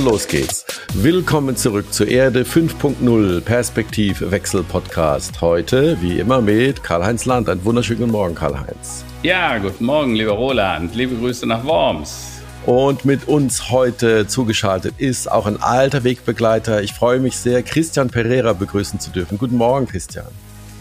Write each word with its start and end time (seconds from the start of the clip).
Und 0.00 0.06
los 0.06 0.26
geht's. 0.26 0.64
Willkommen 0.94 1.56
zurück 1.56 1.92
zur 1.92 2.08
Erde 2.08 2.44
5.0 2.44 3.42
Perspektivwechsel 3.42 4.62
Podcast. 4.62 5.42
Heute, 5.42 5.98
wie 6.00 6.18
immer, 6.18 6.40
mit 6.40 6.82
Karl-Heinz 6.82 7.26
Land. 7.26 7.50
Einen 7.50 7.62
wunderschönen 7.66 8.00
guten 8.00 8.12
Morgen, 8.12 8.34
Karl-Heinz. 8.34 9.04
Ja, 9.22 9.58
guten 9.58 9.84
Morgen, 9.84 10.14
lieber 10.14 10.32
Roland. 10.32 10.94
Liebe 10.94 11.16
Grüße 11.16 11.46
nach 11.46 11.66
Worms. 11.66 12.40
Und 12.64 13.04
mit 13.04 13.28
uns 13.28 13.70
heute 13.70 14.26
zugeschaltet 14.26 14.94
ist 14.96 15.30
auch 15.30 15.44
ein 15.44 15.60
alter 15.60 16.02
Wegbegleiter. 16.02 16.82
Ich 16.82 16.94
freue 16.94 17.20
mich 17.20 17.36
sehr, 17.36 17.62
Christian 17.62 18.08
Pereira 18.08 18.54
begrüßen 18.54 19.00
zu 19.00 19.10
dürfen. 19.10 19.36
Guten 19.36 19.58
Morgen, 19.58 19.86
Christian. 19.86 20.28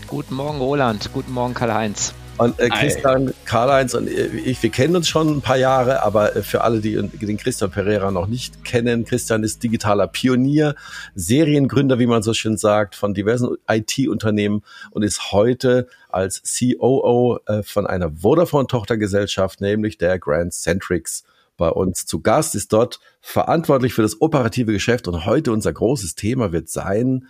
Guten 0.07 0.35
Morgen, 0.35 0.59
Roland. 0.59 1.09
Guten 1.11 1.33
Morgen, 1.33 1.53
Karl-Heinz. 1.53 2.13
Und 2.39 2.57
äh, 2.57 2.69
Christian, 2.69 3.33
Karl-Heinz 3.43 3.93
und 3.93 4.09
ich, 4.09 4.63
wir 4.63 4.69
kennen 4.69 4.95
uns 4.95 5.09
schon 5.09 5.27
ein 5.27 5.41
paar 5.41 5.57
Jahre, 5.57 6.03
aber 6.03 6.37
äh, 6.37 6.41
für 6.41 6.61
alle, 6.61 6.79
die 6.79 6.95
den 6.95 7.35
Christian 7.35 7.69
Pereira 7.69 8.11
noch 8.11 8.27
nicht 8.27 8.63
kennen, 8.63 9.03
Christian 9.03 9.43
ist 9.43 9.61
digitaler 9.61 10.07
Pionier, 10.07 10.75
Seriengründer, 11.15 11.99
wie 11.99 12.07
man 12.07 12.23
so 12.23 12.33
schön 12.33 12.55
sagt, 12.55 12.95
von 12.95 13.13
diversen 13.13 13.57
IT-Unternehmen 13.67 14.63
und 14.91 15.03
ist 15.03 15.33
heute 15.33 15.87
als 16.07 16.41
COO 16.57 17.39
äh, 17.45 17.61
von 17.61 17.85
einer 17.85 18.09
Vodafone-Tochtergesellschaft, 18.09 19.59
nämlich 19.59 19.97
der 19.97 20.17
Grand 20.17 20.53
Centrics 20.53 21.25
bei 21.57 21.67
uns 21.67 22.05
zu 22.05 22.21
Gast, 22.21 22.55
ist 22.55 22.71
dort 22.71 23.01
verantwortlich 23.19 23.93
für 23.93 24.01
das 24.01 24.21
operative 24.21 24.71
Geschäft 24.71 25.09
und 25.09 25.25
heute 25.25 25.51
unser 25.51 25.73
großes 25.73 26.15
Thema 26.15 26.53
wird 26.53 26.69
sein, 26.69 27.27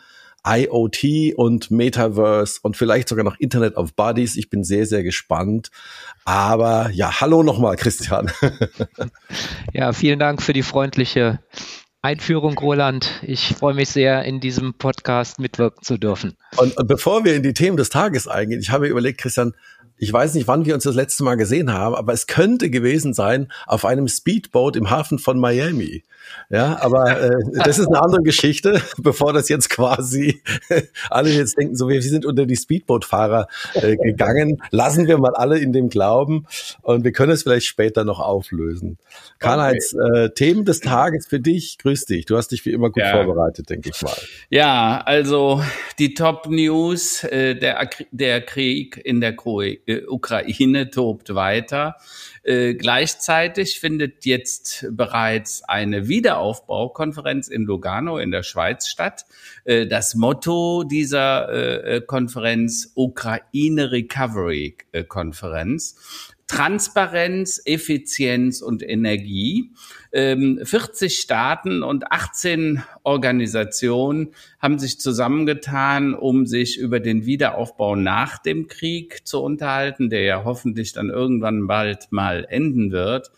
IoT 0.47 1.35
und 1.35 1.71
Metaverse 1.71 2.59
und 2.61 2.77
vielleicht 2.77 3.09
sogar 3.09 3.23
noch 3.23 3.39
Internet 3.39 3.75
of 3.75 3.93
Bodies. 3.93 4.35
Ich 4.37 4.49
bin 4.49 4.63
sehr, 4.63 4.85
sehr 4.85 5.03
gespannt. 5.03 5.71
Aber 6.25 6.89
ja, 6.91 7.19
hallo 7.21 7.43
nochmal, 7.43 7.75
Christian. 7.75 8.31
ja, 9.73 9.93
vielen 9.93 10.19
Dank 10.19 10.41
für 10.41 10.53
die 10.53 10.63
freundliche 10.63 11.39
Einführung, 12.01 12.57
Roland. 12.57 13.21
Ich 13.23 13.55
freue 13.57 13.73
mich 13.73 13.89
sehr, 13.89 14.23
in 14.23 14.39
diesem 14.39 14.73
Podcast 14.73 15.39
mitwirken 15.39 15.83
zu 15.83 15.97
dürfen. 15.97 16.37
Und, 16.55 16.77
und 16.77 16.87
bevor 16.87 17.25
wir 17.25 17.35
in 17.35 17.43
die 17.43 17.53
Themen 17.53 17.75
des 17.75 17.89
Tages 17.89 18.27
eingehen, 18.27 18.61
ich 18.61 18.69
habe 18.69 18.85
mir 18.85 18.91
überlegt, 18.91 19.19
Christian, 19.19 19.53
ich 19.97 20.13
weiß 20.13 20.33
nicht, 20.35 20.47
wann 20.47 20.65
wir 20.65 20.75
uns 20.75 20.85
das 20.85 20.95
letzte 20.95 21.25
Mal 21.25 21.35
gesehen 21.35 21.73
haben, 21.73 21.93
aber 21.93 22.13
es 22.13 22.25
könnte 22.25 22.69
gewesen 22.69 23.13
sein 23.13 23.51
auf 23.67 23.83
einem 23.83 24.07
Speedboat 24.07 24.77
im 24.77 24.89
Hafen 24.89 25.19
von 25.19 25.37
Miami. 25.39 26.03
Ja, 26.49 26.81
aber 26.81 27.21
äh, 27.21 27.31
das 27.63 27.77
ist 27.77 27.87
eine 27.87 28.01
andere 28.01 28.23
Geschichte, 28.23 28.81
bevor 28.97 29.33
das 29.33 29.49
jetzt 29.49 29.69
quasi 29.69 30.41
alle 31.09 31.29
jetzt 31.29 31.57
denken, 31.57 31.75
so 31.75 31.89
wir 31.89 32.01
sind 32.01 32.25
unter 32.25 32.45
die 32.45 32.55
Speedboot-Fahrer 32.55 33.47
äh, 33.75 33.95
gegangen. 34.03 34.61
Lassen 34.71 35.07
wir 35.07 35.17
mal 35.17 35.35
alle 35.35 35.59
in 35.59 35.73
dem 35.73 35.89
Glauben 35.89 36.45
und 36.81 37.03
wir 37.03 37.11
können 37.11 37.31
es 37.31 37.43
vielleicht 37.43 37.67
später 37.67 38.03
noch 38.03 38.19
auflösen. 38.19 38.97
Karl-Heinz, 39.39 39.93
okay. 39.93 40.25
äh, 40.25 40.29
Themen 40.33 40.65
des 40.65 40.79
Tages 40.79 41.27
für 41.27 41.39
dich, 41.39 41.77
grüß 41.77 42.05
dich. 42.05 42.25
Du 42.25 42.37
hast 42.37 42.49
dich 42.49 42.65
wie 42.65 42.71
immer 42.71 42.89
gut 42.89 43.03
ja. 43.03 43.11
vorbereitet, 43.11 43.69
denke 43.69 43.91
ich 43.93 44.01
mal. 44.01 44.17
Ja, 44.49 45.01
also 45.05 45.61
die 45.99 46.13
Top-News, 46.13 47.23
äh, 47.25 47.55
der, 47.55 47.89
der 48.11 48.41
Krieg 48.41 48.99
in 49.03 49.21
der 49.21 49.35
äh, 49.45 50.05
Ukraine 50.07 50.89
tobt 50.89 51.35
weiter. 51.35 51.95
Äh, 52.43 52.75
gleichzeitig 52.75 53.79
findet 53.79 54.25
jetzt 54.25 54.87
bereits 54.91 55.63
eine 55.63 56.07
Wiederaufbaukonferenz 56.19 57.47
in 57.47 57.63
Lugano 57.63 58.17
in 58.17 58.29
der 58.31 58.43
Schweiz 58.43 58.89
statt. 58.89 59.25
Äh, 59.63 59.87
das 59.87 60.15
Motto 60.15 60.83
dieser 60.83 61.49
äh, 61.49 62.01
Konferenz 62.01 62.91
Ukraine 62.95 63.91
Recovery 63.91 64.75
äh, 64.91 65.05
Konferenz. 65.05 66.35
Transparenz, 66.49 67.61
Effizienz 67.63 68.61
und 68.61 68.81
Energie. 68.81 69.69
40 70.11 70.73
ähm, 70.73 71.09
Staaten 71.09 71.83
und 71.83 72.11
18 72.11 72.81
Organisationen 73.03 74.33
haben 74.57 74.79
sich 74.79 74.99
zusammengetan, 74.99 76.15
um 76.15 76.47
sich 76.47 76.79
über 76.79 76.99
den 76.99 77.27
Wiederaufbau 77.27 77.95
nach 77.95 78.39
dem 78.39 78.67
Krieg 78.67 79.27
zu 79.27 79.43
unterhalten, 79.43 80.09
der 80.09 80.23
ja 80.23 80.43
hoffentlich 80.43 80.91
dann 80.91 81.11
irgendwann 81.11 81.67
bald 81.67 82.11
mal 82.11 82.47
enden 82.49 82.91
wird. 82.91 83.29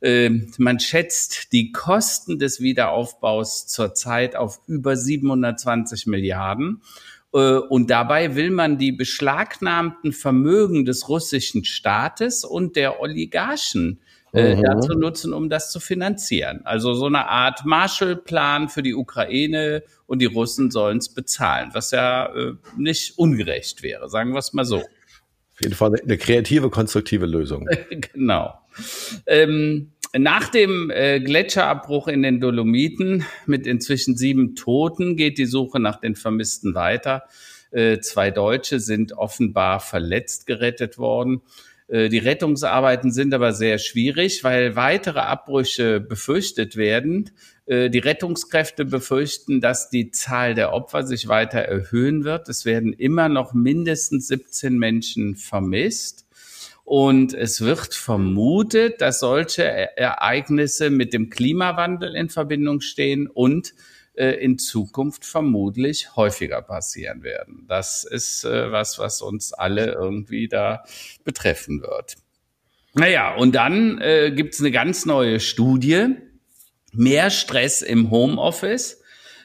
Ähm, 0.00 0.52
man 0.56 0.78
schätzt 0.78 1.52
die 1.52 1.72
Kosten 1.72 2.38
des 2.38 2.60
Wiederaufbaus 2.60 3.66
zurzeit 3.66 4.36
auf 4.36 4.60
über 4.68 4.96
720 4.96 6.06
Milliarden. 6.06 6.80
Äh, 7.32 7.38
und 7.38 7.90
dabei 7.90 8.34
will 8.34 8.50
man 8.50 8.78
die 8.78 8.92
beschlagnahmten 8.92 10.12
Vermögen 10.12 10.84
des 10.84 11.08
russischen 11.08 11.64
Staates 11.64 12.44
und 12.44 12.76
der 12.76 13.00
Oligarchen 13.00 14.00
äh, 14.32 14.56
mhm. 14.56 14.62
dazu 14.62 14.94
nutzen, 14.94 15.32
um 15.32 15.50
das 15.50 15.70
zu 15.70 15.80
finanzieren. 15.80 16.62
Also 16.64 16.94
so 16.94 17.06
eine 17.06 17.28
Art 17.28 17.64
Marshallplan 17.64 18.68
für 18.68 18.82
die 18.82 18.94
Ukraine 18.94 19.82
und 20.06 20.20
die 20.20 20.26
Russen 20.26 20.70
sollen 20.70 20.98
es 20.98 21.10
bezahlen, 21.10 21.70
was 21.74 21.90
ja 21.90 22.34
äh, 22.34 22.54
nicht 22.76 23.18
ungerecht 23.18 23.82
wäre, 23.82 24.08
sagen 24.08 24.32
wir 24.32 24.38
es 24.38 24.52
mal 24.52 24.64
so. 24.64 24.78
Auf 24.78 25.60
jeden 25.60 25.74
Fall 25.74 25.94
eine 26.00 26.16
kreative, 26.16 26.70
konstruktive 26.70 27.26
Lösung. 27.26 27.68
genau. 27.90 28.54
Ähm, 29.26 29.91
nach 30.16 30.48
dem 30.48 30.90
äh, 30.90 31.20
Gletscherabbruch 31.20 32.08
in 32.08 32.22
den 32.22 32.40
Dolomiten 32.40 33.24
mit 33.46 33.66
inzwischen 33.66 34.16
sieben 34.16 34.54
Toten 34.54 35.16
geht 35.16 35.38
die 35.38 35.46
Suche 35.46 35.80
nach 35.80 36.00
den 36.00 36.16
Vermissten 36.16 36.74
weiter. 36.74 37.24
Äh, 37.70 38.00
zwei 38.00 38.30
Deutsche 38.30 38.78
sind 38.78 39.14
offenbar 39.14 39.80
verletzt 39.80 40.46
gerettet 40.46 40.98
worden. 40.98 41.40
Äh, 41.88 42.10
die 42.10 42.18
Rettungsarbeiten 42.18 43.10
sind 43.10 43.32
aber 43.32 43.54
sehr 43.54 43.78
schwierig, 43.78 44.44
weil 44.44 44.76
weitere 44.76 45.20
Abbrüche 45.20 46.00
befürchtet 46.00 46.76
werden. 46.76 47.30
Äh, 47.64 47.88
die 47.88 47.98
Rettungskräfte 47.98 48.84
befürchten, 48.84 49.60
dass 49.62 49.88
die 49.88 50.10
Zahl 50.10 50.54
der 50.54 50.74
Opfer 50.74 51.06
sich 51.06 51.28
weiter 51.28 51.60
erhöhen 51.60 52.24
wird. 52.24 52.50
Es 52.50 52.66
werden 52.66 52.92
immer 52.92 53.30
noch 53.30 53.54
mindestens 53.54 54.28
17 54.28 54.78
Menschen 54.78 55.36
vermisst. 55.36 56.21
Und 56.84 57.32
es 57.32 57.60
wird 57.60 57.94
vermutet, 57.94 59.00
dass 59.00 59.20
solche 59.20 59.62
e-, 59.62 59.88
Ereignisse 59.96 60.90
mit 60.90 61.12
dem 61.12 61.30
Klimawandel 61.30 62.14
in 62.14 62.28
Verbindung 62.28 62.80
stehen 62.80 63.28
und 63.28 63.72
äh, 64.14 64.32
in 64.44 64.58
Zukunft 64.58 65.24
vermutlich 65.24 66.16
häufiger 66.16 66.60
passieren 66.60 67.22
werden. 67.22 67.64
Das 67.68 68.04
ist 68.04 68.44
äh, 68.44 68.70
was, 68.70 68.98
was 68.98 69.22
uns 69.22 69.52
alle 69.52 69.92
irgendwie 69.92 70.48
da 70.48 70.84
betreffen 71.24 71.80
wird. 71.80 72.16
Naja, 72.94 73.34
und 73.34 73.54
dann 73.54 73.98
äh, 74.02 74.32
gibt 74.34 74.54
es 74.54 74.60
eine 74.60 74.70
ganz 74.70 75.06
neue 75.06 75.40
Studie. 75.40 76.08
Mehr 76.92 77.30
Stress 77.30 77.80
im 77.80 78.10
Homeoffice. 78.10 79.01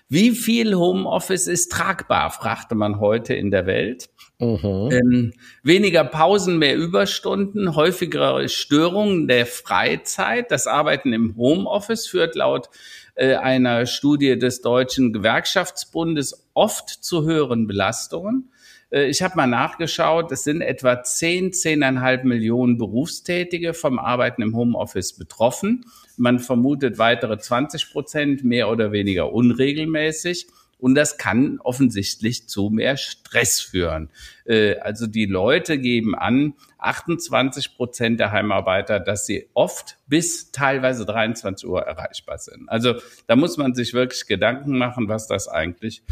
Wie 0.09 0.31
viel 0.31 0.73
Homeoffice 0.75 1.47
ist 1.47 1.72
tragbar, 1.72 2.31
fragte 2.31 2.75
man 2.75 3.00
heute 3.00 3.34
in 3.34 3.51
der 3.51 3.66
Welt. 3.66 4.09
Mhm. 4.40 4.90
Ähm, 4.91 5.34
weniger 5.63 6.03
Pausen, 6.06 6.59
mehr 6.59 6.78
Überstunden, 6.78 7.75
häufigere 7.75 8.47
Störungen 8.47 9.28
der 9.28 9.46
Freizeit. 9.46 10.51
Das 10.51 10.67
Arbeiten 10.67 11.12
im 11.12 11.35
Homeoffice 11.35 12.07
führt 12.07 12.35
laut 12.35 12.69
äh, 13.16 13.35
einer 13.35 13.85
Studie 13.85 14.38
des 14.38 14.62
Deutschen 14.62 15.12
Gewerkschaftsbundes 15.12 16.47
oft 16.53 16.90
zu 16.90 17.23
höheren 17.25 17.67
Belastungen. 17.67 18.51
Äh, 18.91 19.07
ich 19.07 19.22
habe 19.22 19.35
mal 19.35 19.47
nachgeschaut, 19.47 20.31
es 20.31 20.44
sind 20.44 20.62
etwa 20.62 21.03
10, 21.03 21.51
10,5 21.51 22.23
Millionen 22.23 22.78
Berufstätige 22.78 23.73
vom 23.73 24.00
Arbeiten 24.00 24.41
im 24.41 24.56
Homeoffice 24.56 25.13
betroffen. 25.13 25.85
Man 26.17 26.39
vermutet 26.39 26.97
weitere 26.97 27.38
20 27.38 27.91
Prozent, 27.91 28.44
mehr 28.44 28.69
oder 28.69 28.91
weniger 28.91 29.31
unregelmäßig. 29.31 30.47
Und 30.79 30.94
das 30.94 31.17
kann 31.17 31.59
offensichtlich 31.63 32.47
zu 32.47 32.69
mehr 32.69 32.97
Stress 32.97 33.59
führen. 33.59 34.09
Äh, 34.46 34.75
also 34.78 35.08
die 35.08 35.25
Leute 35.25 35.79
geben 35.79 36.14
an, 36.16 36.53
28 36.78 37.75
Prozent 37.75 38.19
der 38.19 38.31
Heimarbeiter, 38.31 38.99
dass 38.99 39.25
sie 39.25 39.49
oft 39.53 39.97
bis 40.05 40.52
teilweise 40.52 41.05
23 41.05 41.67
Uhr 41.67 41.81
erreichbar 41.81 42.37
sind. 42.37 42.70
Also 42.70 42.96
da 43.25 43.35
muss 43.35 43.58
man 43.58 43.73
sich 43.73 43.93
wirklich 43.93 44.28
Gedanken 44.28 44.78
machen, 44.78 45.08
was 45.08 45.28
das 45.28 45.47
eigentlich 45.47 46.03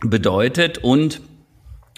bedeutet 0.00 0.78
und 0.78 1.20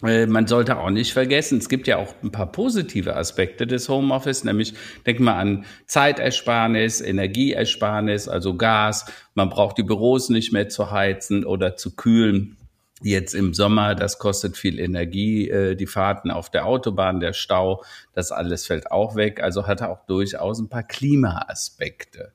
man 0.02 0.49
sollte 0.49 0.78
auch 0.78 0.90
nicht 0.90 1.12
vergessen, 1.12 1.58
es 1.58 1.69
gibt 1.69 1.87
ja 1.87 1.96
auch 1.96 2.12
ein 2.25 2.32
paar 2.32 2.50
positive 2.50 3.14
Aspekte 3.14 3.69
des 3.69 3.88
Homeoffice, 3.88 4.43
nämlich 4.43 4.75
denk 5.06 5.20
mal 5.20 5.38
an 5.38 5.64
Zeitersparnis, 5.87 7.00
Energieersparnis, 7.00 8.26
also 8.26 8.56
Gas. 8.56 9.06
Man 9.34 9.49
braucht 9.49 9.78
die 9.78 9.84
Büros 9.84 10.28
nicht 10.28 10.52
mehr 10.52 10.69
zu 10.69 10.90
heizen 10.90 11.44
oder 11.44 11.76
zu 11.76 11.94
kühlen. 11.94 12.56
Jetzt 13.04 13.34
im 13.34 13.54
Sommer, 13.54 13.94
das 13.94 14.19
kostet 14.19 14.56
viel 14.56 14.81
Energie, 14.81 15.49
äh, 15.49 15.76
die 15.76 15.87
Fahrten 15.87 16.31
auf 16.31 16.50
der 16.50 16.66
Autobahn, 16.66 17.20
der 17.20 17.32
Stau, 17.32 17.84
das 18.12 18.32
alles 18.32 18.66
fällt 18.66 18.90
auch 18.90 19.14
weg. 19.14 19.40
Also 19.40 19.69
hat 19.69 19.82
er 19.82 19.90
auch 19.90 20.04
durchaus 20.06 20.58
ein 20.58 20.69
paar 20.69 20.84
Klimaaspekte. 20.84 22.32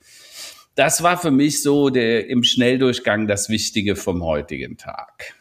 Das 0.76 1.04
war 1.04 1.18
für 1.18 1.32
mich 1.32 1.64
so 1.64 1.90
der, 1.90 2.30
im 2.30 2.44
Schnelldurchgang 2.44 3.28
das 3.28 3.50
Wichtige 3.50 3.96
vom 3.96 4.24
heutigen 4.24 4.78
Tag. 4.78 5.34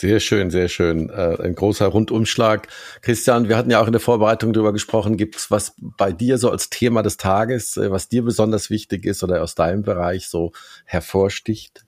Sehr 0.00 0.18
schön, 0.18 0.50
sehr 0.50 0.68
schön. 0.68 1.10
Äh, 1.10 1.36
ein 1.42 1.54
großer 1.54 1.86
Rundumschlag. 1.86 2.68
Christian, 3.02 3.50
wir 3.50 3.58
hatten 3.58 3.70
ja 3.70 3.82
auch 3.82 3.86
in 3.86 3.92
der 3.92 4.00
Vorbereitung 4.00 4.54
darüber 4.54 4.72
gesprochen. 4.72 5.18
Gibt 5.18 5.36
es 5.36 5.50
was 5.50 5.74
bei 5.78 6.10
dir 6.10 6.38
so 6.38 6.48
als 6.50 6.70
Thema 6.70 7.02
des 7.02 7.18
Tages, 7.18 7.76
äh, 7.76 7.90
was 7.90 8.08
dir 8.08 8.24
besonders 8.24 8.70
wichtig 8.70 9.04
ist 9.04 9.22
oder 9.22 9.42
aus 9.42 9.56
deinem 9.56 9.82
Bereich 9.82 10.30
so 10.30 10.52
hervorsticht? 10.86 11.84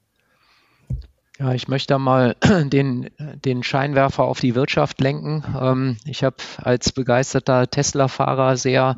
Ja, 1.39 1.55
ich 1.55 1.69
möchte 1.69 1.99
mal 1.99 2.37
den, 2.65 3.09
den 3.19 3.63
Scheinwerfer 3.63 4.25
auf 4.25 4.41
die 4.41 4.55
Wirtschaft 4.55 5.01
lenken. 5.01 5.43
Ähm, 5.59 5.97
ich 6.05 6.23
habe 6.23 6.37
als 6.59 6.93
begeisterter 6.93 7.71
Tesla-Fahrer 7.71 8.59
sehr 8.59 8.97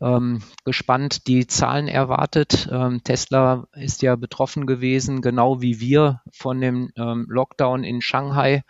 ähm, 0.00 0.42
gespannt 0.64 1.26
die 1.26 1.46
Zahlen 1.46 1.88
erwartet. 1.88 2.68
Ähm, 2.70 3.02
Tesla 3.04 3.66
ist 3.72 4.02
ja 4.02 4.16
betroffen 4.16 4.66
gewesen, 4.66 5.22
genau 5.22 5.60
wie 5.60 5.80
wir 5.80 6.20
von 6.32 6.60
dem 6.60 6.90
ähm, 6.96 7.26
Lockdown 7.28 7.84
in 7.84 8.00
Shanghai. 8.00 8.62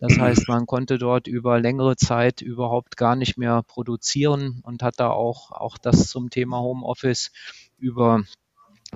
Das 0.00 0.18
heißt, 0.18 0.48
man 0.48 0.66
konnte 0.66 0.98
dort 0.98 1.26
über 1.26 1.60
längere 1.60 1.96
Zeit 1.96 2.40
überhaupt 2.42 2.96
gar 2.96 3.16
nicht 3.16 3.38
mehr 3.38 3.62
produzieren 3.62 4.60
und 4.64 4.82
hat 4.82 4.98
da 4.98 5.10
auch, 5.10 5.52
auch 5.52 5.78
das 5.78 6.08
zum 6.08 6.30
Thema 6.30 6.58
Homeoffice 6.58 7.30
über 7.78 8.22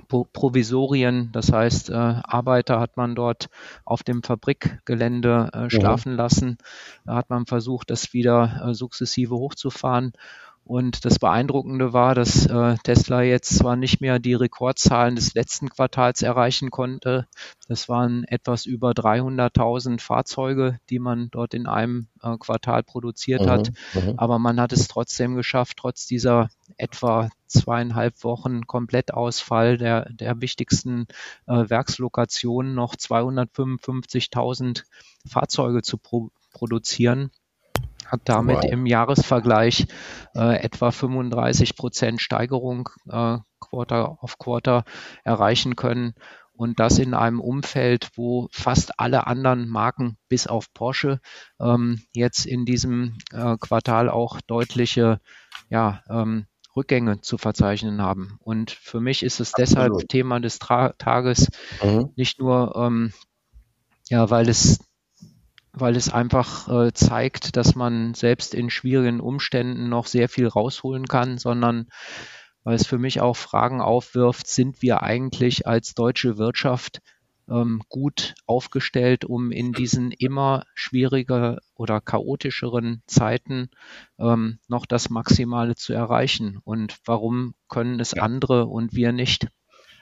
Provisorien, 0.07 1.31
das 1.31 1.51
heißt, 1.51 1.89
äh, 1.89 1.93
Arbeiter 1.93 2.79
hat 2.79 2.97
man 2.97 3.15
dort 3.15 3.49
auf 3.83 4.03
dem 4.03 4.21
Fabrikgelände 4.21 5.49
äh, 5.53 5.69
schlafen 5.69 6.11
ja. 6.11 6.17
lassen. 6.17 6.57
Da 7.05 7.15
hat 7.15 7.29
man 7.29 7.45
versucht, 7.45 7.89
das 7.89 8.13
wieder 8.13 8.61
äh, 8.63 8.73
sukzessive 8.73 9.35
hochzufahren. 9.35 10.13
Und 10.67 11.05
das 11.05 11.17
Beeindruckende 11.17 11.93
war, 11.93 12.13
dass 12.13 12.45
äh, 12.45 12.75
Tesla 12.83 13.21
jetzt 13.21 13.57
zwar 13.57 13.77
nicht 13.77 14.01
mehr 14.01 14.19
die 14.19 14.33
Rekordzahlen 14.33 15.15
des 15.15 15.33
letzten 15.33 15.69
Quartals 15.69 16.21
erreichen 16.23 16.71
konnte. 16.71 17.25
Das 17.69 17.87
waren 17.87 18.25
etwas 18.25 18.65
über 18.65 18.91
300.000 18.91 20.01
Fahrzeuge, 20.01 20.77
die 20.89 20.99
man 20.99 21.29
dort 21.31 21.53
in 21.53 21.67
einem 21.67 22.09
äh, 22.21 22.35
Quartal 22.37 22.83
produziert 22.83 23.43
mhm, 23.43 23.49
hat. 23.49 23.71
Mhm. 23.93 24.15
Aber 24.17 24.39
man 24.39 24.59
hat 24.59 24.73
es 24.73 24.89
trotzdem 24.89 25.35
geschafft, 25.35 25.77
trotz 25.77 26.05
dieser 26.05 26.49
etwa 26.75 27.29
zweieinhalb 27.45 28.25
Wochen 28.25 28.67
Komplettausfall 28.67 29.77
der, 29.77 30.09
der 30.11 30.41
wichtigsten 30.41 31.07
äh, 31.45 31.69
Werkslokationen 31.69 32.75
noch 32.75 32.95
255.000 32.95 34.83
Fahrzeuge 35.25 35.81
zu 35.81 35.97
pro 35.97 36.29
produzieren 36.51 37.31
hat 38.05 38.21
damit 38.25 38.63
wow. 38.63 38.71
im 38.71 38.85
Jahresvergleich 38.85 39.87
äh, 40.35 40.61
etwa 40.61 40.91
35 40.91 41.75
Prozent 41.75 42.21
Steigerung 42.21 42.89
äh, 43.09 43.37
Quarter 43.59 44.17
auf 44.21 44.37
Quarter 44.37 44.83
erreichen 45.23 45.75
können. 45.75 46.13
Und 46.53 46.79
das 46.79 46.97
in 46.97 47.13
einem 47.13 47.39
Umfeld, 47.39 48.09
wo 48.15 48.47
fast 48.51 48.99
alle 48.99 49.27
anderen 49.27 49.67
Marken 49.67 50.17
bis 50.27 50.47
auf 50.47 50.73
Porsche 50.73 51.19
ähm, 51.59 52.01
jetzt 52.13 52.47
in 52.47 52.65
diesem 52.65 53.15
äh, 53.31 53.57
Quartal 53.59 54.09
auch 54.09 54.41
deutliche 54.41 55.19
ja, 55.69 56.01
ähm, 56.09 56.47
Rückgänge 56.75 57.21
zu 57.21 57.37
verzeichnen 57.37 58.01
haben. 58.01 58.37
Und 58.39 58.71
für 58.71 58.99
mich 58.99 59.21
ist 59.21 59.39
es 59.39 59.51
deshalb 59.51 59.91
Absolut. 59.91 60.09
Thema 60.09 60.39
des 60.39 60.57
Tra 60.57 60.93
Tages, 60.97 61.49
mhm. 61.83 62.11
nicht 62.15 62.39
nur, 62.39 62.75
ähm, 62.75 63.13
ja, 64.09 64.29
weil 64.31 64.49
es 64.49 64.79
weil 65.79 65.95
es 65.95 66.11
einfach 66.11 66.67
äh, 66.67 66.93
zeigt, 66.93 67.55
dass 67.57 67.75
man 67.75 68.13
selbst 68.13 68.53
in 68.53 68.69
schwierigen 68.69 69.19
Umständen 69.19 69.89
noch 69.89 70.07
sehr 70.07 70.29
viel 70.29 70.47
rausholen 70.47 71.07
kann, 71.07 71.37
sondern 71.37 71.87
weil 72.63 72.75
es 72.75 72.85
für 72.85 72.97
mich 72.97 73.21
auch 73.21 73.37
Fragen 73.37 73.81
aufwirft, 73.81 74.47
sind 74.47 74.81
wir 74.81 75.01
eigentlich 75.01 75.67
als 75.67 75.93
deutsche 75.93 76.37
Wirtschaft 76.37 77.01
ähm, 77.49 77.81
gut 77.89 78.35
aufgestellt, 78.45 79.25
um 79.25 79.51
in 79.51 79.71
diesen 79.71 80.11
immer 80.11 80.65
schwieriger 80.73 81.59
oder 81.75 82.01
chaotischeren 82.01 83.03
Zeiten 83.07 83.69
ähm, 84.19 84.59
noch 84.67 84.85
das 84.85 85.09
Maximale 85.09 85.75
zu 85.75 85.93
erreichen? 85.93 86.59
Und 86.63 86.97
warum 87.05 87.53
können 87.69 87.99
es 87.99 88.13
andere 88.13 88.65
und 88.65 88.93
wir 88.93 89.11
nicht? 89.11 89.47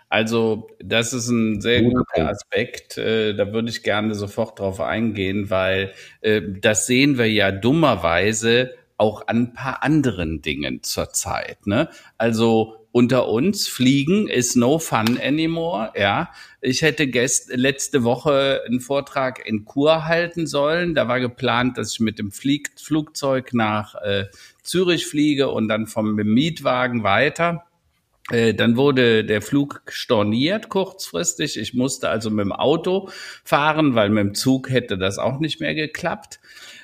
Also, 0.09 0.67
das 0.79 1.13
ist 1.13 1.29
ein 1.29 1.61
sehr 1.61 1.81
guter 1.83 2.29
Aspekt. 2.29 2.97
Äh, 2.97 3.33
da 3.33 3.51
würde 3.51 3.69
ich 3.69 3.83
gerne 3.83 4.15
sofort 4.15 4.59
drauf 4.59 4.79
eingehen, 4.79 5.49
weil 5.49 5.93
äh, 6.21 6.41
das 6.61 6.87
sehen 6.87 7.17
wir 7.17 7.29
ja 7.31 7.51
dummerweise 7.51 8.75
auch 8.97 9.27
an 9.27 9.37
ein 9.37 9.53
paar 9.53 9.83
anderen 9.83 10.41
Dingen 10.41 10.83
zurzeit. 10.83 11.67
Ne? 11.67 11.89
Also 12.17 12.85
unter 12.91 13.27
uns, 13.27 13.67
Fliegen 13.67 14.29
ist 14.29 14.55
no 14.55 14.79
fun 14.79 15.19
anymore. 15.21 15.91
Ja, 15.97 16.31
ich 16.61 16.81
hätte 16.81 17.07
gest 17.07 17.51
letzte 17.53 18.05
Woche 18.05 18.61
einen 18.65 18.79
Vortrag 18.79 19.45
in 19.45 19.65
Kur 19.65 20.05
halten 20.05 20.47
sollen. 20.47 20.95
Da 20.95 21.09
war 21.09 21.19
geplant, 21.19 21.77
dass 21.77 21.91
ich 21.91 21.99
mit 21.99 22.19
dem 22.19 22.31
Flieg 22.31 22.71
Flugzeug 22.79 23.53
nach 23.53 23.95
äh, 23.95 24.27
Zürich 24.63 25.07
fliege 25.07 25.49
und 25.49 25.67
dann 25.67 25.87
vom 25.87 26.15
Mietwagen 26.15 27.03
weiter. 27.03 27.65
Äh, 28.31 28.53
dann 28.53 28.75
wurde 28.75 29.23
der 29.23 29.41
Flug 29.41 29.83
storniert 29.87 30.69
kurzfristig. 30.69 31.57
Ich 31.59 31.73
musste 31.73 32.09
also 32.09 32.29
mit 32.29 32.45
dem 32.45 32.51
Auto 32.51 33.09
fahren, 33.43 33.93
weil 33.93 34.09
mit 34.09 34.23
dem 34.23 34.33
Zug 34.33 34.69
hätte 34.69 34.97
das 34.97 35.17
auch 35.19 35.39
nicht 35.39 35.59
mehr 35.59 35.75
geklappt. 35.75 36.39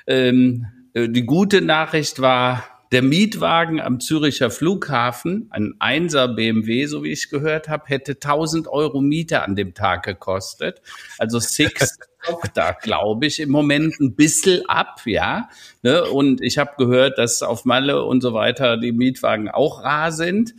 Ähm, 0.05 0.67
äh, 0.93 1.09
die 1.09 1.25
gute 1.25 1.61
Nachricht 1.61 2.21
war, 2.21 2.63
der 2.91 3.01
Mietwagen 3.01 3.79
am 3.79 4.01
Züricher 4.01 4.51
Flughafen, 4.51 5.47
ein 5.49 5.75
Einser 5.79 6.27
BMW, 6.27 6.85
so 6.87 7.03
wie 7.03 7.11
ich 7.11 7.29
gehört 7.29 7.69
habe, 7.69 7.85
hätte 7.87 8.13
1000 8.13 8.67
Euro 8.67 8.99
Miete 8.99 9.43
an 9.43 9.55
dem 9.55 9.73
Tag 9.73 10.03
gekostet. 10.03 10.81
Also 11.17 11.39
Six 11.39 11.97
da, 12.53 12.73
glaube 12.73 13.25
ich, 13.25 13.39
im 13.39 13.49
Moment 13.49 13.99
ein 13.99 14.15
bisschen 14.15 14.67
ab, 14.67 15.01
ja. 15.05 15.49
Ne? 15.81 16.03
Und 16.03 16.41
ich 16.41 16.57
habe 16.57 16.71
gehört, 16.77 17.17
dass 17.17 17.41
auf 17.41 17.63
Malle 17.63 18.03
und 18.03 18.21
so 18.21 18.33
weiter 18.33 18.75
die 18.75 18.91
Mietwagen 18.91 19.49
auch 19.49 19.83
rar 19.83 20.11
sind. 20.11 20.53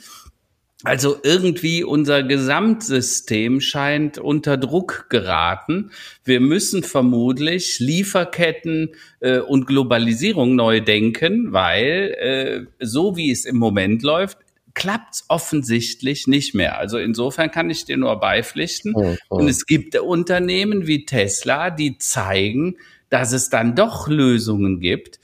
Also 0.85 1.17
irgendwie 1.23 1.85
unser 1.85 2.23
Gesamtsystem 2.25 3.61
scheint 3.61 4.19
unter 4.19 4.57
Druck 4.57 5.07
geraten. 5.11 5.93
Wir 6.25 6.41
müssen 6.41 6.83
vermutlich 6.83 7.79
Lieferketten 7.79 8.95
äh, 9.21 9.39
und 9.39 9.67
Globalisierung 9.67 10.57
neu 10.57 10.81
denken, 10.81 11.53
weil 11.53 12.67
äh, 12.79 12.85
so 12.85 13.17
wie 13.17 13.31
es 13.31 13.45
im 13.45 13.57
Moment 13.57 14.03
läuft, 14.03 14.39
klappt's 14.75 15.25
offensichtlich 15.29 16.27
nicht 16.27 16.55
mehr. 16.55 16.79
Also 16.79 16.99
insofern 16.99 17.51
kann 17.51 17.71
ich 17.71 17.85
dir 17.85 17.97
nur 17.97 18.19
beipflichten. 18.19 18.95
Oh, 18.95 19.17
oh. 19.29 19.37
Und 19.37 19.49
es 19.49 19.67
gibt 19.67 19.97
Unternehmen 19.97 20.87
wie 20.87 21.05
Tesla, 21.05 21.71
die 21.71 21.99
zeigen, 21.99 22.77
dass 23.09 23.33
es 23.33 23.51
dann 23.51 23.77
doch 23.77 24.09
Lösungen 24.09 24.81
gibt, 24.81 25.21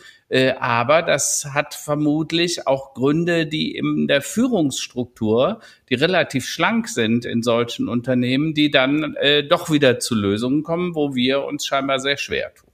aber 0.58 1.02
das 1.02 1.48
hat 1.54 1.74
vermutlich 1.74 2.66
auch 2.66 2.92
Gründe, 2.92 3.46
die 3.46 3.74
in 3.74 4.06
der 4.08 4.20
Führungsstruktur, 4.20 5.60
die 5.88 5.94
relativ 5.94 6.46
schlank 6.46 6.88
sind 6.88 7.24
in 7.24 7.42
solchen 7.42 7.88
Unternehmen, 7.88 8.52
die 8.52 8.70
dann 8.70 9.14
äh, 9.16 9.42
doch 9.42 9.70
wieder 9.70 10.00
zu 10.00 10.14
Lösungen 10.14 10.62
kommen, 10.62 10.94
wo 10.94 11.14
wir 11.14 11.44
uns 11.44 11.66
scheinbar 11.66 11.98
sehr 11.98 12.18
schwer 12.18 12.52
tun. 12.54 12.67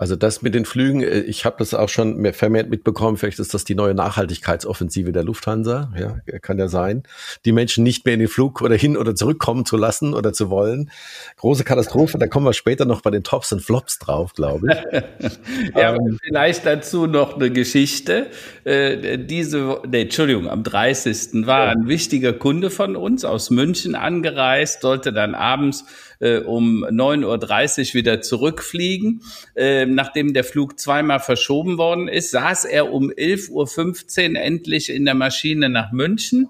Also 0.00 0.16
das 0.16 0.40
mit 0.40 0.54
den 0.54 0.64
Flügen, 0.64 1.02
äh, 1.02 1.20
ich 1.20 1.44
habe 1.44 1.56
das 1.58 1.74
auch 1.74 1.90
schon 1.90 2.16
mehr 2.16 2.32
vermehrt 2.32 2.70
mitbekommen, 2.70 3.18
vielleicht 3.18 3.38
ist 3.38 3.52
das 3.52 3.64
die 3.64 3.74
neue 3.74 3.92
Nachhaltigkeitsoffensive 3.92 5.12
der 5.12 5.24
Lufthansa, 5.24 5.92
ja, 5.94 6.16
kann 6.38 6.58
ja 6.58 6.68
sein, 6.68 7.02
die 7.44 7.52
Menschen 7.52 7.84
nicht 7.84 8.06
mehr 8.06 8.14
in 8.14 8.20
den 8.20 8.28
Flug 8.28 8.62
oder 8.62 8.76
hin 8.76 8.96
oder 8.96 9.14
zurückkommen 9.14 9.66
zu 9.66 9.76
lassen 9.76 10.14
oder 10.14 10.32
zu 10.32 10.48
wollen. 10.48 10.90
Große 11.36 11.64
Katastrophe, 11.64 12.16
da 12.16 12.28
kommen 12.28 12.46
wir 12.46 12.54
später 12.54 12.86
noch 12.86 13.02
bei 13.02 13.10
den 13.10 13.24
Tops 13.24 13.52
und 13.52 13.60
Flops 13.60 13.98
drauf, 13.98 14.32
glaube 14.32 14.68
ich. 14.72 15.30
ja, 15.76 15.94
ähm, 15.94 16.18
vielleicht 16.22 16.64
dazu 16.64 17.06
noch 17.06 17.36
eine 17.36 17.50
Geschichte. 17.50 18.28
Äh, 18.64 19.18
diese, 19.18 19.82
nee, 19.86 20.02
Entschuldigung, 20.02 20.48
am 20.48 20.62
30. 20.62 21.46
war 21.46 21.68
ein 21.68 21.88
wichtiger 21.88 22.32
Kunde 22.32 22.70
von 22.70 22.96
uns 22.96 23.26
aus 23.26 23.50
München 23.50 23.94
angereist, 23.94 24.80
sollte 24.80 25.12
dann 25.12 25.34
abends 25.34 25.84
äh, 26.20 26.38
um 26.38 26.84
9.30 26.84 27.88
Uhr 27.88 27.94
wieder 27.94 28.20
zurückfliegen. 28.20 29.22
Äh, 29.56 29.86
nachdem 29.86 30.32
der 30.32 30.44
Flug 30.44 30.78
zweimal 30.78 31.20
verschoben 31.20 31.78
worden 31.78 32.08
ist, 32.08 32.30
saß 32.30 32.64
er 32.66 32.92
um 32.92 33.10
11.15 33.10 34.30
Uhr 34.30 34.40
endlich 34.40 34.90
in 34.90 35.04
der 35.04 35.14
Maschine 35.14 35.68
nach 35.68 35.92
München 35.92 36.48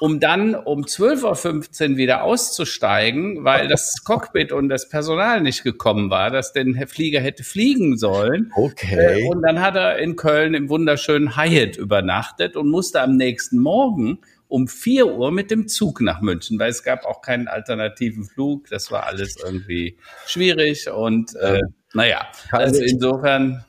um 0.00 0.18
dann 0.18 0.54
um 0.54 0.84
12.15 0.84 1.90
Uhr 1.90 1.96
wieder 1.98 2.24
auszusteigen, 2.24 3.44
weil 3.44 3.68
das 3.68 4.02
Cockpit 4.02 4.50
und 4.50 4.70
das 4.70 4.88
Personal 4.88 5.42
nicht 5.42 5.62
gekommen 5.62 6.08
war, 6.08 6.30
dass 6.30 6.54
der 6.54 6.66
Flieger 6.88 7.20
hätte 7.20 7.44
fliegen 7.44 7.98
sollen. 7.98 8.50
Okay. 8.56 9.20
Äh, 9.20 9.28
und 9.28 9.42
dann 9.42 9.60
hat 9.60 9.76
er 9.76 9.98
in 9.98 10.16
Köln 10.16 10.54
im 10.54 10.70
wunderschönen 10.70 11.36
Hyatt 11.36 11.76
übernachtet 11.76 12.56
und 12.56 12.70
musste 12.70 13.02
am 13.02 13.16
nächsten 13.16 13.58
Morgen 13.58 14.20
um 14.50 14.68
vier 14.68 15.06
Uhr 15.06 15.30
mit 15.30 15.50
dem 15.50 15.68
Zug 15.68 16.00
nach 16.00 16.20
München, 16.20 16.58
weil 16.58 16.70
es 16.70 16.82
gab 16.82 17.04
auch 17.06 17.22
keinen 17.22 17.48
alternativen 17.48 18.24
Flug. 18.24 18.68
Das 18.68 18.90
war 18.90 19.06
alles 19.06 19.36
irgendwie 19.42 19.96
schwierig 20.26 20.90
und 20.90 21.34
äh, 21.36 21.60
naja, 21.94 22.26
also 22.50 22.82
insofern. 22.82 23.64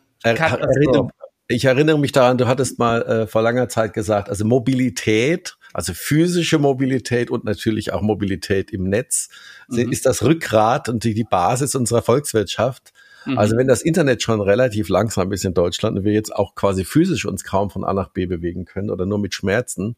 Ich 1.47 1.65
erinnere 1.65 2.00
mich 2.00 2.13
daran, 2.13 2.38
du 2.38 2.47
hattest 2.47 2.79
mal 2.79 3.01
äh, 3.01 3.27
vor 3.27 3.41
langer 3.41 3.67
Zeit 3.67 3.93
gesagt, 3.93 4.29
also 4.29 4.45
Mobilität, 4.45 5.57
also 5.73 5.93
physische 5.93 6.59
Mobilität 6.59 7.29
und 7.29 7.43
natürlich 7.43 7.91
auch 7.91 8.01
Mobilität 8.01 8.71
im 8.71 8.83
Netz 8.83 9.29
mhm. 9.67 9.91
ist 9.91 10.05
das 10.05 10.23
Rückgrat 10.23 10.88
und 10.88 11.03
die, 11.03 11.13
die 11.13 11.25
Basis 11.25 11.75
unserer 11.75 12.01
Volkswirtschaft. 12.01 12.93
Mhm. 13.25 13.38
Also 13.38 13.57
wenn 13.57 13.67
das 13.67 13.81
Internet 13.81 14.23
schon 14.23 14.39
relativ 14.39 14.88
langsam 14.88 15.31
ist 15.33 15.43
in 15.43 15.53
Deutschland 15.53 15.97
und 15.97 16.05
wir 16.05 16.13
jetzt 16.13 16.33
auch 16.33 16.55
quasi 16.55 16.85
physisch 16.85 17.25
uns 17.25 17.43
kaum 17.43 17.69
von 17.69 17.83
A 17.83 17.93
nach 17.93 18.09
B 18.09 18.27
bewegen 18.27 18.65
können 18.65 18.89
oder 18.89 19.05
nur 19.05 19.19
mit 19.19 19.33
Schmerzen, 19.33 19.97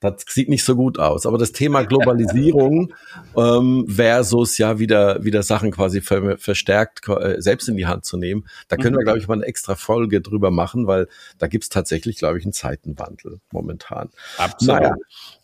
das 0.00 0.24
sieht 0.28 0.48
nicht 0.48 0.64
so 0.64 0.76
gut 0.76 0.98
aus. 0.98 1.26
Aber 1.26 1.38
das 1.38 1.52
Thema 1.52 1.82
Globalisierung 1.82 2.94
ähm, 3.36 3.86
versus 3.88 4.58
ja 4.58 4.78
wieder 4.78 5.24
wieder 5.24 5.42
Sachen 5.42 5.70
quasi 5.70 6.00
ver 6.00 6.38
verstärkt 6.38 7.08
äh, 7.08 7.40
selbst 7.40 7.68
in 7.68 7.76
die 7.76 7.86
Hand 7.86 8.04
zu 8.04 8.16
nehmen, 8.16 8.46
da 8.68 8.76
können 8.76 8.94
mhm. 8.94 8.98
wir 8.98 9.04
glaube 9.04 9.18
ich 9.18 9.28
mal 9.28 9.34
eine 9.34 9.46
extra 9.46 9.74
Folge 9.74 10.20
drüber 10.20 10.50
machen, 10.50 10.86
weil 10.86 11.08
da 11.38 11.46
gibt's 11.46 11.68
tatsächlich 11.68 12.16
glaube 12.16 12.38
ich 12.38 12.44
einen 12.44 12.52
Zeitenwandel 12.52 13.40
momentan. 13.50 14.10
Absolut. 14.36 14.80
Naja, 14.80 14.94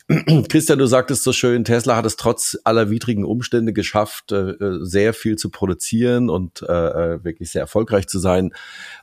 Christian, 0.50 0.78
du 0.78 0.84
sagtest 0.84 1.22
so 1.22 1.32
schön, 1.32 1.64
Tesla 1.64 1.96
hat 1.96 2.04
es 2.04 2.16
trotz 2.16 2.58
aller 2.64 2.90
widrigen 2.90 3.24
Umstände 3.24 3.72
geschafft, 3.72 4.32
äh, 4.32 4.50
äh, 4.50 4.78
sehr 4.82 5.14
viel 5.14 5.36
zu 5.36 5.48
produzieren 5.48 6.28
und 6.28 6.60
äh, 6.60 7.24
wirklich 7.24 7.50
sehr 7.50 7.62
erfolgreich 7.62 8.06
zu 8.06 8.18
sein. 8.18 8.52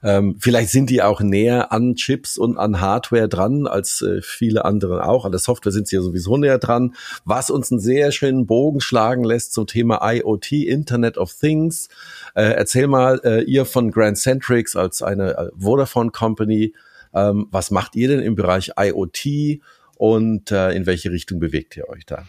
Ähm, 0.04 0.36
vielleicht 0.40 0.70
sind 0.70 0.92
die 0.92 1.02
auch 1.02 1.22
näher 1.22 1.72
an 1.72 1.96
Chips 1.96 2.38
und 2.38 2.60
an 2.60 2.82
Hardware 2.82 3.28
dran 3.28 3.66
als 3.66 4.06
viele 4.22 4.64
andere 4.64 5.08
auch. 5.08 5.26
An 5.26 5.32
der 5.32 5.40
Software 5.40 5.72
sind 5.72 5.88
sie 5.88 5.96
ja 5.96 6.04
sowieso 6.04 6.38
näher 6.38 6.60
dran, 6.60 6.94
was 7.26 7.50
uns 7.50 7.72
einen 7.72 7.82
sehr 7.82 8.12
schönen 8.12 8.46
Bogen 8.46 8.80
schlagen 8.80 9.24
lässt 9.24 9.54
zum 9.54 9.66
Thema 9.66 10.02
IoT, 10.04 10.52
Internet 10.52 11.18
of 11.18 11.34
Things. 11.34 11.88
erzähl 12.36 12.88
mal, 12.88 13.44
ihr 13.48 13.66
von 13.66 13.92
Grand 13.92 14.18
Centrics 14.18 14.76
als 14.76 15.02
eine 15.02 15.52
Vodafone 15.58 16.12
Company, 16.12 16.74
ähm, 17.14 17.48
was 17.52 17.72
macht 17.72 17.96
ihr 17.96 18.08
denn 18.08 18.20
im 18.22 18.36
Bereich 18.36 18.72
IoT? 18.78 19.60
Und 20.02 20.50
äh, 20.50 20.72
in 20.72 20.88
welche 20.88 21.12
Richtung 21.12 21.40
bewegt 21.40 21.78
ihr 21.78 21.88
euch 21.88 22.08
da? 22.08 22.26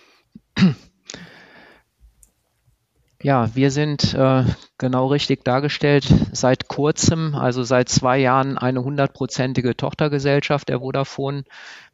Ja, 3.23 3.49
wir 3.55 3.71
sind 3.71 4.13
äh, 4.13 4.45
genau 4.77 5.07
richtig 5.07 5.43
dargestellt 5.43 6.05
seit 6.33 6.69
kurzem, 6.69 7.35
also 7.35 7.63
seit 7.63 7.89
zwei 7.89 8.19
Jahren, 8.19 8.59
eine 8.59 8.85
hundertprozentige 8.85 9.75
Tochtergesellschaft 9.75 10.69
der 10.69 10.81
Vodafone. 10.81 11.45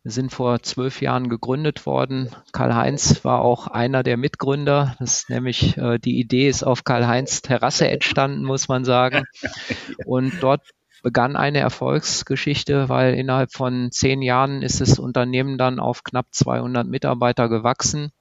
Wir 0.02 0.10
sind 0.10 0.32
vor 0.32 0.64
zwölf 0.64 1.00
Jahren 1.00 1.28
gegründet 1.28 1.86
worden. 1.86 2.30
Karl-Heinz 2.50 3.24
war 3.24 3.42
auch 3.42 3.68
einer 3.68 4.02
der 4.02 4.16
Mitgründer. 4.16 4.96
Das 4.98 5.20
ist 5.20 5.30
nämlich 5.30 5.76
äh, 5.76 5.98
die 5.98 6.18
Idee 6.18 6.48
ist 6.48 6.64
auf 6.64 6.82
Karl-Heinz 6.82 7.40
Terrasse 7.40 7.86
entstanden, 7.86 8.42
muss 8.42 8.66
man 8.66 8.84
sagen. 8.84 9.26
Und 10.06 10.32
dort 10.40 10.62
begann 11.08 11.36
eine 11.36 11.60
Erfolgsgeschichte, 11.60 12.90
weil 12.90 13.14
innerhalb 13.14 13.50
von 13.50 13.90
zehn 13.90 14.20
Jahren 14.20 14.60
ist 14.60 14.82
das 14.82 14.98
Unternehmen 14.98 15.56
dann 15.56 15.80
auf 15.80 16.04
knapp 16.04 16.26
200 16.32 16.86
Mitarbeiter 16.86 17.48
gewachsen. 17.48 18.12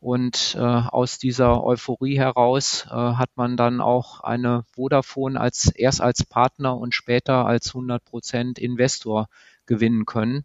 Und 0.00 0.56
äh, 0.58 0.60
aus 0.60 1.18
dieser 1.18 1.62
Euphorie 1.62 2.18
heraus 2.18 2.84
äh, 2.90 2.94
hat 2.94 3.30
man 3.36 3.56
dann 3.56 3.80
auch 3.80 4.22
eine 4.22 4.64
Vodafone 4.74 5.40
als 5.40 5.70
erst 5.72 6.00
als 6.00 6.24
Partner 6.24 6.76
und 6.76 6.96
später 6.96 7.46
als 7.46 7.68
100 7.68 8.04
Prozent 8.04 8.58
Investor 8.58 9.28
gewinnen 9.64 10.04
können. 10.04 10.44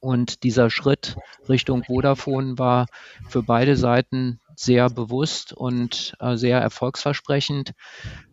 Und 0.00 0.44
dieser 0.44 0.70
Schritt 0.70 1.18
Richtung 1.46 1.84
Vodafone 1.84 2.58
war 2.58 2.86
für 3.28 3.42
beide 3.42 3.76
Seiten 3.76 4.40
sehr 4.54 4.88
bewusst 4.88 5.52
und 5.52 6.16
äh, 6.20 6.36
sehr 6.36 6.58
erfolgsversprechend 6.58 7.74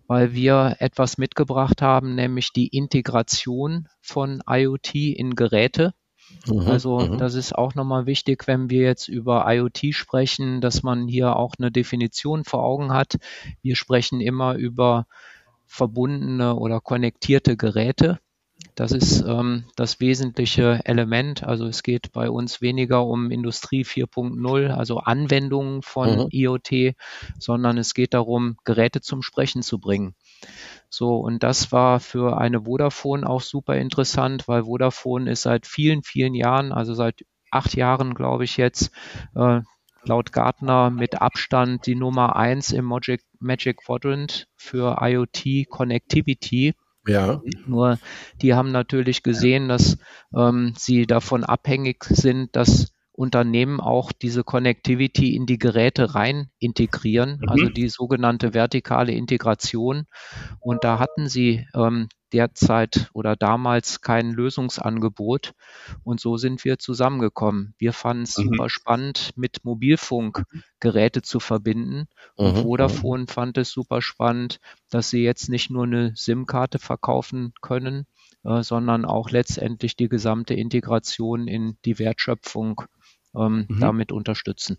weil 0.08 0.34
wir 0.34 0.78
etwas 0.80 1.18
mitgebracht 1.18 1.82
haben, 1.82 2.16
nämlich 2.16 2.52
die 2.54 2.68
Integration 2.68 3.88
von 4.02 4.42
IoT 4.48 4.96
in 4.96 5.36
Geräte. 5.36 5.94
Mhm, 6.48 6.60
also 6.62 7.00
mhm. 7.00 7.18
das 7.18 7.36
ist 7.36 7.54
auch 7.54 7.76
nochmal 7.76 8.06
wichtig, 8.06 8.48
wenn 8.48 8.70
wir 8.70 8.82
jetzt 8.82 9.08
über 9.08 9.46
IoT 9.48 9.94
sprechen, 9.94 10.62
dass 10.62 10.84
man 10.84 11.08
hier 11.08 11.36
auch 11.36 11.54
eine 11.58 11.72
Definition 11.72 12.44
vor 12.44 12.64
Augen 12.64 12.94
hat. 12.94 13.18
Wir 13.62 13.76
sprechen 13.76 14.22
immer 14.22 14.56
über 14.56 15.06
verbundene 15.66 16.56
oder 16.56 16.80
konnektierte 16.80 17.58
Geräte. 17.58 18.20
Das 18.76 18.92
ist 18.92 19.22
ähm, 19.22 19.66
das 19.76 20.00
wesentliche 20.00 20.82
Element. 20.86 21.44
Also 21.44 21.66
es 21.68 21.84
geht 21.84 22.12
bei 22.12 22.30
uns 22.30 22.62
weniger 22.62 23.06
um 23.06 23.30
Industrie 23.30 23.84
4.0, 23.84 24.70
also 24.70 24.98
Anwendungen 24.98 25.82
von 25.82 26.24
mhm. 26.24 26.28
IoT, 26.32 26.96
sondern 27.38 27.78
es 27.78 27.94
geht 27.94 28.14
darum, 28.14 28.58
Geräte 28.64 29.02
zum 29.02 29.22
Sprechen 29.22 29.62
zu 29.62 29.80
bringen. 29.80 30.16
So, 30.90 31.18
und 31.18 31.44
das 31.44 31.72
war 31.72 32.00
für 32.00 32.38
eine 32.38 32.66
Vodafone 32.66 33.28
auch 33.28 33.42
super 33.42 33.76
interessant, 33.78 34.48
weil 34.48 34.64
Vodafone 34.64 35.32
ist 35.32 35.44
seit 35.44 35.68
vielen, 35.68 36.04
vielen 36.04 36.34
Jahren, 36.36 36.72
also 36.72 36.94
seit 36.94 37.26
acht 37.52 37.76
Jahren, 37.76 38.14
glaube 38.16 38.44
ich 38.44 38.58
jetzt, 38.58 38.92
äh, 39.36 39.62
laut 40.04 40.34
Gartner 40.34 40.90
mit 40.90 41.22
Abstand 41.22 41.86
die 41.86 41.96
Nummer 41.96 42.36
eins 42.36 42.72
im 42.72 42.86
Magic, 42.86 43.22
Magic 43.40 43.78
Quadrant 43.78 44.48
für 44.56 44.98
IoT 45.02 45.68
Connectivity. 45.70 46.74
Ja. 47.06 47.42
Nur 47.66 48.00
die 48.42 48.54
haben 48.54 48.72
natürlich 48.72 49.24
gesehen, 49.24 49.68
dass 49.68 49.98
ähm, 50.36 50.74
sie 50.78 51.06
davon 51.06 51.44
abhängig 51.44 52.04
sind, 52.06 52.56
dass 52.56 52.94
Unternehmen 53.12 53.80
auch 53.80 54.12
diese 54.12 54.44
Connectivity 54.44 55.36
in 55.36 55.46
die 55.46 55.60
Geräte 55.60 56.16
rein 56.16 56.50
integrieren, 56.60 57.40
mhm. 57.42 57.50
also 57.50 57.70
die 57.70 57.90
sogenannte 57.90 58.54
vertikale 58.54 59.12
Integration. 59.12 60.06
Und 60.60 60.84
da 60.84 60.98
hatten 61.00 61.30
sie 61.30 61.68
ähm, 61.76 62.08
derzeit 62.34 63.10
oder 63.14 63.36
damals 63.36 64.02
kein 64.02 64.32
Lösungsangebot. 64.32 65.54
Und 66.04 66.20
so 66.20 66.38
sind 66.38 66.66
wir 66.66 66.80
zusammengekommen. 66.80 67.76
Wir 67.78 67.94
fanden 67.94 68.24
es 68.24 68.38
mhm. 68.38 68.50
super 68.50 68.70
spannend, 68.70 69.32
mit 69.36 69.64
Mobilfunk 69.64 70.44
Geräte 70.80 71.22
zu 71.22 71.40
verbinden. 71.40 72.08
Und 72.36 72.58
mhm. 72.58 72.62
Vodafone 72.64 73.28
fand 73.28 73.58
es 73.58 73.72
super 73.72 74.02
spannend, 74.02 74.60
dass 74.90 75.10
sie 75.10 75.24
jetzt 75.24 75.50
nicht 75.50 75.70
nur 75.70 75.84
eine 75.84 76.14
SIM-Karte 76.16 76.80
verkaufen 76.80 77.54
können, 77.62 78.06
äh, 78.44 78.64
sondern 78.64 79.06
auch 79.06 79.30
letztendlich 79.30 79.96
die 79.96 80.10
gesamte 80.10 80.54
Integration 80.56 81.48
in 81.48 81.78
die 81.86 82.00
Wertschöpfung 82.00 82.82
ähm, 83.36 83.66
mhm. 83.68 83.80
damit 83.80 84.12
unterstützen. 84.12 84.78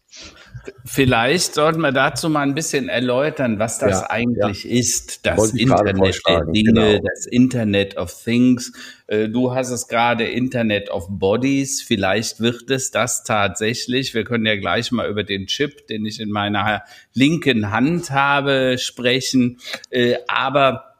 Vielleicht 0.84 1.54
sollten 1.54 1.80
wir 1.80 1.92
dazu 1.92 2.28
mal 2.28 2.42
ein 2.42 2.54
bisschen 2.54 2.88
erläutern, 2.88 3.58
was 3.58 3.78
das 3.78 4.02
ja, 4.02 4.10
eigentlich 4.10 4.64
ja. 4.64 4.70
ist, 4.70 5.26
das 5.26 5.52
Internet 5.52 6.20
der 6.26 6.44
Dinge, 6.46 6.62
genau. 6.62 6.98
das 6.98 7.26
Internet 7.26 7.96
of 7.96 8.14
Things. 8.22 8.72
Äh, 9.06 9.28
du 9.28 9.54
hast 9.54 9.70
es 9.70 9.88
gerade 9.88 10.24
Internet 10.24 10.90
of 10.90 11.06
Bodies. 11.10 11.82
Vielleicht 11.82 12.40
wird 12.40 12.70
es 12.70 12.90
das 12.90 13.24
tatsächlich. 13.24 14.14
Wir 14.14 14.24
können 14.24 14.46
ja 14.46 14.56
gleich 14.56 14.92
mal 14.92 15.08
über 15.08 15.24
den 15.24 15.46
Chip, 15.46 15.86
den 15.88 16.06
ich 16.06 16.20
in 16.20 16.30
meiner 16.30 16.82
linken 17.12 17.70
Hand 17.70 18.10
habe, 18.10 18.76
sprechen. 18.78 19.58
Äh, 19.90 20.16
aber 20.28 20.90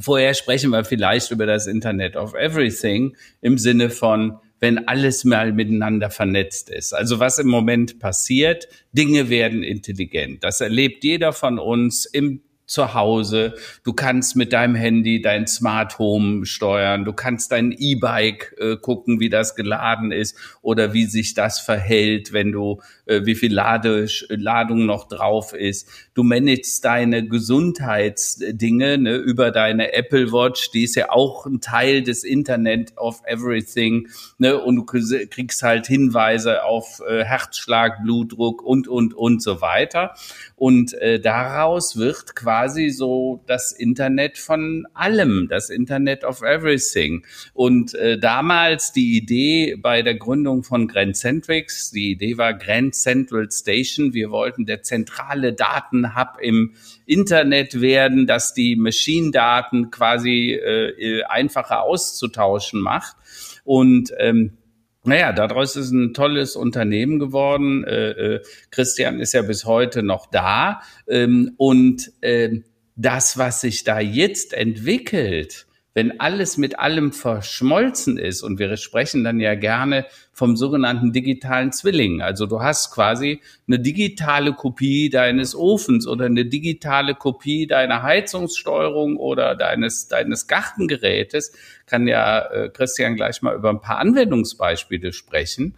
Vorher 0.00 0.34
sprechen 0.34 0.70
wir 0.70 0.84
vielleicht 0.84 1.32
über 1.32 1.44
das 1.44 1.66
Internet 1.66 2.14
of 2.14 2.34
Everything 2.34 3.16
im 3.40 3.58
Sinne 3.58 3.90
von 3.90 4.38
wenn 4.60 4.88
alles 4.88 5.24
mal 5.24 5.52
miteinander 5.52 6.10
vernetzt 6.10 6.70
ist. 6.70 6.92
Also 6.92 7.20
was 7.20 7.38
im 7.38 7.48
Moment 7.48 7.98
passiert, 7.98 8.68
Dinge 8.92 9.28
werden 9.28 9.62
intelligent. 9.62 10.42
Das 10.44 10.60
erlebt 10.60 11.04
jeder 11.04 11.32
von 11.32 11.58
uns 11.58 12.06
im 12.06 12.40
zu 12.68 12.94
Hause. 12.94 13.54
Du 13.82 13.94
kannst 13.94 14.36
mit 14.36 14.52
deinem 14.52 14.74
Handy 14.76 15.20
dein 15.20 15.46
Smart 15.46 15.98
Home 15.98 16.46
steuern. 16.46 17.04
Du 17.04 17.12
kannst 17.12 17.50
dein 17.50 17.72
E-Bike 17.72 18.54
äh, 18.58 18.76
gucken, 18.76 19.20
wie 19.20 19.30
das 19.30 19.56
geladen 19.56 20.12
ist 20.12 20.36
oder 20.60 20.92
wie 20.92 21.06
sich 21.06 21.34
das 21.34 21.58
verhält, 21.58 22.32
wenn 22.32 22.52
du, 22.52 22.80
wie 23.08 23.34
viel 23.34 23.52
Lade, 23.52 24.06
Ladung 24.28 24.86
noch 24.86 25.08
drauf 25.08 25.52
ist. 25.52 25.88
Du 26.14 26.22
managst 26.22 26.84
deine 26.84 27.26
Gesundheitsdinge 27.26 28.98
ne, 28.98 29.16
über 29.16 29.50
deine 29.50 29.92
Apple 29.92 30.32
Watch. 30.32 30.70
Die 30.72 30.84
ist 30.84 30.96
ja 30.96 31.10
auch 31.10 31.46
ein 31.46 31.60
Teil 31.60 32.02
des 32.02 32.24
Internet 32.24 32.96
of 32.96 33.22
Everything. 33.24 34.08
Ne, 34.38 34.58
und 34.58 34.76
du 34.76 34.84
kriegst 34.84 35.62
halt 35.62 35.86
Hinweise 35.86 36.64
auf 36.64 37.00
äh, 37.08 37.24
Herzschlag, 37.24 38.02
Blutdruck 38.02 38.62
und, 38.62 38.88
und, 38.88 39.14
und 39.14 39.42
so 39.42 39.60
weiter. 39.60 40.14
Und 40.56 40.92
äh, 40.94 41.20
daraus 41.20 41.96
wird 41.96 42.34
quasi 42.34 42.90
so 42.90 43.42
das 43.46 43.72
Internet 43.72 44.38
von 44.38 44.86
allem, 44.92 45.46
das 45.48 45.70
Internet 45.70 46.24
of 46.24 46.42
Everything. 46.42 47.24
Und 47.54 47.94
äh, 47.94 48.18
damals 48.18 48.92
die 48.92 49.16
Idee 49.16 49.76
bei 49.76 50.02
der 50.02 50.16
Gründung 50.16 50.64
von 50.64 50.88
Grand 50.88 51.16
Centrics, 51.16 51.90
die 51.90 52.10
Idee 52.10 52.36
war 52.38 52.54
Grand 52.54 52.97
Central 53.02 53.50
Station. 53.50 54.12
Wir 54.12 54.30
wollten 54.30 54.66
der 54.66 54.82
zentrale 54.82 55.52
Datenhub 55.52 56.38
im 56.40 56.74
Internet 57.06 57.80
werden, 57.80 58.26
dass 58.26 58.54
die 58.54 58.76
Machine-Daten 58.76 59.90
quasi 59.90 60.52
äh, 60.52 60.90
äh 60.90 61.24
einfacher 61.24 61.82
auszutauschen 61.82 62.80
macht. 62.80 63.16
Und 63.64 64.12
ähm, 64.18 64.58
naja, 65.04 65.32
daraus 65.32 65.76
ist 65.76 65.90
ein 65.90 66.12
tolles 66.12 66.56
Unternehmen 66.56 67.18
geworden. 67.18 67.84
Äh, 67.84 68.10
äh, 68.10 68.42
Christian 68.70 69.20
ist 69.20 69.32
ja 69.32 69.42
bis 69.42 69.64
heute 69.64 70.02
noch 70.02 70.26
da. 70.26 70.82
Ähm, 71.06 71.54
und 71.56 72.12
äh, 72.20 72.60
das, 72.96 73.38
was 73.38 73.60
sich 73.60 73.84
da 73.84 74.00
jetzt 74.00 74.52
entwickelt, 74.52 75.67
wenn 75.98 76.20
alles 76.20 76.58
mit 76.58 76.78
allem 76.78 77.12
verschmolzen 77.12 78.18
ist, 78.18 78.42
und 78.42 78.60
wir 78.60 78.76
sprechen 78.76 79.24
dann 79.24 79.40
ja 79.40 79.56
gerne 79.56 80.06
vom 80.32 80.56
sogenannten 80.56 81.12
digitalen 81.12 81.72
Zwilling. 81.72 82.22
Also 82.22 82.46
du 82.46 82.62
hast 82.62 82.94
quasi 82.94 83.40
eine 83.66 83.80
digitale 83.80 84.52
Kopie 84.52 85.10
deines 85.10 85.56
Ofens 85.56 86.06
oder 86.06 86.26
eine 86.26 86.44
digitale 86.44 87.16
Kopie 87.16 87.66
deiner 87.66 88.04
Heizungssteuerung 88.04 89.16
oder 89.16 89.56
deines, 89.56 90.06
deines 90.06 90.46
Gartengerätes. 90.46 91.50
Kann 91.86 92.06
ja 92.06 92.46
äh, 92.46 92.68
Christian 92.68 93.16
gleich 93.16 93.42
mal 93.42 93.56
über 93.56 93.70
ein 93.70 93.80
paar 93.80 93.98
Anwendungsbeispiele 93.98 95.12
sprechen 95.12 95.74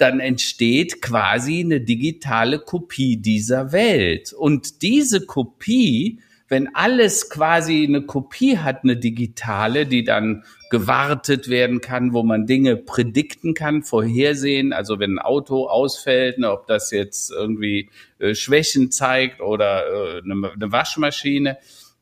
dann 0.00 0.20
entsteht 0.20 1.02
quasi 1.02 1.58
eine 1.58 1.80
digitale 1.80 2.60
Kopie 2.60 3.16
dieser 3.16 3.72
Welt. 3.72 4.32
Und 4.32 4.82
diese 4.82 5.26
Kopie 5.26 6.20
wenn 6.48 6.74
alles 6.74 7.28
quasi 7.30 7.84
eine 7.86 8.02
Kopie 8.02 8.58
hat, 8.58 8.82
eine 8.82 8.96
digitale, 8.96 9.86
die 9.86 10.04
dann 10.04 10.44
gewartet 10.70 11.48
werden 11.48 11.80
kann, 11.80 12.12
wo 12.12 12.22
man 12.22 12.46
Dinge 12.46 12.76
prädikten 12.76 13.54
kann, 13.54 13.82
vorhersehen, 13.82 14.72
also 14.72 14.98
wenn 14.98 15.14
ein 15.14 15.18
Auto 15.18 15.66
ausfällt, 15.66 16.38
ne, 16.38 16.50
ob 16.50 16.66
das 16.66 16.90
jetzt 16.90 17.30
irgendwie 17.30 17.90
äh, 18.18 18.34
Schwächen 18.34 18.90
zeigt 18.90 19.40
oder 19.40 19.86
äh, 19.86 20.22
eine, 20.22 20.50
eine 20.52 20.72
Waschmaschine, 20.72 21.58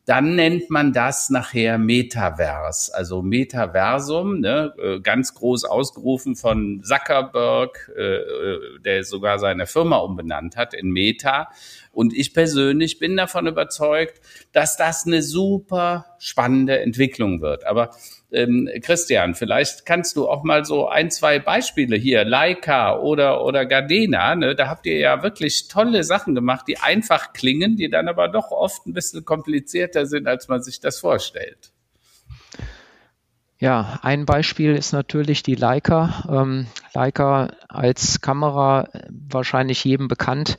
dann 0.06 0.36
nennt 0.36 0.70
man 0.70 0.92
das 0.92 1.30
nachher 1.30 1.78
Metavers, 1.78 2.90
also 2.90 3.22
Metaversum, 3.22 4.38
ne, 4.38 4.72
äh, 4.78 5.00
ganz 5.00 5.34
groß 5.34 5.64
ausgerufen 5.64 6.36
von 6.36 6.80
Zuckerberg, 6.84 7.90
äh, 7.96 8.02
äh, 8.02 8.78
der 8.84 9.02
sogar 9.02 9.40
seine 9.40 9.66
Firma 9.66 9.96
umbenannt 9.96 10.56
hat 10.56 10.74
in 10.74 10.90
Meta. 10.90 11.48
Und 11.90 12.14
ich 12.14 12.34
persönlich 12.34 13.00
bin 13.00 13.16
davon 13.16 13.48
überzeugt, 13.48 14.20
dass 14.52 14.76
das 14.76 15.06
eine 15.06 15.22
super 15.22 16.06
spannende 16.20 16.78
Entwicklung 16.78 17.40
wird. 17.40 17.66
Aber 17.66 17.90
ähm, 18.32 18.68
Christian, 18.82 19.34
vielleicht 19.34 19.86
kannst 19.86 20.16
du 20.16 20.28
auch 20.28 20.42
mal 20.42 20.64
so 20.64 20.88
ein, 20.88 21.10
zwei 21.10 21.38
Beispiele 21.38 21.96
hier, 21.96 22.24
Leica 22.24 22.98
oder, 22.98 23.44
oder 23.44 23.66
Gardena, 23.66 24.34
ne? 24.34 24.54
da 24.54 24.68
habt 24.68 24.86
ihr 24.86 24.98
ja 24.98 25.22
wirklich 25.22 25.68
tolle 25.68 26.04
Sachen 26.04 26.34
gemacht, 26.34 26.66
die 26.68 26.78
einfach 26.78 27.32
klingen, 27.32 27.76
die 27.76 27.88
dann 27.88 28.08
aber 28.08 28.28
doch 28.28 28.50
oft 28.50 28.86
ein 28.86 28.92
bisschen 28.92 29.24
komplizierter 29.24 30.06
sind, 30.06 30.26
als 30.26 30.48
man 30.48 30.62
sich 30.62 30.80
das 30.80 30.98
vorstellt. 30.98 31.72
Ja, 33.58 33.98
ein 34.02 34.26
Beispiel 34.26 34.74
ist 34.74 34.92
natürlich 34.92 35.42
die 35.42 35.54
Leica. 35.54 36.26
Ähm, 36.28 36.66
Leica 36.92 37.48
als 37.68 38.20
Kamera 38.20 38.84
äh, 38.92 39.08
wahrscheinlich 39.10 39.82
jedem 39.82 40.08
bekannt. 40.08 40.58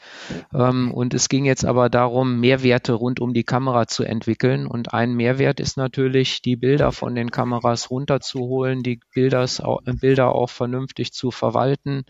Ähm, 0.52 0.92
und 0.92 1.14
es 1.14 1.30
ging 1.30 1.46
jetzt 1.46 1.64
aber 1.64 1.90
darum, 1.90 2.40
Mehrwerte 2.40 2.94
rund 2.94 3.20
um 3.20 3.36
die 3.36 3.44
Kamera 3.44 3.86
zu 3.86 4.04
entwickeln. 4.04 4.66
Und 4.66 4.96
ein 4.96 5.14
Mehrwert 5.14 5.60
ist 5.60 5.78
natürlich, 5.78 6.42
die 6.42 6.56
Bilder 6.56 6.92
von 6.92 7.14
den 7.14 7.30
Kameras 7.30 7.92
runterzuholen, 7.92 8.82
die 8.82 9.00
Bilders, 9.14 9.60
äh, 9.60 9.94
Bilder 9.94 10.34
auch 10.34 10.50
vernünftig 10.50 11.14
zu 11.14 11.30
verwalten, 11.30 12.04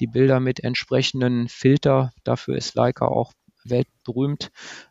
die 0.00 0.06
Bilder 0.06 0.38
mit 0.38 0.62
entsprechenden 0.62 1.48
Filter, 1.48 2.12
dafür 2.24 2.56
ist 2.56 2.74
Leica 2.74 3.06
auch 3.06 3.32
weltberühmt, 3.64 4.50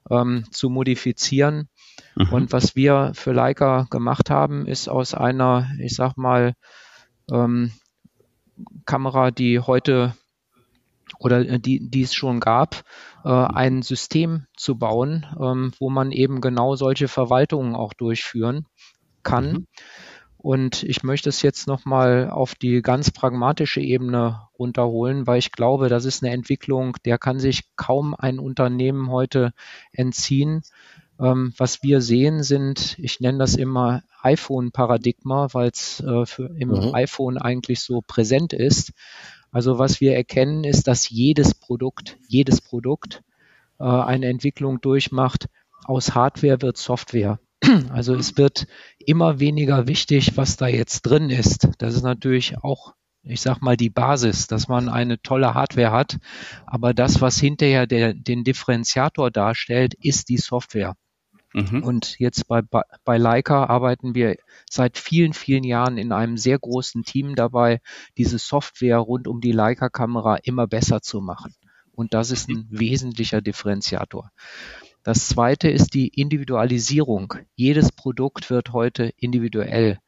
ähm, 0.10 0.46
zu 0.52 0.70
modifizieren. 0.70 1.70
Und 2.16 2.54
was 2.54 2.76
wir 2.76 3.12
für 3.14 3.34
Leica 3.34 3.88
gemacht 3.90 4.30
haben, 4.30 4.68
ist 4.68 4.88
aus 4.88 5.14
einer, 5.14 5.70
ich 5.80 5.96
sag 5.96 6.18
mal, 6.18 6.54
ähm, 7.30 7.72
Kamera, 8.86 9.32
die 9.32 9.60
heute 9.60 10.16
oder 11.20 11.48
äh, 11.48 11.60
die, 11.60 11.90
die 11.90 12.02
es 12.02 12.14
schon 12.14 12.40
gab, 12.40 12.84
äh, 13.24 13.30
ein 13.30 13.82
System 13.82 14.46
zu 14.56 14.78
bauen, 14.78 15.26
ähm, 15.40 15.72
wo 15.80 15.90
man 15.90 16.12
eben 16.12 16.42
genau 16.42 16.76
solche 16.76 17.08
Verwaltungen 17.08 17.76
auch 17.76 17.94
durchführen 17.94 18.66
kann. 19.24 19.52
Mhm. 19.52 19.68
Und 20.38 20.84
ich 20.84 21.02
möchte 21.02 21.30
es 21.30 21.42
jetzt 21.42 21.66
nochmal 21.66 22.30
auf 22.30 22.54
die 22.54 22.84
ganz 22.84 23.10
pragmatische 23.10 23.82
Ebene 23.82 24.42
runterholen, 24.60 25.26
weil 25.26 25.40
ich 25.40 25.52
glaube, 25.52 25.90
das 25.90 26.06
ist 26.06 26.24
eine 26.24 26.34
Entwicklung, 26.34 26.96
der 27.04 27.18
kann 27.18 27.40
sich 27.40 27.64
kaum 27.76 28.14
ein 28.14 28.38
Unternehmen 28.38 29.10
heute 29.10 29.54
entziehen, 29.92 30.62
ähm, 31.20 31.54
was 31.58 31.84
wir 31.84 32.02
sehen, 32.02 32.44
sind, 32.44 32.98
ich 33.00 33.20
nenne 33.20 33.40
das 33.40 33.56
immer 33.56 34.04
iPhone-Paradigma, 34.22 35.50
weil 35.54 35.70
es 35.70 36.02
äh, 36.06 36.26
im 36.58 36.70
mhm. 36.70 36.94
iPhone 36.94 37.38
eigentlich 37.38 37.82
so 37.82 38.02
präsent 38.06 38.54
ist. 38.54 38.92
Also 39.52 39.80
was 39.80 40.02
wir 40.02 40.16
erkennen, 40.16 40.64
ist, 40.64 40.88
dass 40.88 41.10
jedes 41.10 41.54
Produkt, 41.54 42.18
jedes 42.28 42.60
Produkt 42.62 43.24
äh, 43.80 43.86
eine 43.86 44.28
Entwicklung 44.28 44.82
durchmacht. 44.82 45.48
Aus 45.86 46.16
Hardware 46.16 46.62
wird 46.62 46.78
Software. 46.78 47.40
Also 47.90 48.16
es 48.16 48.38
wird 48.38 48.68
immer 49.00 49.40
weniger 49.40 49.88
wichtig, 49.88 50.36
was 50.36 50.58
da 50.58 50.68
jetzt 50.68 51.04
drin 51.04 51.30
ist. 51.30 51.70
Das 51.78 51.96
ist 51.96 52.04
natürlich 52.04 52.58
auch 52.58 52.94
ich 53.28 53.42
sag 53.42 53.60
mal, 53.62 53.76
die 53.76 53.90
Basis, 53.90 54.48
dass 54.48 54.68
man 54.68 54.88
eine 54.88 55.20
tolle 55.20 55.56
Hardware 55.56 55.92
hat. 55.92 56.20
Aber 56.68 56.94
das, 56.94 57.22
was 57.22 57.40
hinterher 57.40 57.88
der, 57.88 58.14
den 58.14 58.44
Differenziator 58.44 59.32
darstellt, 59.32 59.96
ist 59.96 60.30
die 60.30 60.38
Software. 60.38 60.96
Mhm. 61.56 61.84
Und 61.84 62.20
jetzt 62.20 62.50
bei, 62.50 62.62
bei 63.06 63.18
Leica 63.18 63.64
arbeiten 63.66 64.14
wir 64.14 64.36
seit 64.70 64.98
vielen, 64.98 65.32
vielen 65.32 65.64
Jahren 65.64 65.98
in 65.98 66.12
einem 66.12 66.36
sehr 66.36 66.60
großen 66.60 67.04
Team 67.04 67.36
dabei, 67.36 67.80
diese 68.18 68.38
Software 68.40 68.98
rund 68.98 69.26
um 69.30 69.40
die 69.40 69.54
Leica-Kamera 69.54 70.36
immer 70.44 70.68
besser 70.68 71.02
zu 71.02 71.22
machen. 71.22 71.56
Und 71.94 72.14
das 72.14 72.30
ist 72.30 72.50
ein 72.50 72.68
wesentlicher 72.70 73.40
Differenziator. 73.40 74.32
Das 75.04 75.30
zweite 75.30 75.70
ist 75.70 75.94
die 75.94 76.10
Individualisierung. 76.10 77.36
Jedes 77.56 77.94
Produkt 77.94 78.50
wird 78.50 78.74
heute 78.74 79.14
individuell. 79.16 80.00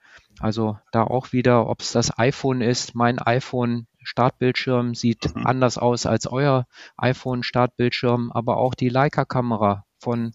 Also 0.41 0.77
da 0.91 1.03
auch 1.03 1.31
wieder, 1.31 1.67
ob 1.67 1.79
es 1.79 1.93
das 1.93 2.19
iPhone 2.19 2.59
ist, 2.59 2.93
mein 2.93 3.19
iPhone 3.19 3.87
Startbildschirm 4.03 4.95
sieht 4.95 5.33
mhm. 5.33 5.45
anders 5.45 5.77
aus 5.77 6.05
als 6.05 6.27
euer 6.27 6.65
iPhone 6.97 7.43
Startbildschirm, 7.43 8.31
aber 8.33 8.57
auch 8.57 8.73
die 8.73 8.89
Leica 8.89 9.23
Kamera 9.23 9.85
von 9.97 10.33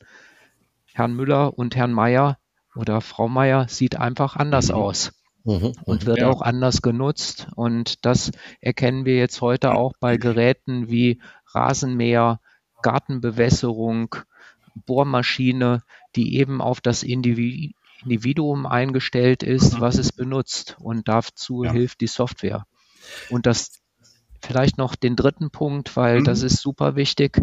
Herrn 0.94 1.14
Müller 1.14 1.58
und 1.58 1.76
Herrn 1.76 1.92
Meier 1.92 2.38
oder 2.74 3.00
Frau 3.00 3.28
Meier 3.28 3.68
sieht 3.68 3.96
einfach 3.96 4.36
anders 4.36 4.68
mhm. 4.68 4.74
aus. 4.74 5.12
Mhm. 5.44 5.72
Und 5.84 6.06
wird 6.06 6.18
ja. 6.18 6.30
auch 6.30 6.40
anders 6.40 6.82
genutzt. 6.82 7.48
Und 7.56 8.04
das 8.04 8.30
erkennen 8.60 9.04
wir 9.04 9.16
jetzt 9.16 9.40
heute 9.40 9.74
auch 9.74 9.94
bei 9.98 10.16
Geräten 10.16 10.88
wie 10.88 11.20
Rasenmäher, 11.52 12.40
Gartenbewässerung, 12.82 14.14
Bohrmaschine, 14.86 15.82
die 16.14 16.36
eben 16.36 16.60
auf 16.60 16.80
das 16.80 17.02
Individuum 17.02 18.66
eingestellt 18.66 19.42
ist, 19.42 19.74
mhm. 19.74 19.80
was 19.80 19.98
es 19.98 20.12
benutzt. 20.12 20.76
Und 20.78 21.08
dazu 21.08 21.64
ja. 21.64 21.72
hilft 21.72 22.00
die 22.00 22.06
Software. 22.06 22.66
Und 23.28 23.46
das 23.46 23.82
vielleicht 24.40 24.78
noch 24.78 24.94
den 24.94 25.16
dritten 25.16 25.50
Punkt, 25.50 25.96
weil 25.96 26.20
mhm. 26.20 26.24
das 26.24 26.42
ist 26.42 26.60
super 26.60 26.96
wichtig. 26.96 27.40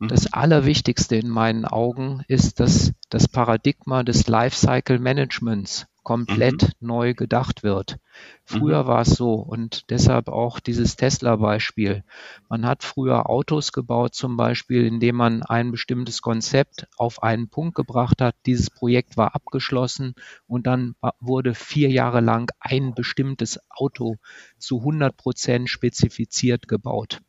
Das 0.00 0.24
mhm. 0.24 0.28
Allerwichtigste 0.32 1.16
in 1.16 1.28
meinen 1.28 1.66
Augen 1.66 2.22
ist, 2.26 2.58
dass 2.58 2.92
das 3.10 3.28
Paradigma 3.28 4.02
des 4.02 4.28
Lifecycle 4.28 4.98
Managements 4.98 5.86
komplett 6.02 6.62
mhm. 6.62 6.88
neu 6.88 7.14
gedacht 7.14 7.62
wird. 7.62 7.98
Früher 8.46 8.84
mhm. 8.84 8.86
war 8.88 9.02
es 9.02 9.10
so 9.10 9.34
und 9.34 9.90
deshalb 9.90 10.28
auch 10.28 10.58
dieses 10.58 10.96
Tesla-Beispiel. 10.96 12.02
Man 12.48 12.64
hat 12.64 12.82
früher 12.82 13.28
Autos 13.28 13.72
gebaut, 13.72 14.14
zum 14.14 14.38
Beispiel, 14.38 14.86
indem 14.86 15.16
man 15.16 15.42
ein 15.42 15.70
bestimmtes 15.70 16.22
Konzept 16.22 16.88
auf 16.96 17.22
einen 17.22 17.50
Punkt 17.50 17.74
gebracht 17.74 18.22
hat. 18.22 18.36
Dieses 18.46 18.70
Projekt 18.70 19.18
war 19.18 19.34
abgeschlossen 19.34 20.14
und 20.46 20.66
dann 20.66 20.94
wurde 21.20 21.54
vier 21.54 21.90
Jahre 21.90 22.20
lang 22.20 22.50
ein 22.58 22.94
bestimmtes 22.94 23.60
Auto 23.68 24.16
zu 24.58 24.78
100 24.78 25.14
Prozent 25.14 25.68
spezifiziert 25.68 26.68
gebaut. 26.68 27.20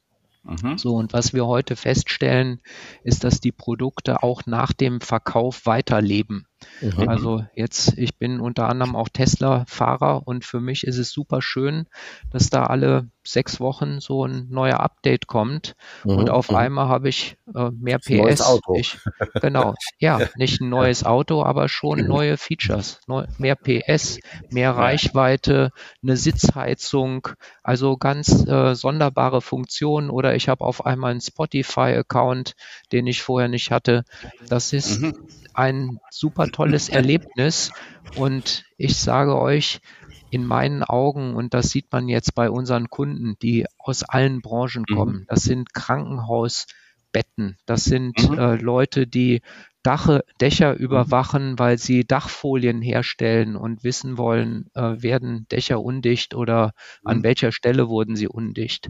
Mhm. 0.43 0.77
So, 0.77 0.95
und 0.95 1.13
was 1.13 1.33
wir 1.33 1.45
heute 1.45 1.75
feststellen, 1.75 2.61
ist, 3.03 3.23
dass 3.23 3.39
die 3.39 3.51
Produkte 3.51 4.23
auch 4.23 4.45
nach 4.45 4.73
dem 4.73 5.01
Verkauf 5.01 5.65
weiterleben. 5.65 6.47
Mhm. 6.81 7.07
Also 7.07 7.45
jetzt, 7.55 7.97
ich 7.97 8.17
bin 8.17 8.39
unter 8.39 8.67
anderem 8.69 8.95
auch 8.95 9.09
Tesla-Fahrer 9.09 10.27
und 10.27 10.45
für 10.45 10.59
mich 10.59 10.85
ist 10.85 10.97
es 10.97 11.11
super 11.11 11.41
schön, 11.41 11.87
dass 12.31 12.49
da 12.49 12.65
alle 12.65 13.09
sechs 13.23 13.59
Wochen 13.59 13.99
so 13.99 14.25
ein 14.25 14.47
neuer 14.49 14.79
Update 14.79 15.27
kommt 15.27 15.75
mhm. 16.03 16.17
und 16.17 16.29
auf 16.29 16.49
mhm. 16.49 16.57
einmal 16.57 16.87
habe 16.87 17.09
ich 17.09 17.37
äh, 17.53 17.69
mehr 17.71 17.99
PS. 17.99 18.09
Neues 18.09 18.41
Auto. 18.41 18.75
Ich, 18.75 18.97
genau, 19.41 19.75
ja, 19.99 20.19
nicht 20.35 20.61
ein 20.61 20.69
neues 20.69 21.03
Auto, 21.03 21.43
aber 21.43 21.69
schon 21.69 22.07
neue 22.07 22.37
Features, 22.37 22.99
neu, 23.07 23.25
mehr 23.37 23.55
PS, 23.55 24.19
mehr 24.49 24.75
Reichweite, 24.75 25.71
eine 26.01 26.17
Sitzheizung, 26.17 27.27
also 27.63 27.97
ganz 27.97 28.45
äh, 28.47 28.73
sonderbare 28.73 29.41
Funktionen 29.41 30.09
oder 30.09 30.35
ich 30.35 30.49
habe 30.49 30.65
auf 30.65 30.85
einmal 30.85 31.11
einen 31.11 31.21
Spotify-Account, 31.21 32.55
den 32.91 33.05
ich 33.07 33.21
vorher 33.21 33.49
nicht 33.49 33.71
hatte. 33.71 34.03
Das 34.47 34.73
ist 34.73 34.99
mhm. 34.99 35.13
Ein 35.53 35.99
super 36.09 36.47
tolles 36.47 36.89
Erlebnis 36.89 37.71
und 38.15 38.63
ich 38.77 38.97
sage 38.97 39.39
euch, 39.39 39.79
in 40.29 40.45
meinen 40.45 40.81
Augen, 40.81 41.35
und 41.35 41.53
das 41.53 41.71
sieht 41.71 41.91
man 41.91 42.07
jetzt 42.07 42.35
bei 42.35 42.49
unseren 42.49 42.89
Kunden, 42.89 43.35
die 43.41 43.65
aus 43.77 44.03
allen 44.03 44.41
Branchen 44.41 44.85
mhm. 44.87 44.95
kommen, 44.95 45.25
das 45.27 45.43
sind 45.43 45.73
Krankenhaus, 45.73 46.67
Dachbetten. 47.11 47.57
Das 47.65 47.83
sind 47.83 48.29
mhm. 48.29 48.37
äh, 48.37 48.55
Leute, 48.55 49.07
die 49.07 49.41
Dache, 49.83 50.23
Dächer 50.39 50.73
mhm. 50.73 50.79
überwachen, 50.79 51.59
weil 51.59 51.77
sie 51.77 52.05
Dachfolien 52.05 52.81
herstellen 52.81 53.55
und 53.55 53.83
wissen 53.83 54.17
wollen, 54.17 54.69
äh, 54.73 55.01
werden 55.01 55.47
Dächer 55.51 55.81
undicht 55.81 56.35
oder 56.35 56.73
an 57.03 57.23
welcher 57.23 57.51
Stelle 57.51 57.89
wurden 57.89 58.15
sie 58.15 58.27
undicht. 58.27 58.89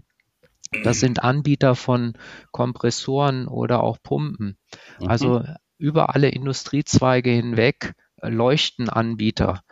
Das 0.83 0.99
sind 0.99 1.21
Anbieter 1.21 1.75
von 1.75 2.13
Kompressoren 2.51 3.47
oder 3.47 3.83
auch 3.83 3.97
Pumpen. 4.01 4.57
Also 5.05 5.43
über 5.81 6.13
alle 6.13 6.29
Industriezweige 6.29 7.31
hinweg 7.31 7.95
äh, 8.21 8.29
leuchten 8.29 8.87
Anbieter. 8.87 9.63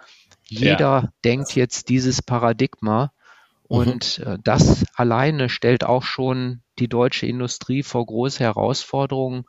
Jeder 0.43 1.03
ja. 1.03 1.09
denkt 1.23 1.55
jetzt 1.55 1.89
dieses 1.89 2.23
Paradigma 2.23 3.13
und 3.63 4.23
mhm. 4.25 4.39
das 4.43 4.83
alleine 4.95 5.47
stellt 5.47 5.83
auch 5.83 6.01
schon 6.01 6.61
die 6.79 6.87
deutsche 6.87 7.27
Industrie 7.27 7.83
vor 7.83 8.05
große 8.07 8.43
Herausforderungen, 8.43 9.43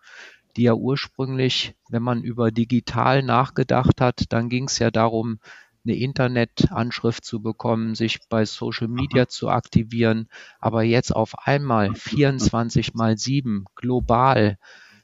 die 0.57 0.64
ja 0.64 0.75
ursprünglich, 0.75 1.75
wenn 1.88 2.03
man 2.03 2.23
über 2.23 2.51
digital 2.51 3.23
nachgedacht 3.23 4.03
hat, 4.03 4.25
dann 4.29 4.51
ging 4.51 4.64
es 4.64 4.79
ja 4.79 4.90
darum, 4.90 5.38
eine 5.87 5.96
Internetanschrift 5.96 7.25
zu 7.25 7.40
bekommen, 7.40 7.94
sich 7.94 8.18
bei 8.29 8.44
Social 8.44 8.88
Media 8.88 9.29
zu 9.29 9.49
aktivieren, 9.49 10.29
aber 10.59 10.83
jetzt 10.83 11.16
auf 11.16 11.46
einmal 11.46 11.94
24 11.94 12.92
mal 12.92 13.16
7 13.16 13.64
global 13.77 14.59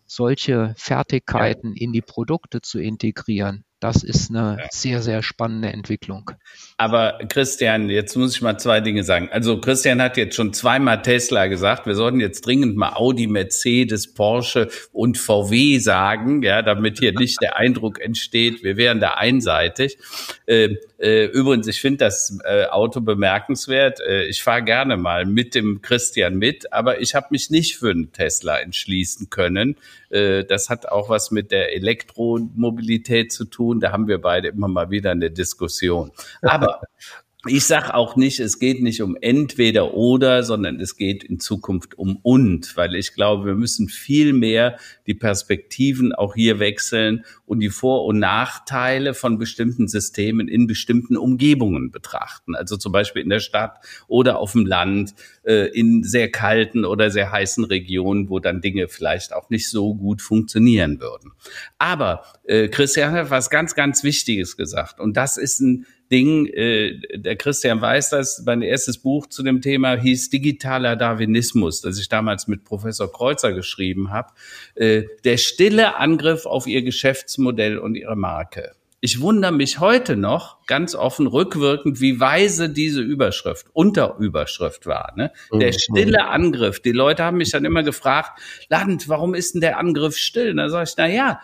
solche 0.06 0.74
Fertigkeiten 0.76 1.74
in 1.74 1.92
die 1.92 2.02
Produkte 2.02 2.60
zu 2.60 2.78
integrieren. 2.78 3.64
Das 3.78 4.02
ist 4.02 4.30
eine 4.30 4.56
sehr, 4.70 5.02
sehr 5.02 5.22
spannende 5.22 5.68
Entwicklung. 5.68 6.30
Aber 6.78 7.18
Christian, 7.28 7.90
jetzt 7.90 8.16
muss 8.16 8.34
ich 8.34 8.40
mal 8.40 8.56
zwei 8.58 8.80
Dinge 8.80 9.04
sagen. 9.04 9.28
Also 9.30 9.60
Christian 9.60 10.00
hat 10.00 10.16
jetzt 10.16 10.34
schon 10.34 10.54
zweimal 10.54 11.02
Tesla 11.02 11.46
gesagt. 11.46 11.86
Wir 11.86 11.94
sollten 11.94 12.18
jetzt 12.18 12.40
dringend 12.46 12.76
mal 12.76 12.94
Audi, 12.94 13.26
Mercedes, 13.26 14.14
Porsche 14.14 14.68
und 14.92 15.18
VW 15.18 15.78
sagen, 15.78 16.42
ja, 16.42 16.62
damit 16.62 17.00
hier 17.00 17.12
nicht 17.12 17.42
der 17.42 17.56
Eindruck 17.56 18.00
entsteht, 18.00 18.62
wir 18.62 18.78
wären 18.78 18.98
da 18.98 19.10
einseitig. 19.12 19.98
Äh, 20.46 20.76
äh, 20.98 21.26
übrigens, 21.26 21.66
ich 21.66 21.80
finde 21.80 21.98
das 21.98 22.38
äh, 22.44 22.66
Auto 22.66 23.00
bemerkenswert. 23.00 24.00
Äh, 24.00 24.24
ich 24.26 24.42
fahre 24.42 24.62
gerne 24.62 24.96
mal 24.96 25.26
mit 25.26 25.54
dem 25.54 25.82
Christian 25.82 26.36
mit, 26.36 26.72
aber 26.72 27.00
ich 27.00 27.14
habe 27.14 27.26
mich 27.30 27.50
nicht 27.50 27.76
für 27.76 27.90
einen 27.90 28.12
Tesla 28.12 28.58
entschließen 28.58 29.28
können. 29.28 29.76
Äh, 30.08 30.44
das 30.44 30.70
hat 30.70 30.88
auch 30.88 31.10
was 31.10 31.30
mit 31.30 31.50
der 31.50 31.74
Elektromobilität 31.74 33.30
zu 33.32 33.44
tun. 33.44 33.80
Da 33.80 33.92
haben 33.92 34.08
wir 34.08 34.20
beide 34.20 34.48
immer 34.48 34.68
mal 34.68 34.90
wieder 34.90 35.10
eine 35.10 35.30
Diskussion. 35.30 36.12
Aber 36.40 36.80
ich 37.48 37.64
sage 37.64 37.94
auch 37.94 38.16
nicht, 38.16 38.40
es 38.40 38.58
geht 38.58 38.82
nicht 38.82 39.02
um 39.02 39.16
entweder 39.20 39.94
oder, 39.94 40.42
sondern 40.42 40.80
es 40.80 40.96
geht 40.96 41.24
in 41.24 41.40
Zukunft 41.40 41.98
um 41.98 42.18
und, 42.22 42.76
weil 42.76 42.94
ich 42.94 43.14
glaube, 43.14 43.46
wir 43.46 43.54
müssen 43.54 43.88
viel 43.88 44.32
mehr 44.32 44.78
die 45.06 45.14
Perspektiven 45.14 46.12
auch 46.12 46.34
hier 46.34 46.58
wechseln 46.58 47.24
und 47.44 47.60
die 47.60 47.70
Vor- 47.70 48.04
und 48.04 48.18
Nachteile 48.18 49.14
von 49.14 49.38
bestimmten 49.38 49.88
Systemen 49.88 50.48
in 50.48 50.66
bestimmten 50.66 51.16
Umgebungen 51.16 51.90
betrachten. 51.90 52.54
Also 52.54 52.76
zum 52.76 52.92
Beispiel 52.92 53.22
in 53.22 53.28
der 53.28 53.40
Stadt 53.40 53.78
oder 54.08 54.38
auf 54.38 54.52
dem 54.52 54.66
Land, 54.66 55.14
äh, 55.44 55.68
in 55.68 56.02
sehr 56.02 56.30
kalten 56.30 56.84
oder 56.84 57.10
sehr 57.10 57.30
heißen 57.32 57.64
Regionen, 57.64 58.28
wo 58.28 58.40
dann 58.40 58.60
Dinge 58.60 58.88
vielleicht 58.88 59.32
auch 59.32 59.50
nicht 59.50 59.68
so 59.70 59.94
gut 59.94 60.22
funktionieren 60.22 61.00
würden. 61.00 61.32
Aber 61.78 62.24
äh, 62.44 62.68
Christian 62.68 63.12
hat 63.12 63.30
was 63.30 63.50
ganz, 63.50 63.74
ganz 63.74 64.04
Wichtiges 64.04 64.56
gesagt 64.56 65.00
und 65.00 65.16
das 65.16 65.36
ist 65.36 65.60
ein 65.60 65.86
Ding, 66.10 66.46
äh, 66.46 67.00
der 67.14 67.36
Christian 67.36 67.80
weiß 67.80 68.10
das, 68.10 68.42
mein 68.46 68.62
erstes 68.62 68.98
Buch 68.98 69.26
zu 69.26 69.42
dem 69.42 69.60
Thema 69.60 69.96
hieß 69.96 70.30
Digitaler 70.30 70.96
Darwinismus, 70.96 71.80
das 71.80 71.98
ich 71.98 72.08
damals 72.08 72.46
mit 72.48 72.64
Professor 72.64 73.10
Kreuzer 73.12 73.52
geschrieben 73.52 74.10
habe. 74.10 74.32
Äh, 74.74 75.04
der 75.24 75.36
stille 75.36 75.96
Angriff 75.96 76.46
auf 76.46 76.66
ihr 76.66 76.82
Geschäftsmodell 76.82 77.78
und 77.78 77.94
ihre 77.94 78.16
Marke. 78.16 78.72
Ich 79.00 79.20
wundere 79.20 79.52
mich 79.52 79.78
heute 79.78 80.16
noch 80.16 80.64
ganz 80.66 80.94
offen 80.94 81.26
rückwirkend, 81.26 82.00
wie 82.00 82.18
weise 82.18 82.70
diese 82.70 83.02
Überschrift, 83.02 83.66
Unterüberschrift 83.72 84.86
war. 84.86 85.12
Ne? 85.16 85.32
Der 85.52 85.68
mhm. 85.68 85.78
stille 85.78 86.26
Angriff. 86.28 86.80
Die 86.80 86.92
Leute 86.92 87.22
haben 87.22 87.36
mich 87.36 87.50
dann 87.50 87.64
immer 87.64 87.82
gefragt, 87.82 88.40
Land, 88.68 89.08
warum 89.08 89.34
ist 89.34 89.54
denn 89.54 89.60
der 89.60 89.78
Angriff 89.78 90.16
still? 90.16 90.50
Und 90.50 90.56
da 90.56 90.70
sage 90.70 90.88
ich, 90.88 90.94
na 90.96 91.06
ja, 91.06 91.40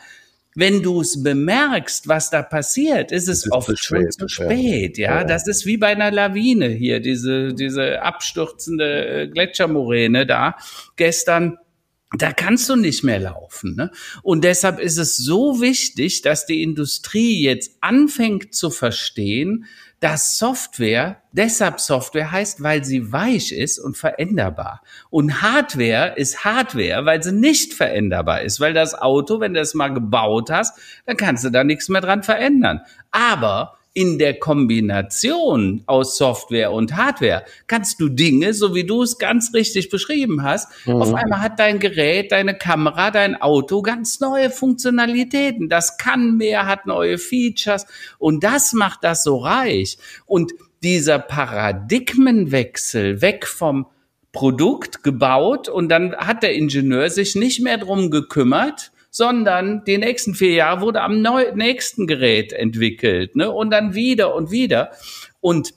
wenn 0.54 0.82
du 0.82 1.00
es 1.00 1.22
bemerkst, 1.22 2.08
was 2.08 2.30
da 2.30 2.42
passiert, 2.42 3.12
ist 3.12 3.28
es 3.28 3.46
ist 3.46 3.52
oft 3.52 3.68
zu 3.68 3.76
schon 3.76 4.10
zu 4.10 4.28
spät. 4.28 4.98
Ja? 4.98 5.18
ja? 5.18 5.24
das 5.24 5.46
ist 5.46 5.66
wie 5.66 5.76
bei 5.76 5.88
einer 5.88 6.10
Lawine 6.10 6.68
hier, 6.68 7.00
diese, 7.00 7.54
diese 7.54 8.02
abstürzende 8.02 9.06
äh, 9.06 9.28
Gletschermoräne 9.28 10.26
da 10.26 10.56
gestern. 10.96 11.58
Da 12.18 12.30
kannst 12.32 12.68
du 12.68 12.76
nicht 12.76 13.02
mehr 13.04 13.18
laufen. 13.18 13.74
Ne? 13.74 13.90
Und 14.22 14.44
deshalb 14.44 14.78
ist 14.78 14.98
es 14.98 15.16
so 15.16 15.62
wichtig, 15.62 16.20
dass 16.20 16.44
die 16.44 16.62
Industrie 16.62 17.42
jetzt 17.42 17.78
anfängt 17.80 18.54
zu 18.54 18.68
verstehen, 18.68 19.64
dass 20.02 20.36
Software 20.36 21.22
deshalb 21.30 21.78
Software 21.78 22.32
heißt, 22.32 22.60
weil 22.60 22.84
sie 22.84 23.12
weich 23.12 23.52
ist 23.52 23.78
und 23.78 23.96
veränderbar. 23.96 24.82
Und 25.10 25.42
Hardware 25.42 26.14
ist 26.16 26.44
Hardware, 26.44 27.06
weil 27.06 27.22
sie 27.22 27.30
nicht 27.30 27.72
veränderbar 27.72 28.42
ist. 28.42 28.58
Weil 28.58 28.74
das 28.74 29.00
Auto, 29.00 29.38
wenn 29.38 29.54
du 29.54 29.60
es 29.60 29.74
mal 29.74 29.94
gebaut 29.94 30.50
hast, 30.50 30.76
dann 31.06 31.16
kannst 31.16 31.44
du 31.44 31.50
da 31.50 31.62
nichts 31.62 31.88
mehr 31.88 32.00
dran 32.00 32.24
verändern. 32.24 32.80
Aber 33.12 33.78
in 33.94 34.18
der 34.18 34.38
Kombination 34.38 35.82
aus 35.86 36.16
Software 36.16 36.72
und 36.72 36.96
Hardware 36.96 37.44
kannst 37.66 38.00
du 38.00 38.08
Dinge, 38.08 38.54
so 38.54 38.74
wie 38.74 38.84
du 38.84 39.02
es 39.02 39.18
ganz 39.18 39.52
richtig 39.52 39.90
beschrieben 39.90 40.42
hast, 40.42 40.68
mhm. 40.86 40.94
auf 40.94 41.12
einmal 41.12 41.42
hat 41.42 41.58
dein 41.58 41.78
Gerät, 41.78 42.32
deine 42.32 42.56
Kamera, 42.56 43.10
dein 43.10 43.38
Auto 43.40 43.82
ganz 43.82 44.18
neue 44.20 44.48
Funktionalitäten. 44.48 45.68
Das 45.68 45.98
kann 45.98 46.38
mehr, 46.38 46.66
hat 46.66 46.86
neue 46.86 47.18
Features 47.18 47.86
und 48.18 48.42
das 48.42 48.72
macht 48.72 49.04
das 49.04 49.24
so 49.24 49.36
reich. 49.36 49.98
Und 50.24 50.52
dieser 50.82 51.18
Paradigmenwechsel 51.18 53.20
weg 53.20 53.46
vom 53.46 53.86
Produkt 54.32 55.02
gebaut 55.02 55.68
und 55.68 55.90
dann 55.90 56.16
hat 56.16 56.42
der 56.42 56.54
Ingenieur 56.54 57.10
sich 57.10 57.34
nicht 57.34 57.62
mehr 57.62 57.76
drum 57.76 58.10
gekümmert, 58.10 58.90
sondern 59.12 59.84
die 59.84 59.98
nächsten 59.98 60.34
vier 60.34 60.54
Jahre 60.54 60.80
wurde 60.80 61.02
am 61.02 61.20
nächsten 61.54 62.06
Gerät 62.06 62.52
entwickelt, 62.54 63.36
ne? 63.36 63.50
Und 63.50 63.70
dann 63.70 63.94
wieder 63.94 64.34
und 64.34 64.50
wieder. 64.50 64.90
Und 65.40 65.74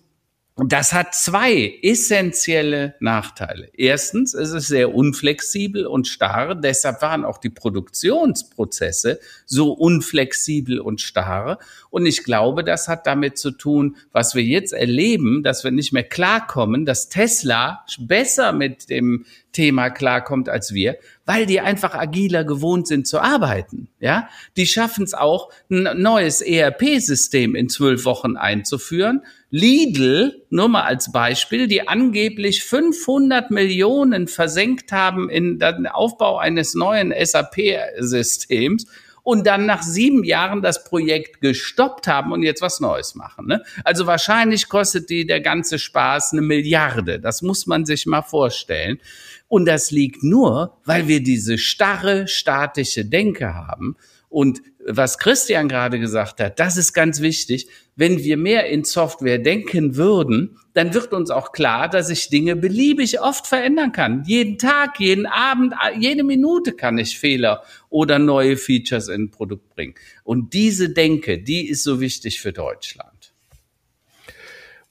das 0.57 0.93
hat 0.93 1.13
zwei 1.13 1.79
essentielle 1.81 2.95
Nachteile. 3.01 3.69
Erstens, 3.73 4.33
es 4.33 4.51
ist 4.51 4.67
sehr 4.67 4.95
unflexibel 4.95 5.85
und 5.85 6.07
starr. 6.07 6.55
Deshalb 6.55 7.01
waren 7.01 7.25
auch 7.25 7.39
die 7.39 7.49
Produktionsprozesse 7.49 9.19
so 9.45 9.73
unflexibel 9.73 10.79
und 10.79 11.01
starr. 11.01 11.59
Und 11.89 12.05
ich 12.05 12.23
glaube, 12.23 12.63
das 12.63 12.87
hat 12.87 13.05
damit 13.05 13.37
zu 13.37 13.51
tun, 13.51 13.97
was 14.13 14.33
wir 14.33 14.43
jetzt 14.43 14.71
erleben, 14.71 15.43
dass 15.43 15.65
wir 15.65 15.71
nicht 15.71 15.91
mehr 15.91 16.03
klarkommen, 16.03 16.85
dass 16.85 17.09
Tesla 17.09 17.85
besser 17.99 18.53
mit 18.53 18.89
dem 18.89 19.25
Thema 19.51 19.89
klarkommt 19.89 20.49
als 20.49 20.73
wir, 20.73 20.97
weil 21.25 21.45
die 21.45 21.61
einfach 21.61 21.95
agiler 21.95 22.43
gewohnt 22.43 22.87
sind 22.87 23.07
zu 23.07 23.19
arbeiten. 23.19 23.87
Ja, 23.99 24.29
die 24.57 24.67
schaffen 24.67 25.03
es 25.03 25.13
auch, 25.13 25.49
ein 25.69 26.01
neues 26.01 26.41
ERP-System 26.41 27.55
in 27.55 27.69
zwölf 27.69 28.05
Wochen 28.05 28.35
einzuführen. 28.35 29.23
Lidl, 29.57 30.43
nur 30.49 30.67
mal 30.67 30.81
als 30.81 31.13
Beispiel, 31.13 31.67
die 31.67 31.87
angeblich 31.87 32.65
500 32.65 33.51
Millionen 33.51 34.27
versenkt 34.27 34.91
haben 34.91 35.29
in 35.29 35.59
den 35.59 35.87
Aufbau 35.87 36.37
eines 36.37 36.73
neuen 36.73 37.13
SAP-Systems 37.17 38.85
und 39.23 39.47
dann 39.47 39.65
nach 39.65 39.81
sieben 39.81 40.25
Jahren 40.25 40.61
das 40.61 40.83
Projekt 40.83 41.39
gestoppt 41.39 42.05
haben 42.05 42.33
und 42.33 42.43
jetzt 42.43 42.61
was 42.61 42.81
Neues 42.81 43.15
machen. 43.15 43.47
Ne? 43.47 43.63
Also 43.85 44.07
wahrscheinlich 44.07 44.67
kostet 44.67 45.09
die 45.09 45.25
der 45.25 45.39
ganze 45.39 45.79
Spaß 45.79 46.33
eine 46.33 46.41
Milliarde. 46.41 47.21
Das 47.21 47.41
muss 47.41 47.65
man 47.65 47.85
sich 47.85 48.05
mal 48.05 48.23
vorstellen. 48.23 48.99
Und 49.47 49.67
das 49.67 49.89
liegt 49.89 50.21
nur, 50.21 50.75
weil 50.83 51.07
wir 51.07 51.23
diese 51.23 51.57
starre, 51.57 52.27
statische 52.27 53.05
Denke 53.05 53.53
haben. 53.53 53.95
Und 54.27 54.59
was 54.87 55.17
Christian 55.17 55.67
gerade 55.67 55.99
gesagt 55.99 56.39
hat, 56.39 56.59
das 56.59 56.77
ist 56.77 56.93
ganz 56.93 57.19
wichtig. 57.19 57.67
Wenn 57.95 58.19
wir 58.19 58.37
mehr 58.37 58.67
in 58.67 58.83
Software 58.83 59.39
denken 59.39 59.95
würden, 59.95 60.59
dann 60.73 60.93
wird 60.93 61.13
uns 61.13 61.31
auch 61.31 61.53
klar, 61.53 61.89
dass 61.89 62.09
ich 62.09 62.29
Dinge 62.29 62.55
beliebig 62.55 63.19
oft 63.19 63.47
verändern 63.47 63.91
kann. 63.91 64.23
Jeden 64.25 64.57
Tag, 64.57 64.99
jeden 64.99 65.25
Abend, 65.25 65.73
jede 65.99 66.23
Minute 66.23 66.73
kann 66.73 66.97
ich 66.97 67.17
Fehler 67.17 67.63
oder 67.89 68.19
neue 68.19 68.57
Features 68.57 69.07
in 69.07 69.23
ein 69.23 69.31
Produkt 69.31 69.69
bringen. 69.69 69.95
Und 70.23 70.53
diese 70.53 70.89
Denke, 70.89 71.39
die 71.39 71.67
ist 71.67 71.83
so 71.83 71.99
wichtig 71.99 72.41
für 72.41 72.53
Deutschland. 72.53 73.33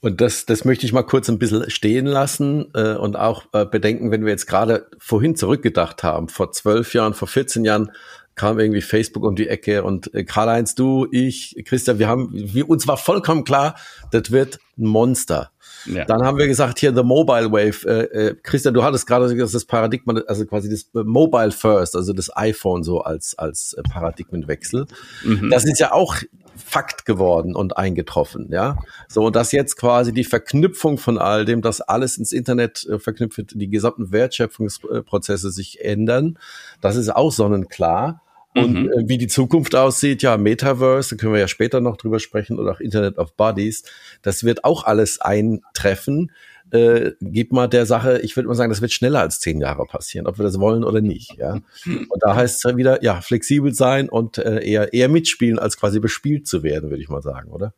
Und 0.01 0.21
das, 0.21 0.45
das 0.45 0.65
möchte 0.65 0.85
ich 0.85 0.93
mal 0.93 1.03
kurz 1.03 1.29
ein 1.29 1.39
bisschen 1.39 1.67
stehen 1.71 2.05
lassen 2.05 2.67
äh, 2.75 2.93
und 2.93 3.15
auch 3.15 3.45
äh, 3.53 3.65
bedenken, 3.65 4.11
wenn 4.11 4.23
wir 4.23 4.31
jetzt 4.31 4.45
gerade 4.45 4.87
vorhin 4.99 5.35
zurückgedacht 5.35 6.03
haben, 6.03 6.29
vor 6.29 6.51
zwölf 6.51 6.93
Jahren, 6.93 7.15
vor 7.15 7.27
14 7.27 7.65
Jahren, 7.65 7.91
kam 8.35 8.59
irgendwie 8.59 8.81
Facebook 8.81 9.23
um 9.23 9.35
die 9.35 9.47
Ecke 9.47 9.83
und 9.83 10.13
äh, 10.13 10.23
Karl-Heinz, 10.23 10.75
du, 10.75 11.07
ich, 11.11 11.55
Christian, 11.65 11.99
wir 11.99 12.07
haben, 12.07 12.29
wir, 12.33 12.69
uns 12.69 12.87
war 12.87 12.97
vollkommen 12.97 13.43
klar, 13.43 13.75
das 14.11 14.31
wird 14.31 14.59
ein 14.77 14.85
Monster. 14.85 15.51
Ja. 15.85 16.05
Dann 16.05 16.23
haben 16.23 16.37
wir 16.37 16.47
gesagt, 16.47 16.79
hier 16.79 16.93
The 16.93 17.03
Mobile 17.03 17.51
Wave. 17.51 17.85
Äh, 17.85 18.27
äh, 18.27 18.35
Christian, 18.41 18.73
du 18.73 18.83
hattest 18.83 19.07
gerade 19.07 19.33
das 19.35 19.65
Paradigma, 19.65 20.19
also 20.27 20.45
quasi 20.45 20.69
das 20.69 20.89
Mobile 20.93 21.51
First, 21.51 21.95
also 21.95 22.11
das 22.11 22.35
iPhone 22.35 22.83
so 22.83 23.01
als, 23.01 23.37
als 23.37 23.73
äh, 23.73 23.83
Paradigmenwechsel. 23.83 24.87
Mhm. 25.23 25.49
Das 25.49 25.65
ist 25.65 25.79
ja 25.79 25.91
auch 25.91 26.15
Fakt 26.57 27.05
geworden 27.05 27.53
und 27.53 27.75
eingetroffen, 27.77 28.47
ja. 28.49 28.77
So, 29.09 29.25
und 29.25 29.35
dass 29.35 29.51
jetzt 29.51 29.75
quasi 29.75 30.13
die 30.13 30.23
Verknüpfung 30.23 30.97
von 30.97 31.17
all 31.17 31.43
dem, 31.43 31.61
dass 31.61 31.81
alles 31.81 32.17
ins 32.17 32.31
Internet 32.31 32.85
äh, 32.85 32.97
verknüpft 32.97 33.37
wird, 33.37 33.51
die 33.55 33.69
gesamten 33.69 34.11
Wertschöpfungsprozesse 34.11 35.51
sich 35.51 35.83
ändern, 35.83 36.39
das 36.79 36.95
ist 36.95 37.13
auch 37.13 37.31
sonnenklar. 37.31 38.21
Und 38.55 38.83
mhm. 38.83 38.91
äh, 38.91 39.07
wie 39.07 39.17
die 39.17 39.27
Zukunft 39.27 39.75
aussieht, 39.75 40.21
ja, 40.21 40.37
Metaverse, 40.37 41.15
da 41.15 41.19
können 41.19 41.33
wir 41.33 41.39
ja 41.39 41.47
später 41.47 41.81
noch 41.81 41.97
drüber 41.97 42.19
sprechen, 42.19 42.57
oder 42.57 42.71
auch 42.71 42.79
Internet 42.79 43.17
of 43.17 43.35
Bodies, 43.35 43.83
das 44.21 44.43
wird 44.43 44.63
auch 44.63 44.85
alles 44.85 45.19
eintreffen. 45.19 46.31
Äh, 46.71 47.11
gib 47.21 47.51
mal 47.51 47.67
der 47.67 47.85
Sache, 47.85 48.19
ich 48.19 48.35
würde 48.35 48.47
mal 48.47 48.55
sagen, 48.55 48.71
das 48.71 48.81
wird 48.81 48.91
schneller 48.91 49.19
als 49.19 49.39
zehn 49.39 49.59
Jahre 49.59 49.85
passieren, 49.85 50.25
ob 50.25 50.39
wir 50.39 50.43
das 50.43 50.59
wollen 50.59 50.83
oder 50.83 51.01
nicht. 51.01 51.37
Ja? 51.37 51.59
Und 51.85 52.21
da 52.21 52.35
heißt 52.35 52.65
es 52.65 52.75
wieder, 52.77 53.03
ja, 53.03 53.21
flexibel 53.21 53.73
sein 53.73 54.09
und 54.09 54.37
äh, 54.37 54.65
eher, 54.65 54.93
eher 54.93 55.09
mitspielen, 55.09 55.59
als 55.59 55.77
quasi 55.77 55.99
bespielt 55.99 56.47
zu 56.47 56.63
werden, 56.63 56.89
würde 56.89 57.03
ich 57.03 57.09
mal 57.09 57.21
sagen, 57.21 57.51
oder? 57.51 57.73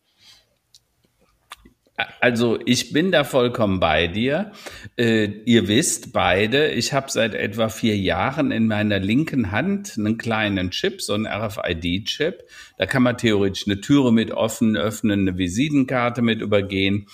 Also 2.20 2.60
ich 2.64 2.94
bin 2.94 3.12
da 3.12 3.24
vollkommen 3.24 3.80
bei 3.80 4.08
dir. 4.08 4.52
Äh, 4.98 5.26
ihr 5.46 5.68
wisst 5.68 6.14
beide, 6.14 6.70
ich 6.70 6.94
habe 6.94 7.10
seit 7.10 7.34
etwa 7.34 7.70
vier 7.70 7.98
Jahren 7.98 8.52
in 8.52 8.68
meiner 8.68 9.00
linken 9.00 9.52
Hand 9.52 9.96
einen 9.98 10.20
kleinen 10.20 10.70
Chip, 10.70 11.02
so 11.02 11.14
einen 11.14 11.26
RFID-Chip. 11.26 12.44
Da 12.78 12.86
kann 12.86 13.02
man 13.02 13.18
theoretisch 13.18 13.66
eine 13.66 13.82
Türe 13.82 14.12
mit 14.12 14.30
offen 14.30 14.78
öffnen, 14.78 15.22
eine 15.28 15.40
Visitenkarte 15.40 16.22
mit 16.22 16.42
übergehen. 16.42 17.08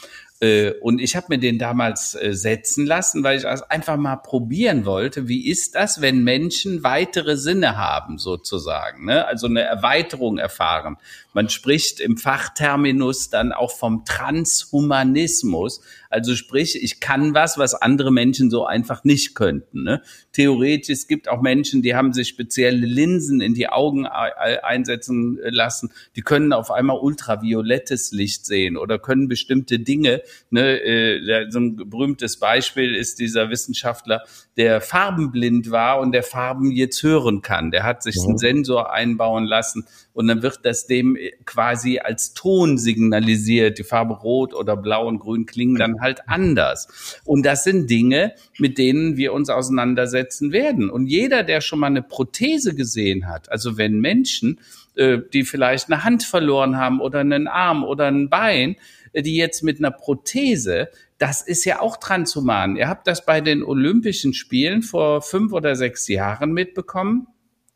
Äh, 0.43 0.74
und 0.82 1.00
ich 1.00 1.15
habe 1.15 1.28
mir 1.30 1.38
den 1.39 1.58
damals 1.58 2.15
äh, 2.15 2.34
setzen 2.34 2.86
lassen, 2.86 3.24
weil 3.24 3.38
ich 3.38 3.46
einfach 3.48 3.96
mal 3.96 4.17
probieren 4.17 4.84
wollte, 4.84 5.30
wie 5.30 5.48
ist 5.48 5.76
das, 5.76 6.02
wenn 6.02 6.26
Menschen 6.26 6.84
weitere 6.84 7.38
Sinne 7.38 7.78
haben, 7.78 8.17
sozusagen, 8.17 9.06
ne? 9.06 9.26
also 9.26 9.48
eine 9.48 9.62
Erweiterung 9.62 10.38
erfahren. 10.38 10.98
Man 11.34 11.50
spricht 11.50 12.00
im 12.00 12.17
Fachterminus 12.17 13.30
dann 13.30 13.52
auch 13.52 13.72
vom 13.72 14.06
Transhumanismus, 14.06 15.82
also 16.13 16.36
sprich, 16.36 16.82
ich 16.82 17.00
kann 17.00 17.34
was, 17.34 17.58
was 17.58 17.74
andere 17.74 18.12
Menschen 18.12 18.52
so 18.52 18.67
einfach 18.67 19.04
nicht 19.04 19.34
könnten. 19.34 19.82
Ne? 19.82 20.04
Theoretisch, 20.32 20.89
es 20.93 21.08
gibt 21.08 21.28
auch 21.28 21.41
Menschen, 21.41 21.82
die 21.82 21.96
haben 21.96 22.13
sich 22.13 22.28
spezielle 22.28 22.86
Linsen 22.86 23.41
in 23.41 23.56
die 23.56 23.67
Augen 23.67 24.06
einsetzen 24.06 25.39
lassen. 25.41 25.91
Die 26.15 26.22
können 26.22 26.54
auf 26.54 26.69
einmal 26.69 27.00
ultraviolettes 27.00 28.12
Licht 28.12 28.46
sehen 28.46 28.78
oder 28.78 29.00
können 29.00 29.28
bestimmte 29.28 29.80
Dinge. 29.80 30.22
Ne? 30.52 30.80
Äh, 30.82 31.50
so 31.50 31.60
ein 31.60 31.78
berühmtes 31.78 32.38
Beispiel 32.38 32.93
ist 32.93 33.17
dieser 33.17 33.50
Wissenschaftler, 33.50 34.22
der 34.56 34.82
farbenblind 34.82 35.72
war 35.72 36.00
und 36.00 36.12
der 36.12 36.22
Farben 36.22 36.72
jetzt 36.72 37.02
hören 37.02 37.41
kann. 37.41 37.72
Der 37.72 37.84
hat 37.84 38.04
sich 38.04 38.22
einen 38.24 38.38
Sensor 38.38 38.93
einbauen 38.93 39.46
lassen 39.46 39.88
und 40.13 40.28
dann 40.28 40.43
wird 40.43 40.60
das 40.63 40.86
dem 40.86 41.17
quasi 41.45 41.99
als 41.99 42.34
Ton 42.34 42.78
signalisiert. 42.78 43.80
Die 43.80 43.84
Farbe 43.84 44.13
rot 44.13 44.54
oder 44.54 44.78
blau 44.78 45.08
und 45.08 45.19
grün 45.19 45.45
klingen 45.45 45.76
dann 45.76 46.02
halt 46.02 46.28
anders. 46.28 47.19
Und 47.26 47.45
das 47.45 47.63
sind 47.63 47.89
Dinge, 47.89 48.34
mit 48.60 48.78
denen 48.78 49.17
wir 49.17 49.34
uns 49.34 49.49
auseinandersetzen 49.49 50.52
werden. 50.52 50.89
Und 50.89 51.08
jeder, 51.08 51.43
der 51.43 51.62
schon 51.62 51.80
mal 51.80 51.88
eine 51.88 52.04
Prothese 52.04 52.76
gesehen 52.76 53.28
hat, 53.28 53.52
also 53.52 53.78
wenn 53.78 53.99
Menschen, 53.99 54.60
äh, 54.95 55.17
die 55.34 55.43
vielleicht 55.43 55.91
eine 55.91 56.04
Hand 56.04 56.23
verloren 56.23 56.78
haben 56.78 57.02
oder 57.02 57.19
einen 57.19 57.47
Arm 57.47 57.84
oder 57.84 58.06
ein 58.08 58.30
Bein, 58.30 58.76
äh, 59.13 59.23
die 59.23 59.36
jetzt 59.36 59.63
mit 59.63 59.80
einer 59.80 59.91
Prothese, 59.91 60.89
das 61.17 61.41
ist 61.41 61.65
ja 61.65 61.80
auch 61.80 61.97
transhuman. 61.97 62.76
Ihr 62.76 62.88
habt 62.88 63.08
das 63.08 63.26
bei 63.26 63.41
den 63.41 63.63
Olympischen 63.63 64.34
Spielen 64.34 64.84
vor 64.84 65.21
fünf 65.21 65.54
oder 65.54 65.76
sechs 65.76 66.08
Jahren 66.08 66.52
mitbekommen. 66.52 67.28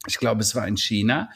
Ich 0.07 0.17
glaube, 0.17 0.41
es 0.41 0.53
war 0.53 0.67
in 0.67 0.77
China, 0.77 1.29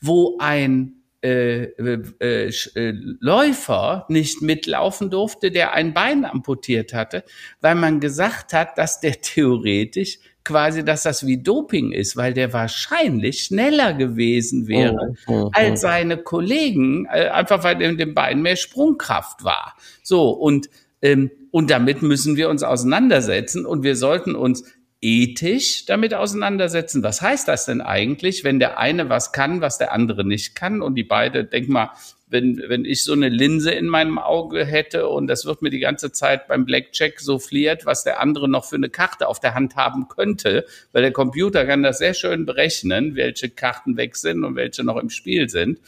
wo 0.00 0.36
ein 0.38 0.98
äh, 1.20 1.64
äh, 1.64 2.00
äh, 2.20 2.92
Läufer 3.20 4.06
nicht 4.08 4.40
mitlaufen 4.40 5.10
durfte, 5.10 5.50
der 5.50 5.72
ein 5.72 5.92
Bein 5.92 6.24
amputiert 6.24 6.94
hatte, 6.94 7.24
weil 7.60 7.74
man 7.74 7.98
gesagt 7.98 8.52
hat, 8.52 8.78
dass 8.78 9.00
der 9.00 9.20
theoretisch 9.20 10.20
quasi, 10.44 10.84
dass 10.84 11.02
das 11.02 11.26
wie 11.26 11.42
Doping 11.42 11.90
ist, 11.90 12.16
weil 12.16 12.34
der 12.34 12.52
wahrscheinlich 12.52 13.42
schneller 13.42 13.94
gewesen 13.94 14.68
wäre 14.68 15.14
oh, 15.26 15.32
oh, 15.32 15.42
oh. 15.46 15.50
als 15.52 15.80
seine 15.80 16.18
Kollegen, 16.18 17.06
äh, 17.06 17.28
einfach 17.28 17.64
weil 17.64 17.82
in 17.82 17.98
dem 17.98 18.14
Bein 18.14 18.40
mehr 18.40 18.56
Sprungkraft 18.56 19.42
war. 19.42 19.74
So 20.02 20.30
und 20.30 20.70
ähm, 21.02 21.30
und 21.50 21.70
damit 21.70 22.02
müssen 22.02 22.36
wir 22.36 22.48
uns 22.48 22.62
auseinandersetzen 22.62 23.66
und 23.66 23.82
wir 23.82 23.96
sollten 23.96 24.34
uns 24.34 24.64
ethisch 25.00 25.86
damit 25.86 26.14
auseinandersetzen. 26.14 27.02
Was 27.02 27.22
heißt 27.22 27.46
das 27.46 27.66
denn 27.66 27.80
eigentlich, 27.80 28.42
wenn 28.42 28.58
der 28.58 28.78
eine 28.78 29.08
was 29.08 29.32
kann, 29.32 29.60
was 29.60 29.78
der 29.78 29.92
andere 29.92 30.24
nicht 30.24 30.54
kann 30.54 30.82
und 30.82 30.96
die 30.96 31.04
beide, 31.04 31.44
denk 31.44 31.68
mal, 31.68 31.90
wenn, 32.30 32.62
wenn 32.66 32.84
ich 32.84 33.04
so 33.04 33.12
eine 33.12 33.28
Linse 33.28 33.70
in 33.70 33.86
meinem 33.86 34.18
Auge 34.18 34.66
hätte 34.66 35.08
und 35.08 35.28
das 35.28 35.46
wird 35.46 35.62
mir 35.62 35.70
die 35.70 35.78
ganze 35.78 36.12
Zeit 36.12 36.46
beim 36.46 36.66
Blackjack 36.66 37.20
so 37.20 37.38
fliert, 37.38 37.86
was 37.86 38.04
der 38.04 38.20
andere 38.20 38.48
noch 38.48 38.66
für 38.66 38.76
eine 38.76 38.90
Karte 38.90 39.28
auf 39.28 39.40
der 39.40 39.54
Hand 39.54 39.76
haben 39.76 40.08
könnte, 40.08 40.66
weil 40.92 41.02
der 41.02 41.12
Computer 41.12 41.64
kann 41.64 41.82
das 41.82 41.98
sehr 41.98 42.12
schön 42.12 42.44
berechnen, 42.44 43.16
welche 43.16 43.48
Karten 43.48 43.96
weg 43.96 44.16
sind 44.16 44.44
und 44.44 44.56
welche 44.56 44.84
noch 44.84 44.96
im 44.96 45.10
Spiel 45.10 45.48
sind 45.48 45.78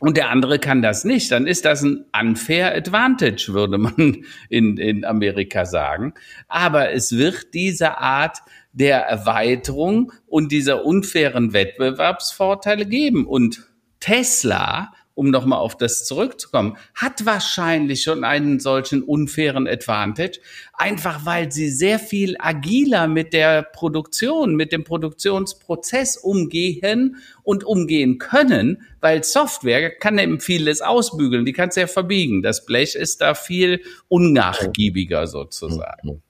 und 0.00 0.16
der 0.16 0.30
andere 0.30 0.58
kann 0.58 0.80
das 0.80 1.04
nicht, 1.04 1.30
dann 1.30 1.46
ist 1.46 1.66
das 1.66 1.82
ein 1.82 2.06
unfair 2.18 2.74
advantage, 2.74 3.50
würde 3.52 3.76
man 3.76 4.24
in, 4.48 4.78
in 4.78 5.04
Amerika 5.04 5.66
sagen. 5.66 6.14
Aber 6.48 6.90
es 6.90 7.12
wird 7.16 7.52
diese 7.52 7.98
Art 7.98 8.38
der 8.72 9.00
Erweiterung 9.00 10.12
und 10.26 10.52
dieser 10.52 10.86
unfairen 10.86 11.52
Wettbewerbsvorteile 11.52 12.86
geben. 12.86 13.26
Und 13.26 13.68
Tesla 14.00 14.92
um 15.20 15.28
nochmal 15.28 15.58
auf 15.58 15.76
das 15.76 16.06
zurückzukommen, 16.06 16.78
hat 16.94 17.26
wahrscheinlich 17.26 18.02
schon 18.02 18.24
einen 18.24 18.58
solchen 18.58 19.02
unfairen 19.02 19.68
Advantage, 19.68 20.40
einfach 20.72 21.26
weil 21.26 21.52
sie 21.52 21.68
sehr 21.68 21.98
viel 21.98 22.36
agiler 22.38 23.06
mit 23.06 23.34
der 23.34 23.62
Produktion, 23.62 24.54
mit 24.54 24.72
dem 24.72 24.82
Produktionsprozess 24.82 26.16
umgehen 26.16 27.16
und 27.42 27.64
umgehen 27.64 28.16
können, 28.16 28.80
weil 29.00 29.22
Software 29.22 29.90
kann 29.90 30.16
eben 30.16 30.40
vieles 30.40 30.80
ausbügeln, 30.80 31.44
die 31.44 31.52
kannst 31.52 31.76
du 31.76 31.82
ja 31.82 31.86
verbiegen. 31.86 32.40
Das 32.40 32.64
Blech 32.64 32.94
ist 32.94 33.20
da 33.20 33.34
viel 33.34 33.82
unnachgiebiger 34.08 35.26
sozusagen. 35.26 36.22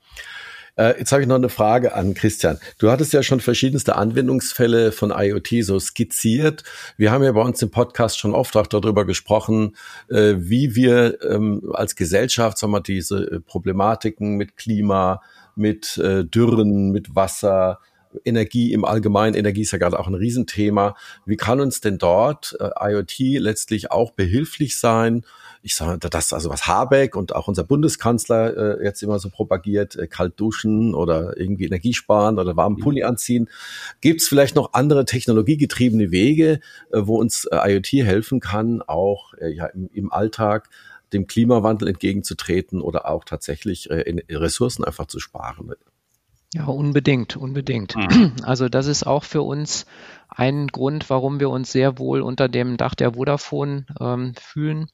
Äh, 0.80 0.98
jetzt 0.98 1.12
habe 1.12 1.20
ich 1.20 1.28
noch 1.28 1.36
eine 1.36 1.50
Frage 1.50 1.94
an 1.94 2.14
Christian. 2.14 2.58
Du 2.78 2.90
hattest 2.90 3.12
ja 3.12 3.22
schon 3.22 3.40
verschiedenste 3.40 3.96
Anwendungsfälle 3.96 4.92
von 4.92 5.12
IoT 5.14 5.62
so 5.62 5.78
skizziert. 5.78 6.64
Wir 6.96 7.12
haben 7.12 7.22
ja 7.22 7.32
bei 7.32 7.42
uns 7.42 7.60
im 7.60 7.70
Podcast 7.70 8.18
schon 8.18 8.34
oft 8.34 8.56
auch 8.56 8.66
darüber 8.66 9.04
gesprochen, 9.04 9.76
äh, 10.08 10.36
wie 10.38 10.74
wir 10.74 11.22
ähm, 11.22 11.70
als 11.74 11.96
Gesellschaft 11.96 12.56
sagen 12.56 12.72
wir, 12.72 12.80
diese 12.80 13.18
äh, 13.18 13.40
Problematiken 13.40 14.36
mit 14.36 14.56
Klima, 14.56 15.20
mit 15.54 15.98
äh, 15.98 16.24
Dürren, 16.24 16.92
mit 16.92 17.14
Wasser, 17.14 17.78
Energie 18.24 18.72
im 18.72 18.84
Allgemeinen, 18.84 19.34
Energie 19.34 19.62
ist 19.62 19.72
ja 19.72 19.78
gerade 19.78 19.98
auch 19.98 20.06
ein 20.06 20.14
Riesenthema. 20.14 20.96
Wie 21.26 21.36
kann 21.36 21.60
uns 21.60 21.80
denn 21.80 21.98
dort 21.98 22.56
äh, 22.60 22.92
IoT 22.92 23.18
letztlich 23.40 23.90
auch 23.90 24.12
behilflich 24.12 24.78
sein? 24.78 25.24
Ich 25.62 25.74
sage, 25.74 26.08
das 26.08 26.32
also 26.32 26.48
was 26.48 26.66
Habeck 26.66 27.16
und 27.16 27.34
auch 27.34 27.46
unser 27.46 27.64
Bundeskanzler 27.64 28.80
äh, 28.80 28.84
jetzt 28.84 29.02
immer 29.02 29.18
so 29.18 29.28
propagiert, 29.28 29.94
äh, 29.96 30.06
kalt 30.06 30.40
duschen 30.40 30.94
oder 30.94 31.36
irgendwie 31.36 31.66
Energie 31.66 31.92
sparen 31.92 32.38
oder 32.38 32.56
warmen 32.56 32.76
mhm. 32.76 32.82
Pulli 32.82 33.02
anziehen. 33.02 33.48
Gibt 34.00 34.22
es 34.22 34.28
vielleicht 34.28 34.56
noch 34.56 34.72
andere 34.72 35.04
technologiegetriebene 35.04 36.10
Wege, 36.10 36.60
äh, 36.92 37.00
wo 37.02 37.18
uns 37.18 37.44
äh, 37.44 37.74
IoT 37.74 37.92
helfen 38.06 38.40
kann, 38.40 38.82
auch 38.82 39.34
äh, 39.34 39.50
ja, 39.50 39.66
im, 39.66 39.90
im 39.92 40.12
Alltag 40.12 40.70
dem 41.12 41.26
Klimawandel 41.26 41.88
entgegenzutreten 41.88 42.80
oder 42.80 43.08
auch 43.08 43.24
tatsächlich 43.24 43.90
äh, 43.90 44.22
Ressourcen 44.30 44.84
einfach 44.84 45.06
zu 45.06 45.20
sparen? 45.20 45.74
Ja, 46.52 46.66
unbedingt, 46.66 47.36
unbedingt. 47.36 47.94
Mhm. 47.96 48.32
Also 48.42 48.68
das 48.68 48.86
ist 48.86 49.06
auch 49.06 49.24
für 49.24 49.42
uns 49.42 49.86
ein 50.28 50.68
Grund, 50.68 51.10
warum 51.10 51.40
wir 51.40 51.50
uns 51.50 51.72
sehr 51.72 51.98
wohl 51.98 52.22
unter 52.22 52.48
dem 52.48 52.76
Dach 52.76 52.94
der 52.94 53.14
Vodafone 53.14 53.86
ähm, 54.00 54.34
fühlen, 54.40 54.88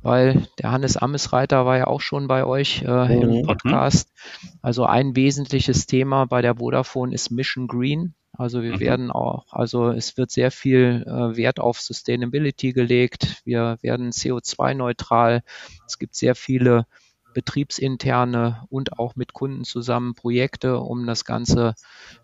weil 0.00 0.46
der 0.58 0.72
Hannes 0.72 0.96
Ammesreiter 0.96 1.66
war 1.66 1.78
ja 1.78 1.86
auch 1.86 2.00
schon 2.00 2.28
bei 2.28 2.44
euch 2.44 2.82
äh, 2.82 3.20
im 3.20 3.30
mhm. 3.30 3.42
Podcast. 3.42 4.12
Also 4.60 4.84
ein 4.84 5.16
wesentliches 5.16 5.86
Thema 5.86 6.26
bei 6.26 6.42
der 6.42 6.56
Vodafone 6.56 7.14
ist 7.14 7.30
Mission 7.30 7.68
Green. 7.68 8.14
Also 8.36 8.62
wir 8.62 8.74
mhm. 8.74 8.80
werden 8.80 9.10
auch, 9.10 9.44
also 9.52 9.90
es 9.90 10.16
wird 10.16 10.30
sehr 10.30 10.50
viel 10.50 11.04
äh, 11.06 11.36
Wert 11.36 11.60
auf 11.60 11.80
Sustainability 11.80 12.72
gelegt. 12.72 13.42
Wir 13.44 13.78
werden 13.82 14.10
CO2-neutral. 14.10 15.42
Es 15.86 15.98
gibt 15.98 16.14
sehr 16.14 16.34
viele 16.34 16.86
betriebsinterne 17.32 18.64
und 18.68 18.98
auch 18.98 19.16
mit 19.16 19.32
Kunden 19.32 19.64
zusammen 19.64 20.14
Projekte, 20.14 20.78
um 20.78 21.06
das 21.06 21.24
Ganze 21.24 21.74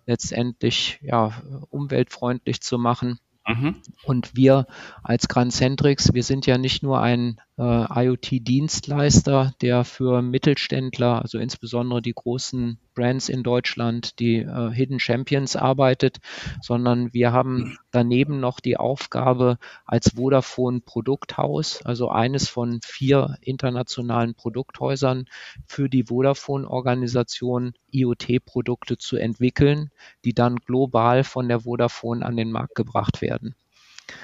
letztendlich 0.06 0.98
ja, 1.02 1.32
umweltfreundlich 1.70 2.60
zu 2.60 2.78
machen. 2.78 3.18
Mhm. 3.48 3.76
Und 4.04 4.36
wir 4.36 4.66
als 5.02 5.26
Grand 5.26 5.52
Centrix, 5.52 6.12
wir 6.12 6.22
sind 6.22 6.46
ja 6.46 6.58
nicht 6.58 6.82
nur 6.82 7.00
ein 7.00 7.40
äh, 7.56 7.62
IoT-Dienstleister, 8.04 9.54
der 9.62 9.84
für 9.84 10.20
Mittelständler, 10.20 11.22
also 11.22 11.38
insbesondere 11.38 12.02
die 12.02 12.12
großen 12.12 12.78
Brands 12.98 13.28
in 13.28 13.44
Deutschland, 13.44 14.18
die 14.18 14.38
äh, 14.38 14.70
Hidden 14.72 14.98
Champions 14.98 15.54
arbeitet, 15.54 16.18
sondern 16.60 17.12
wir 17.14 17.32
haben 17.32 17.78
daneben 17.92 18.40
noch 18.40 18.58
die 18.58 18.76
Aufgabe 18.76 19.58
als 19.86 20.14
Vodafone 20.16 20.80
Produkthaus, 20.80 21.80
also 21.84 22.10
eines 22.10 22.48
von 22.48 22.80
vier 22.84 23.36
internationalen 23.40 24.34
Produkthäusern 24.34 25.26
für 25.64 25.88
die 25.88 26.06
Vodafone-Organisation 26.08 27.74
IoT-Produkte 27.92 28.98
zu 28.98 29.16
entwickeln, 29.16 29.90
die 30.24 30.34
dann 30.34 30.56
global 30.56 31.22
von 31.22 31.46
der 31.48 31.60
Vodafone 31.60 32.26
an 32.26 32.36
den 32.36 32.50
Markt 32.50 32.74
gebracht 32.74 33.22
werden. 33.22 33.54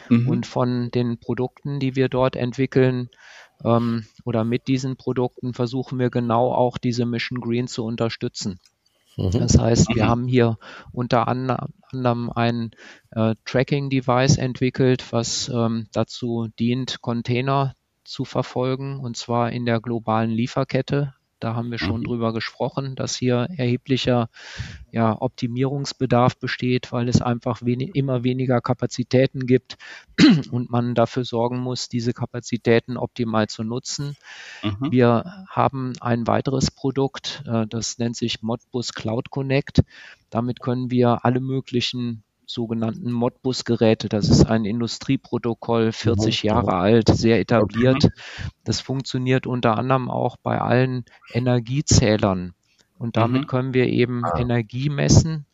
Mhm. 0.09 0.29
Und 0.29 0.47
von 0.47 0.91
den 0.91 1.19
Produkten, 1.19 1.79
die 1.79 1.95
wir 1.95 2.09
dort 2.09 2.35
entwickeln, 2.35 3.09
ähm, 3.63 4.07
oder 4.25 4.45
mit 4.45 4.69
diesen 4.69 4.97
Produkten 4.97 5.55
versuchen 5.55 5.99
wir 5.99 6.11
genau 6.11 6.53
auch 6.53 6.79
diese 6.79 7.07
Mission 7.07 7.41
Green 7.41 7.69
zu 7.69 7.85
unterstützen. 7.85 8.59
Mhm. 9.17 9.31
Das 9.31 9.59
heißt, 9.59 9.95
wir 9.95 10.07
haben 10.09 10.27
hier 10.27 10.59
unter 10.93 11.29
anderem 11.29 12.31
ein 12.35 12.71
äh, 13.11 13.35
Tracking-Device 13.45 14.39
entwickelt, 14.39 15.13
was 15.13 15.49
ähm, 15.49 15.87
dazu 15.93 16.49
dient, 16.59 17.01
Container 17.01 17.75
zu 18.05 18.25
verfolgen, 18.25 19.01
und 19.01 19.17
zwar 19.17 19.53
in 19.53 19.65
der 19.65 19.81
globalen 19.81 20.31
Lieferkette. 20.31 21.15
Da 21.45 21.55
haben 21.55 21.71
wir 21.71 21.79
schon 21.79 22.01
mhm. 22.01 22.05
drüber 22.05 22.33
gesprochen, 22.33 22.95
dass 22.95 23.17
hier 23.17 23.49
erheblicher 23.55 24.31
ja, 24.93 25.15
Optimierungsbedarf 25.21 26.39
besteht, 26.39 26.91
weil 26.91 27.07
es 27.07 27.21
einfach 27.21 27.61
wenig, 27.61 27.95
immer 27.95 28.25
weniger 28.25 28.63
Kapazitäten 28.63 29.45
gibt 29.45 29.77
und 30.51 30.71
man 30.71 30.95
dafür 30.95 31.27
sorgen 31.27 31.59
muss, 31.59 31.91
diese 31.91 32.15
Kapazitäten 32.15 32.97
optimal 32.97 33.47
zu 33.47 33.63
nutzen. 33.63 34.17
Mhm. 34.63 34.91
Wir 34.91 35.45
haben 35.51 35.93
ein 36.01 36.27
weiteres 36.27 36.71
Produkt, 36.71 37.45
äh, 37.47 37.67
das 37.67 37.99
nennt 37.99 38.17
sich 38.17 38.41
Modbus 38.41 38.95
Cloud 38.95 39.29
Connect. 39.29 39.83
Damit 40.31 40.61
können 40.61 40.91
wir 40.91 41.27
alle 41.27 41.41
möglichen 41.41 42.23
sogenannten 42.47 43.13
Modbus-Geräte. 43.13 44.09
Das 44.09 44.29
ist 44.29 44.47
ein 44.47 44.65
Industrieprotokoll, 44.65 45.93
40 45.93 46.43
Jahre 46.43 46.75
alt, 46.75 47.09
sehr 47.09 47.41
etabliert. 47.41 48.11
Das 48.65 48.81
funktioniert 48.81 49.47
unter 49.47 49.79
anderem 49.79 50.11
auch 50.11 50.37
bei 50.37 50.61
allen 50.61 51.05
Energiezählern. 51.33 52.55
Und 52.97 53.17
damit 53.17 53.43
mhm. 53.43 53.47
können 53.49 53.75
wir 53.75 53.89
eben 53.89 54.25
ah. 54.25 54.39
Energie 54.39 54.89
messen, 54.89 55.47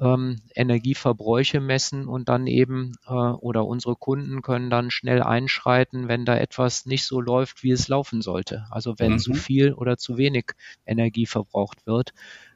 ähm, 0.00 0.40
Energieverbräuche 0.54 1.60
messen 1.60 2.06
und 2.06 2.28
dann 2.28 2.46
eben 2.46 2.92
äh, 3.06 3.12
oder 3.12 3.66
unsere 3.66 3.96
Kunden 3.96 4.42
können 4.42 4.70
dann 4.70 4.90
schnell 4.90 5.22
einschreiten, 5.22 6.06
wenn 6.08 6.24
da 6.24 6.36
etwas 6.36 6.86
nicht 6.86 7.04
so 7.04 7.20
läuft, 7.20 7.64
wie 7.64 7.72
es 7.72 7.88
laufen 7.88 8.22
sollte. 8.22 8.66
Also 8.70 8.94
wenn 8.98 9.12
mhm. 9.12 9.18
zu 9.18 9.34
viel 9.34 9.72
oder 9.72 9.96
zu 9.96 10.16
wenig 10.16 10.52
Energie 10.86 11.26
verbraucht 11.26 11.84
wird. 11.86 12.14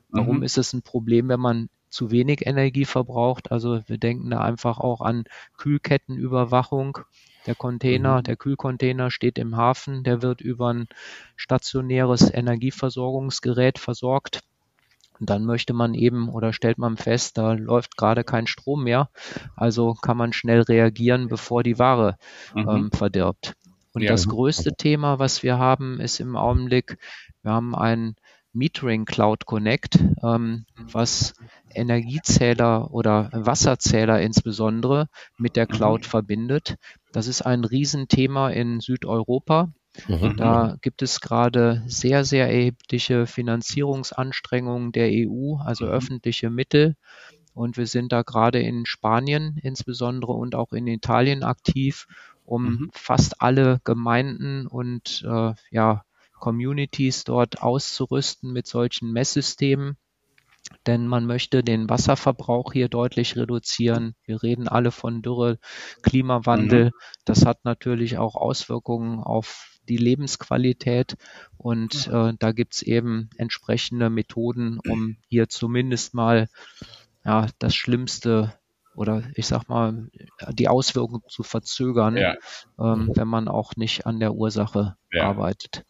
Warum 0.08 0.38
mhm. 0.38 0.42
ist 0.44 0.56
es 0.56 0.72
ein 0.72 0.82
Problem, 0.82 1.28
wenn 1.28 1.40
man 1.40 1.68
zu 1.90 2.10
wenig 2.10 2.46
Energie 2.46 2.84
verbraucht. 2.84 3.50
Also 3.50 3.82
wir 3.86 3.98
denken 3.98 4.30
da 4.30 4.40
einfach 4.40 4.78
auch 4.78 5.00
an 5.00 5.24
Kühlkettenüberwachung. 5.56 6.98
Der 7.46 7.54
Container, 7.54 8.18
mhm. 8.18 8.22
der 8.24 8.36
Kühlcontainer 8.36 9.10
steht 9.10 9.38
im 9.38 9.56
Hafen, 9.56 10.04
der 10.04 10.22
wird 10.22 10.40
über 10.40 10.72
ein 10.72 10.88
stationäres 11.36 12.32
Energieversorgungsgerät 12.32 13.78
versorgt. 13.78 14.42
Und 15.18 15.30
dann 15.30 15.44
möchte 15.44 15.72
man 15.72 15.94
eben 15.94 16.28
oder 16.28 16.52
stellt 16.52 16.78
man 16.78 16.96
fest, 16.96 17.38
da 17.38 17.52
läuft 17.52 17.96
gerade 17.96 18.22
kein 18.22 18.46
Strom 18.46 18.84
mehr. 18.84 19.08
Also 19.56 19.94
kann 19.94 20.16
man 20.16 20.32
schnell 20.32 20.60
reagieren, 20.60 21.28
bevor 21.28 21.62
die 21.62 21.78
Ware 21.78 22.18
mhm. 22.54 22.68
ähm, 22.68 22.90
verdirbt. 22.92 23.54
Und 23.94 24.02
ja. 24.02 24.10
das 24.10 24.28
größte 24.28 24.74
Thema, 24.76 25.18
was 25.18 25.42
wir 25.42 25.58
haben, 25.58 25.98
ist 26.00 26.20
im 26.20 26.36
Augenblick, 26.36 26.98
wir 27.42 27.52
haben 27.52 27.74
ein 27.74 28.14
Metering 28.52 29.04
Cloud 29.04 29.46
Connect, 29.46 29.98
ähm, 30.22 30.64
was 30.76 31.34
Energiezähler 31.74 32.92
oder 32.92 33.30
Wasserzähler 33.32 34.20
insbesondere 34.20 35.08
mit 35.36 35.56
der 35.56 35.66
Cloud 35.66 36.02
mhm. 36.02 36.06
verbindet. 36.06 36.76
Das 37.12 37.26
ist 37.26 37.42
ein 37.42 37.64
Riesenthema 37.64 38.50
in 38.50 38.80
Südeuropa. 38.80 39.72
Mhm. 40.06 40.36
Da 40.36 40.76
gibt 40.80 41.02
es 41.02 41.20
gerade 41.20 41.82
sehr, 41.86 42.24
sehr 42.24 42.48
erhebliche 42.48 43.26
Finanzierungsanstrengungen 43.26 44.92
der 44.92 45.08
EU, 45.10 45.56
also 45.56 45.86
mhm. 45.86 45.92
öffentliche 45.92 46.50
Mittel. 46.50 46.96
Und 47.54 47.76
wir 47.76 47.86
sind 47.86 48.12
da 48.12 48.22
gerade 48.22 48.60
in 48.60 48.86
Spanien 48.86 49.58
insbesondere 49.62 50.32
und 50.32 50.54
auch 50.54 50.72
in 50.72 50.86
Italien 50.86 51.42
aktiv, 51.42 52.06
um 52.44 52.64
mhm. 52.64 52.90
fast 52.92 53.42
alle 53.42 53.80
Gemeinden 53.84 54.66
und 54.66 55.24
äh, 55.28 55.54
ja, 55.70 56.04
Communities 56.38 57.24
dort 57.24 57.62
auszurüsten 57.62 58.52
mit 58.52 58.66
solchen 58.66 59.12
Messsystemen. 59.12 59.96
Denn 60.86 61.06
man 61.06 61.24
möchte 61.24 61.62
den 61.62 61.88
Wasserverbrauch 61.88 62.72
hier 62.72 62.88
deutlich 62.88 63.36
reduzieren. 63.36 64.14
Wir 64.24 64.42
reden 64.42 64.68
alle 64.68 64.90
von 64.90 65.22
Dürre, 65.22 65.58
Klimawandel. 66.02 66.86
Mhm. 66.86 66.90
Das 67.24 67.46
hat 67.46 67.64
natürlich 67.64 68.18
auch 68.18 68.34
Auswirkungen 68.34 69.20
auf 69.20 69.78
die 69.88 69.96
Lebensqualität. 69.96 71.16
Und 71.56 72.08
äh, 72.08 72.34
da 72.38 72.52
gibt's 72.52 72.82
eben 72.82 73.30
entsprechende 73.36 74.10
Methoden, 74.10 74.78
um 74.86 75.16
hier 75.28 75.48
zumindest 75.48 76.14
mal 76.14 76.48
ja, 77.24 77.46
das 77.58 77.74
Schlimmste 77.74 78.52
oder 78.94 79.22
ich 79.34 79.46
sag 79.46 79.68
mal, 79.68 80.08
die 80.50 80.66
Auswirkungen 80.66 81.22
zu 81.28 81.44
verzögern, 81.44 82.16
ja. 82.16 82.34
ähm, 82.80 83.12
wenn 83.14 83.28
man 83.28 83.46
auch 83.46 83.76
nicht 83.76 84.06
an 84.06 84.18
der 84.18 84.34
Ursache 84.34 84.96
ja. 85.12 85.22
arbeitet. 85.22 85.84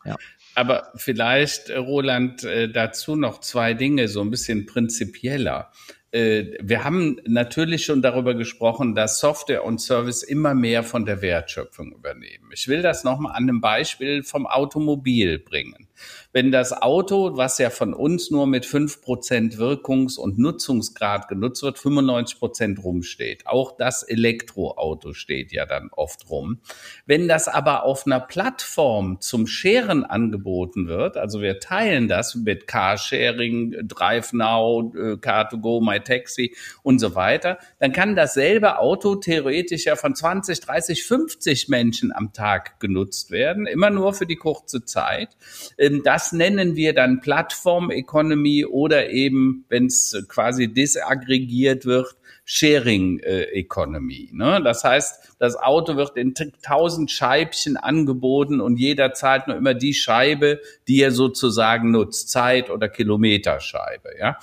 Aber 0.58 0.90
vielleicht, 0.96 1.68
äh, 1.68 1.76
Roland, 1.76 2.42
äh, 2.42 2.68
dazu 2.68 3.14
noch 3.14 3.38
zwei 3.38 3.74
Dinge, 3.74 4.08
so 4.08 4.22
ein 4.22 4.30
bisschen 4.30 4.66
prinzipieller. 4.66 5.70
Äh, 6.10 6.46
wir 6.60 6.82
haben 6.82 7.20
natürlich 7.28 7.84
schon 7.84 8.02
darüber 8.02 8.34
gesprochen, 8.34 8.96
dass 8.96 9.20
Software 9.20 9.64
und 9.64 9.80
Service 9.80 10.24
immer 10.24 10.54
mehr 10.54 10.82
von 10.82 11.04
der 11.04 11.22
Wertschöpfung 11.22 11.92
übernehmen. 11.92 12.50
Ich 12.52 12.66
will 12.66 12.82
das 12.82 13.04
nochmal 13.04 13.36
an 13.36 13.44
einem 13.44 13.60
Beispiel 13.60 14.24
vom 14.24 14.48
Automobil 14.48 15.38
bringen 15.38 15.86
wenn 16.32 16.52
das 16.52 16.72
Auto, 16.72 17.36
was 17.36 17.58
ja 17.58 17.70
von 17.70 17.94
uns 17.94 18.30
nur 18.30 18.46
mit 18.46 18.66
fünf 18.66 19.00
Prozent 19.00 19.58
Wirkungs- 19.58 20.18
und 20.18 20.38
Nutzungsgrad 20.38 21.26
genutzt 21.28 21.62
wird, 21.62 21.78
95 21.78 22.38
Prozent 22.38 22.84
rumsteht. 22.84 23.46
Auch 23.46 23.76
das 23.76 24.02
Elektroauto 24.02 25.14
steht 25.14 25.52
ja 25.52 25.64
dann 25.64 25.88
oft 25.90 26.28
rum. 26.28 26.60
Wenn 27.06 27.28
das 27.28 27.48
aber 27.48 27.84
auf 27.84 28.04
einer 28.04 28.20
Plattform 28.20 29.20
zum 29.20 29.46
Scheren 29.46 30.04
angeboten 30.04 30.86
wird, 30.86 31.16
also 31.16 31.40
wir 31.40 31.60
teilen 31.60 32.08
das 32.08 32.34
mit 32.34 32.66
Carsharing, 32.66 33.88
DriveNow, 33.88 34.94
äh, 34.94 34.98
Car2Go, 35.14 35.82
MyTaxi 35.82 36.54
und 36.82 36.98
so 36.98 37.14
weiter, 37.14 37.58
dann 37.78 37.92
kann 37.92 38.16
dasselbe 38.16 38.78
Auto 38.78 39.14
theoretisch 39.14 39.86
ja 39.86 39.96
von 39.96 40.14
20, 40.14 40.60
30, 40.60 41.04
50 41.04 41.68
Menschen 41.68 42.12
am 42.12 42.34
Tag 42.34 42.80
genutzt 42.80 43.30
werden, 43.30 43.66
immer 43.66 43.88
nur 43.88 44.12
für 44.12 44.26
die 44.26 44.36
kurze 44.36 44.84
Zeit. 44.84 45.30
Ähm, 45.78 46.02
das 46.04 46.17
das 46.18 46.32
nennen 46.32 46.74
wir 46.74 46.94
dann 46.94 47.20
Plattform 47.20 47.92
Economy 47.92 48.64
oder 48.64 49.10
eben, 49.10 49.64
wenn 49.68 49.86
es 49.86 50.20
quasi 50.26 50.66
disaggregiert 50.66 51.86
wird, 51.86 52.16
Sharing 52.44 53.20
Economy. 53.20 54.28
Ne? 54.32 54.60
Das 54.64 54.82
heißt, 54.82 55.36
das 55.38 55.54
Auto 55.54 55.94
wird 55.94 56.16
in 56.16 56.34
tausend 56.60 57.12
Scheibchen 57.12 57.76
angeboten 57.76 58.60
und 58.60 58.80
jeder 58.80 59.12
zahlt 59.12 59.46
nur 59.46 59.56
immer 59.56 59.74
die 59.74 59.94
Scheibe, 59.94 60.60
die 60.88 61.00
er 61.02 61.12
sozusagen 61.12 61.92
nutzt, 61.92 62.30
Zeit 62.30 62.68
oder 62.68 62.88
Kilometerscheibe. 62.88 64.08
Ja? 64.18 64.38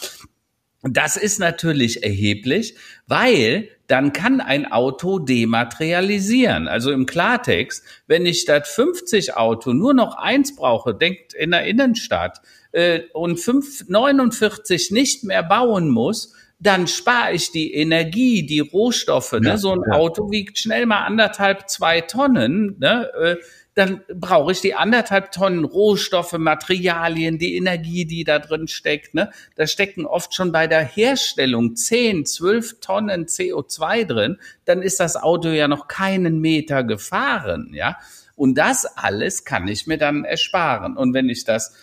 Das 0.87 1.17
ist 1.17 1.39
natürlich 1.39 2.03
erheblich, 2.03 2.75
weil 3.07 3.69
dann 3.87 4.13
kann 4.13 4.39
ein 4.39 4.71
Auto 4.71 5.19
dematerialisieren. 5.19 6.67
Also 6.67 6.91
im 6.91 7.05
Klartext, 7.05 7.83
wenn 8.07 8.25
ich 8.25 8.41
statt 8.41 8.67
50 8.67 9.35
Auto 9.35 9.73
nur 9.73 9.93
noch 9.93 10.15
eins 10.15 10.55
brauche, 10.55 10.93
denkt 10.93 11.33
in 11.33 11.51
der 11.51 11.65
Innenstadt, 11.65 12.41
äh, 12.71 13.01
und 13.13 13.39
5, 13.39 13.87
49 13.87 14.91
nicht 14.91 15.23
mehr 15.23 15.43
bauen 15.43 15.89
muss, 15.89 16.33
dann 16.59 16.87
spare 16.87 17.33
ich 17.33 17.51
die 17.51 17.73
Energie, 17.73 18.45
die 18.45 18.59
Rohstoffe. 18.59 19.33
Ne? 19.33 19.49
Ja, 19.49 19.57
so 19.57 19.71
ein 19.71 19.81
ja. 19.87 19.97
Auto 19.97 20.31
wiegt 20.31 20.57
schnell 20.57 20.85
mal 20.85 21.05
anderthalb, 21.05 21.69
zwei 21.69 22.01
Tonnen. 22.01 22.77
Ne? 22.79 23.09
Äh, 23.19 23.35
dann 23.75 24.01
brauche 24.07 24.53
ich 24.53 24.61
die 24.61 24.73
anderthalb 24.73 25.31
Tonnen 25.31 25.65
Rohstoffe, 25.65 26.37
Materialien, 26.37 27.37
die 27.37 27.55
Energie, 27.57 28.05
die 28.05 28.23
da 28.23 28.39
drin 28.39 28.67
steckt. 28.67 29.13
Ne? 29.13 29.29
Da 29.55 29.67
stecken 29.67 30.05
oft 30.05 30.33
schon 30.33 30.53
bei 30.53 30.65
der 30.67 30.83
Herstellung 30.83 31.75
10, 31.75 32.25
12 32.25 32.79
Tonnen 32.79 33.25
CO2 33.25 34.05
drin. 34.05 34.37
Dann 34.63 34.81
ist 34.81 35.01
das 35.01 35.17
Auto 35.17 35.49
ja 35.49 35.67
noch 35.67 35.89
keinen 35.89 36.39
Meter 36.39 36.83
gefahren. 36.85 37.71
Ja, 37.73 37.97
und 38.35 38.57
das 38.57 38.85
alles 38.85 39.43
kann 39.43 39.67
ich 39.67 39.87
mir 39.87 39.97
dann 39.97 40.23
ersparen. 40.23 40.95
Und 40.95 41.13
wenn 41.13 41.27
ich 41.27 41.43
das 41.43 41.75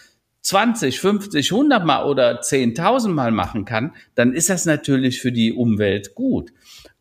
20, 0.42 0.98
50, 0.98 1.52
100 1.52 1.84
Mal 1.84 2.04
oder 2.04 2.40
10.000 2.40 3.08
Mal 3.08 3.30
machen 3.30 3.64
kann, 3.64 3.94
dann 4.14 4.32
ist 4.32 4.50
das 4.50 4.64
natürlich 4.64 5.20
für 5.20 5.30
die 5.30 5.52
Umwelt 5.52 6.14
gut. 6.14 6.52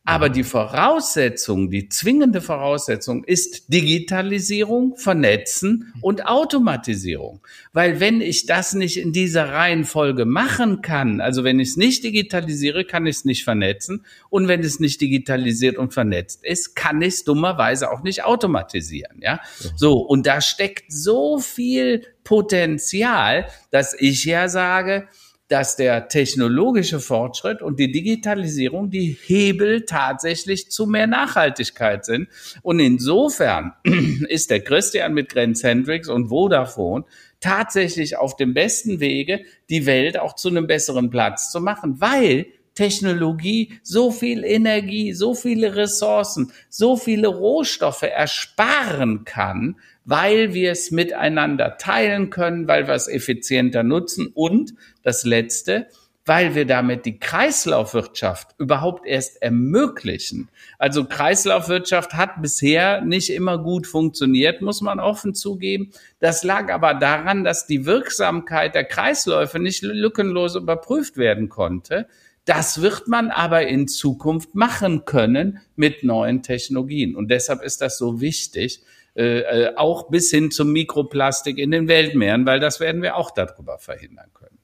Aber 0.04 0.30
die 0.30 0.44
Voraussetzung, 0.44 1.70
die 1.70 1.88
zwingende 1.88 2.42
Voraussetzung 2.42 3.24
ist 3.24 3.72
Digitalisierung, 3.72 4.96
Vernetzen 4.96 5.94
und 6.02 6.26
Automatisierung. 6.26 7.46
Weil 7.72 8.00
wenn 8.00 8.20
ich 8.20 8.48
das 8.48 8.74
nicht 8.74 8.98
in 8.98 9.14
dieser 9.14 9.50
Reihenfolge 9.50 10.26
machen 10.26 10.82
kann, 10.82 11.22
also 11.22 11.44
wenn 11.44 11.60
ich 11.60 11.70
es 11.70 11.78
nicht 11.78 12.04
digitalisiere, 12.04 12.84
kann 12.84 13.06
ich 13.06 13.18
es 13.18 13.26
nicht 13.26 13.44
vernetzen. 13.44 14.04
Und 14.30 14.48
wenn 14.48 14.62
es 14.62 14.80
nicht 14.80 15.02
digitalisiert 15.02 15.78
und 15.78 15.94
vernetzt 15.94 16.44
ist, 16.44 16.76
kann 16.76 17.00
ich 17.04 17.14
es 17.14 17.24
dummerweise 17.24 17.92
auch 17.92 18.02
nicht 18.02 18.24
automatisieren. 18.24 19.20
Ja, 19.22 19.40
so. 19.76 20.00
Und 20.00 20.26
da 20.26 20.42
steckt 20.42 20.92
so 20.92 21.38
viel 21.38 22.08
Potenzial, 22.24 23.48
dass 23.70 23.94
ich 23.94 24.26
ja 24.26 24.50
sage, 24.50 25.08
dass 25.52 25.76
der 25.76 26.08
technologische 26.08 27.02
Fortschritt 27.02 27.62
und 27.62 27.78
die 27.78 27.92
Digitalisierung 27.92 28.90
die 28.90 29.18
Hebel 29.22 29.82
tatsächlich 29.86 30.72
zu 30.72 30.88
mehr 30.88 31.08
Nachhaltigkeit 31.08 32.06
sind. 32.06 32.30
Und 32.62 32.80
insofern 32.80 33.74
ist 34.30 34.50
der 34.50 34.62
Christian 34.62 35.14
mit 35.14 35.28
Grenzhendrix 35.28 36.08
und 36.08 36.30
Vodafone 36.30 37.04
tatsächlich 37.42 38.16
auf 38.16 38.38
dem 38.38 38.54
besten 38.54 39.02
Wege, 39.02 39.42
die 39.70 39.86
Welt 39.86 40.18
auch 40.18 40.36
zu 40.36 40.48
einem 40.48 40.68
besseren 40.68 41.10
Platz 41.10 41.52
zu 41.52 41.60
machen, 41.60 42.00
weil 42.00 42.46
Technologie 42.74 43.74
so 43.84 44.12
viel 44.12 44.46
Energie, 44.46 45.12
so 45.12 45.36
viele 45.36 45.76
Ressourcen, 45.76 46.54
so 46.70 46.96
viele 46.96 47.28
Rohstoffe 47.28 48.04
ersparen 48.04 49.26
kann, 49.26 49.76
weil 50.06 50.54
wir 50.54 50.72
es 50.72 50.92
miteinander 50.92 51.78
teilen 51.78 52.30
können, 52.30 52.68
weil 52.68 52.88
wir 52.88 52.94
es 52.94 53.08
effizienter 53.08 53.84
nutzen 53.84 54.32
und 54.34 54.74
das 55.04 55.24
Letzte, 55.24 55.88
weil 56.26 56.54
wir 56.54 56.66
damit 56.66 57.06
die 57.06 57.18
Kreislaufwirtschaft 57.18 58.50
überhaupt 58.60 59.08
erst 59.08 59.42
ermöglichen. 59.42 60.50
Also 60.78 61.06
Kreislaufwirtschaft 61.06 62.14
hat 62.14 62.42
bisher 62.42 63.02
nicht 63.02 63.32
immer 63.32 63.58
gut 63.58 63.88
funktioniert, 63.88 64.62
muss 64.62 64.82
man 64.82 65.00
offen 65.00 65.34
zugeben. 65.34 65.92
Das 66.20 66.44
lag 66.44 66.72
aber 66.72 66.94
daran, 66.94 67.44
dass 67.44 67.66
die 67.66 67.86
Wirksamkeit 67.86 68.76
der 68.76 68.84
Kreisläufe 68.84 69.60
nicht 69.60 69.82
lückenlos 69.82 70.56
überprüft 70.56 71.18
werden 71.18 71.50
konnte. 71.50 72.08
Das 72.46 72.82
wird 72.82 73.08
man 73.08 73.30
aber 73.30 73.68
in 73.68 73.88
Zukunft 73.88 74.56
machen 74.56 75.06
können 75.06 75.60
mit 75.76 76.04
neuen 76.04 76.44
Technologien. 76.44 77.16
Und 77.16 77.30
deshalb 77.30 77.62
ist 77.64 77.82
das 77.82 77.98
so 77.98 78.22
wichtig, 78.22 78.82
äh, 79.16 79.40
äh, 79.40 79.76
auch 79.76 80.10
bis 80.10 80.30
hin 80.30 80.52
zum 80.52 80.72
Mikroplastik 80.72 81.58
in 81.58 81.72
den 81.72 81.90
Weltmeeren, 81.90 82.46
weil 82.46 82.62
das 82.62 82.80
werden 82.80 83.02
wir 83.02 83.18
auch 83.18 83.32
darüber 83.32 83.78
verhindern 83.78 84.30
können. 84.34 84.58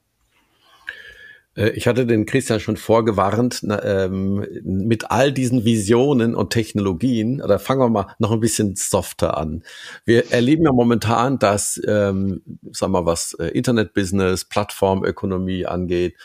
Äh, 1.56 1.72
ich 1.72 1.86
hatte 1.86 2.06
den 2.06 2.26
Christian 2.26 2.62
schon 2.62 2.78
vorgewarnt, 2.78 3.62
ähm, 3.84 4.48
mit 4.64 5.12
all 5.12 5.34
diesen 5.34 5.66
Visionen 5.66 6.34
und 6.34 6.52
Technologien, 6.52 7.42
oder 7.42 7.60
fangen 7.60 7.82
wir 7.82 7.90
mal 7.90 8.16
noch 8.20 8.32
ein 8.32 8.40
bisschen 8.40 8.78
softer 8.78 9.36
an. 9.38 9.64
Wir 10.06 10.32
erleben 10.32 10.64
ja 10.64 10.72
momentan, 10.72 11.40
dass, 11.40 11.82
ähm, 11.86 12.42
sagen 12.72 12.94
wir 12.94 13.02
mal, 13.02 13.06
was 13.06 13.34
Internetbusiness, 13.34 14.46
Plattformökonomie 14.46 15.66
angeht, 15.66 16.16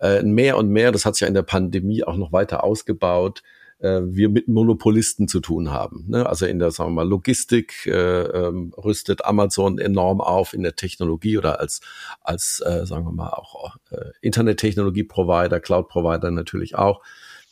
äh, 0.00 0.22
mehr 0.22 0.56
und 0.56 0.70
mehr, 0.70 0.90
das 0.90 1.04
hat 1.04 1.14
sich 1.14 1.22
ja 1.22 1.28
in 1.28 1.34
der 1.34 1.42
Pandemie 1.42 2.02
auch 2.02 2.16
noch 2.16 2.32
weiter 2.32 2.64
ausgebaut, 2.64 3.42
äh, 3.78 4.00
wir 4.02 4.28
mit 4.28 4.48
Monopolisten 4.48 5.28
zu 5.28 5.40
tun 5.40 5.70
haben. 5.70 6.04
Ne? 6.08 6.26
Also 6.26 6.46
in 6.46 6.58
der, 6.58 6.70
sagen 6.70 6.90
wir 6.90 7.04
mal, 7.04 7.08
Logistik 7.08 7.86
äh, 7.86 8.22
ähm, 8.22 8.72
rüstet 8.76 9.24
Amazon 9.24 9.78
enorm 9.78 10.20
auf 10.20 10.54
in 10.54 10.62
der 10.62 10.76
Technologie 10.76 11.38
oder 11.38 11.60
als, 11.60 11.80
als 12.22 12.62
äh, 12.64 12.86
sagen 12.86 13.04
wir 13.04 13.12
mal, 13.12 13.30
auch 13.30 13.76
äh, 13.90 14.10
Internet-Technologie-Provider, 14.20 15.60
Cloud-Provider 15.60 16.30
natürlich 16.30 16.74
auch. 16.76 17.02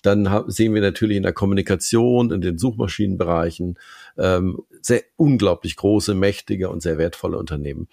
Dann 0.02 0.44
sehen 0.46 0.72
wir 0.74 0.82
natürlich 0.82 1.16
in 1.16 1.24
der 1.24 1.32
Kommunikation, 1.32 2.30
in 2.30 2.40
den 2.40 2.58
Suchmaschinenbereichen 2.58 3.76
ähm, 4.16 4.62
sehr 4.80 5.02
unglaublich 5.16 5.74
große, 5.74 6.14
mächtige 6.14 6.68
und 6.68 6.80
sehr 6.80 6.96
wertvolle 6.96 7.38
Unternehmen. 7.38 7.88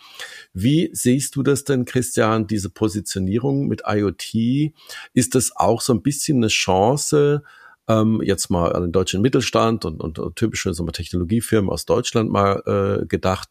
Wie 0.54 0.92
siehst 0.94 1.36
du 1.36 1.42
das 1.42 1.64
denn, 1.64 1.86
Christian, 1.86 2.46
diese 2.46 2.70
Positionierung 2.70 3.68
mit 3.68 3.84
IoT? 3.88 4.74
Ist 5.14 5.34
das 5.34 5.56
auch 5.56 5.82
so 5.82 5.92
ein 5.94 6.04
bisschen 6.04 6.38
eine 6.38 6.50
Chance, 6.50 7.44
ähm, 7.88 8.22
jetzt 8.24 8.50
mal 8.50 8.74
an 8.74 8.84
den 8.84 8.92
deutschen 8.92 9.22
Mittelstand 9.22 9.86
und, 9.86 10.02
und, 10.02 10.20
und 10.20 10.36
typische 10.36 10.74
so 10.74 10.86
Technologiefirmen 10.86 11.70
aus 11.70 11.86
Deutschland 11.86 12.30
mal 12.30 13.02
äh, 13.02 13.06
gedacht, 13.06 13.50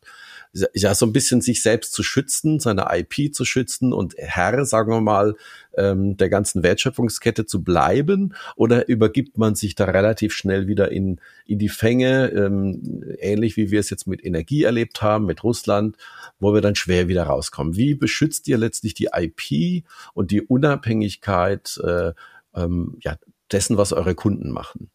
ja, 0.75 0.95
so 0.95 1.07
ein 1.07 1.15
bisschen 1.15 1.41
sich 1.41 1.63
selbst 1.63 1.95
zu 1.95 2.03
schützen, 2.03 2.61
seine 2.61 2.87
IP 2.91 3.35
zu 3.35 3.45
schützen 3.45 3.93
und 3.93 4.15
Herr, 4.19 4.67
sagen 4.67 4.93
wir 4.93 5.01
mal, 5.01 5.35
ähm, 5.79 6.19
der 6.19 6.29
ganzen 6.29 6.63
Wertschöpfungskette 6.63 7.47
zu 7.47 7.65
bleiben? 7.65 8.35
Oder 8.55 8.87
übergibt 8.87 9.39
man 9.39 9.55
sich 9.55 9.75
da 9.75 9.87
relativ 9.87 10.35
schnell 10.35 10.67
wieder 10.67 10.93
in, 10.93 11.21
in 11.47 11.59
die 11.59 11.71
Fänge, 11.71 12.29
ähm, 12.29 13.03
ähnlich 13.19 13.57
wie 13.57 13.71
wir 13.71 13.81
es 13.81 13.89
jetzt 13.89 14.07
mit 14.07 14.23
Energie 14.23 14.65
erlebt 14.65 15.01
haben, 15.01 15.25
mit 15.25 15.43
Russland, 15.43 15.97
wo 16.39 16.53
wir 16.53 16.61
dann 16.61 16.75
schwer 16.75 17.09
wieder 17.09 17.25
rauskommen? 17.25 17.77
Wie 17.77 17.95
beschützt 17.95 18.47
ihr 18.49 18.59
letztlich 18.59 18.93
die 18.93 19.09
IP 19.15 19.85
und 20.13 20.31
die 20.31 20.43
Unabhängigkeit 20.43 21.81
äh, 21.83 22.13
ähm, 22.55 22.99
ja, 23.01 23.17
dessen, 23.53 23.77
was 23.77 23.93
eure 23.93 24.15
Kunden 24.15 24.51
machen? 24.51 24.91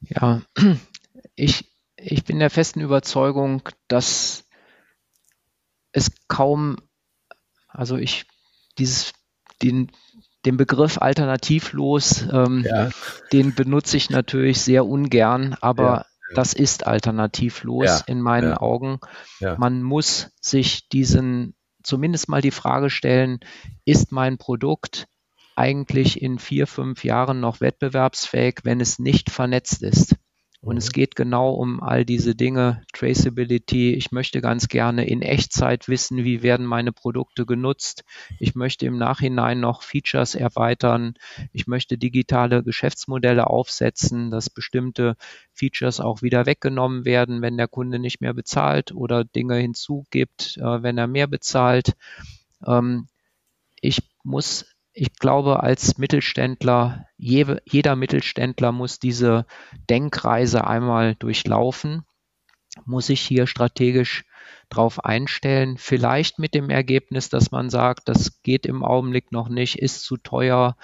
Ja, 0.00 0.42
ich, 1.34 1.70
ich 1.96 2.24
bin 2.24 2.38
der 2.38 2.50
festen 2.50 2.80
Überzeugung, 2.80 3.68
dass 3.88 4.44
es 5.92 6.10
kaum, 6.28 6.76
also 7.68 7.96
ich 7.96 8.26
dieses, 8.78 9.12
den, 9.62 9.90
den 10.44 10.56
Begriff 10.56 10.98
alternativlos, 10.98 12.22
ähm, 12.32 12.64
ja. 12.66 12.90
den 13.32 13.54
benutze 13.54 13.96
ich 13.96 14.10
natürlich 14.10 14.60
sehr 14.60 14.86
ungern, 14.86 15.56
aber 15.60 15.82
ja, 15.82 15.96
ja. 15.98 16.34
das 16.34 16.54
ist 16.54 16.86
alternativlos 16.86 18.02
in 18.06 18.20
meinen 18.20 18.54
Augen. 18.54 18.98
Man 19.58 19.82
muss 19.82 20.30
sich 20.40 20.88
diesen 20.88 21.54
zumindest 21.82 22.28
mal 22.28 22.40
die 22.40 22.50
Frage 22.50 22.90
stellen, 22.90 23.40
ist 23.84 24.12
mein 24.12 24.38
Produkt 24.38 25.06
eigentlich 25.56 26.20
in 26.22 26.38
vier, 26.38 26.66
fünf 26.66 27.04
Jahren 27.04 27.40
noch 27.40 27.60
wettbewerbsfähig, 27.60 28.60
wenn 28.64 28.80
es 28.80 28.98
nicht 28.98 29.30
vernetzt 29.30 29.82
ist. 29.82 30.16
Und 30.62 30.76
es 30.76 30.86
mhm. 30.86 30.92
geht 30.92 31.16
genau 31.16 31.50
um 31.50 31.82
all 31.82 32.04
diese 32.04 32.36
Dinge, 32.36 32.82
Traceability. 32.92 33.94
Ich 33.94 34.12
möchte 34.12 34.40
ganz 34.40 34.68
gerne 34.68 35.04
in 35.06 35.20
Echtzeit 35.20 35.88
wissen, 35.88 36.24
wie 36.24 36.42
werden 36.42 36.66
meine 36.66 36.92
Produkte 36.92 37.44
genutzt. 37.44 38.04
Ich 38.38 38.54
möchte 38.54 38.86
im 38.86 38.96
Nachhinein 38.96 39.58
noch 39.58 39.82
Features 39.82 40.36
erweitern. 40.36 41.14
Ich 41.52 41.66
möchte 41.66 41.98
digitale 41.98 42.62
Geschäftsmodelle 42.62 43.48
aufsetzen, 43.48 44.30
dass 44.30 44.50
bestimmte 44.50 45.16
Features 45.52 45.98
auch 45.98 46.22
wieder 46.22 46.46
weggenommen 46.46 47.04
werden, 47.04 47.42
wenn 47.42 47.56
der 47.56 47.68
Kunde 47.68 47.98
nicht 47.98 48.20
mehr 48.20 48.32
bezahlt 48.32 48.92
oder 48.92 49.24
Dinge 49.24 49.56
hinzugibt, 49.56 50.58
äh, 50.58 50.82
wenn 50.82 50.96
er 50.96 51.08
mehr 51.08 51.26
bezahlt. 51.26 51.94
Ähm, 52.64 53.08
ich 53.80 54.00
muss 54.22 54.71
ich 54.94 55.14
glaube, 55.18 55.62
als 55.62 55.98
Mittelständler, 55.98 57.06
jeder 57.16 57.96
Mittelständler 57.96 58.72
muss 58.72 58.98
diese 58.98 59.46
Denkreise 59.88 60.66
einmal 60.66 61.14
durchlaufen, 61.14 62.02
muss 62.84 63.06
sich 63.06 63.20
hier 63.20 63.46
strategisch 63.46 64.24
drauf 64.68 65.04
einstellen, 65.04 65.76
vielleicht 65.76 66.38
mit 66.38 66.54
dem 66.54 66.70
Ergebnis, 66.70 67.28
dass 67.28 67.50
man 67.50 67.70
sagt, 67.70 68.08
das 68.08 68.42
geht 68.42 68.66
im 68.66 68.82
Augenblick 68.82 69.32
noch 69.32 69.48
nicht, 69.48 69.78
ist 69.78 70.02
zu 70.02 70.16
teuer, 70.16 70.76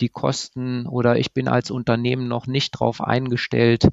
die 0.00 0.08
Kosten 0.08 0.86
oder 0.86 1.16
ich 1.18 1.32
bin 1.32 1.48
als 1.48 1.70
Unternehmen 1.70 2.28
noch 2.28 2.46
nicht 2.46 2.72
drauf 2.72 3.00
eingestellt, 3.00 3.88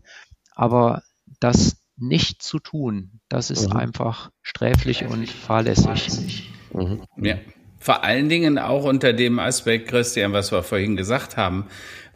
aber 0.53 1.03
das 1.39 1.77
nicht 1.95 2.41
zu 2.41 2.59
tun, 2.59 3.21
das 3.29 3.51
ist 3.51 3.69
mhm. 3.69 3.77
einfach 3.77 4.31
sträflich 4.41 5.05
und 5.05 5.29
fahrlässig. 5.29 6.51
Mhm. 6.73 7.03
Ja. 7.17 7.37
Vor 7.83 8.05
allen 8.05 8.29
Dingen 8.29 8.59
auch 8.59 8.85
unter 8.85 9.11
dem 9.11 9.39
Aspekt, 9.39 9.89
Christian, 9.89 10.31
was 10.31 10.53
wir 10.53 10.63
vorhin 10.63 10.95
gesagt 10.95 11.35
haben, 11.35 11.65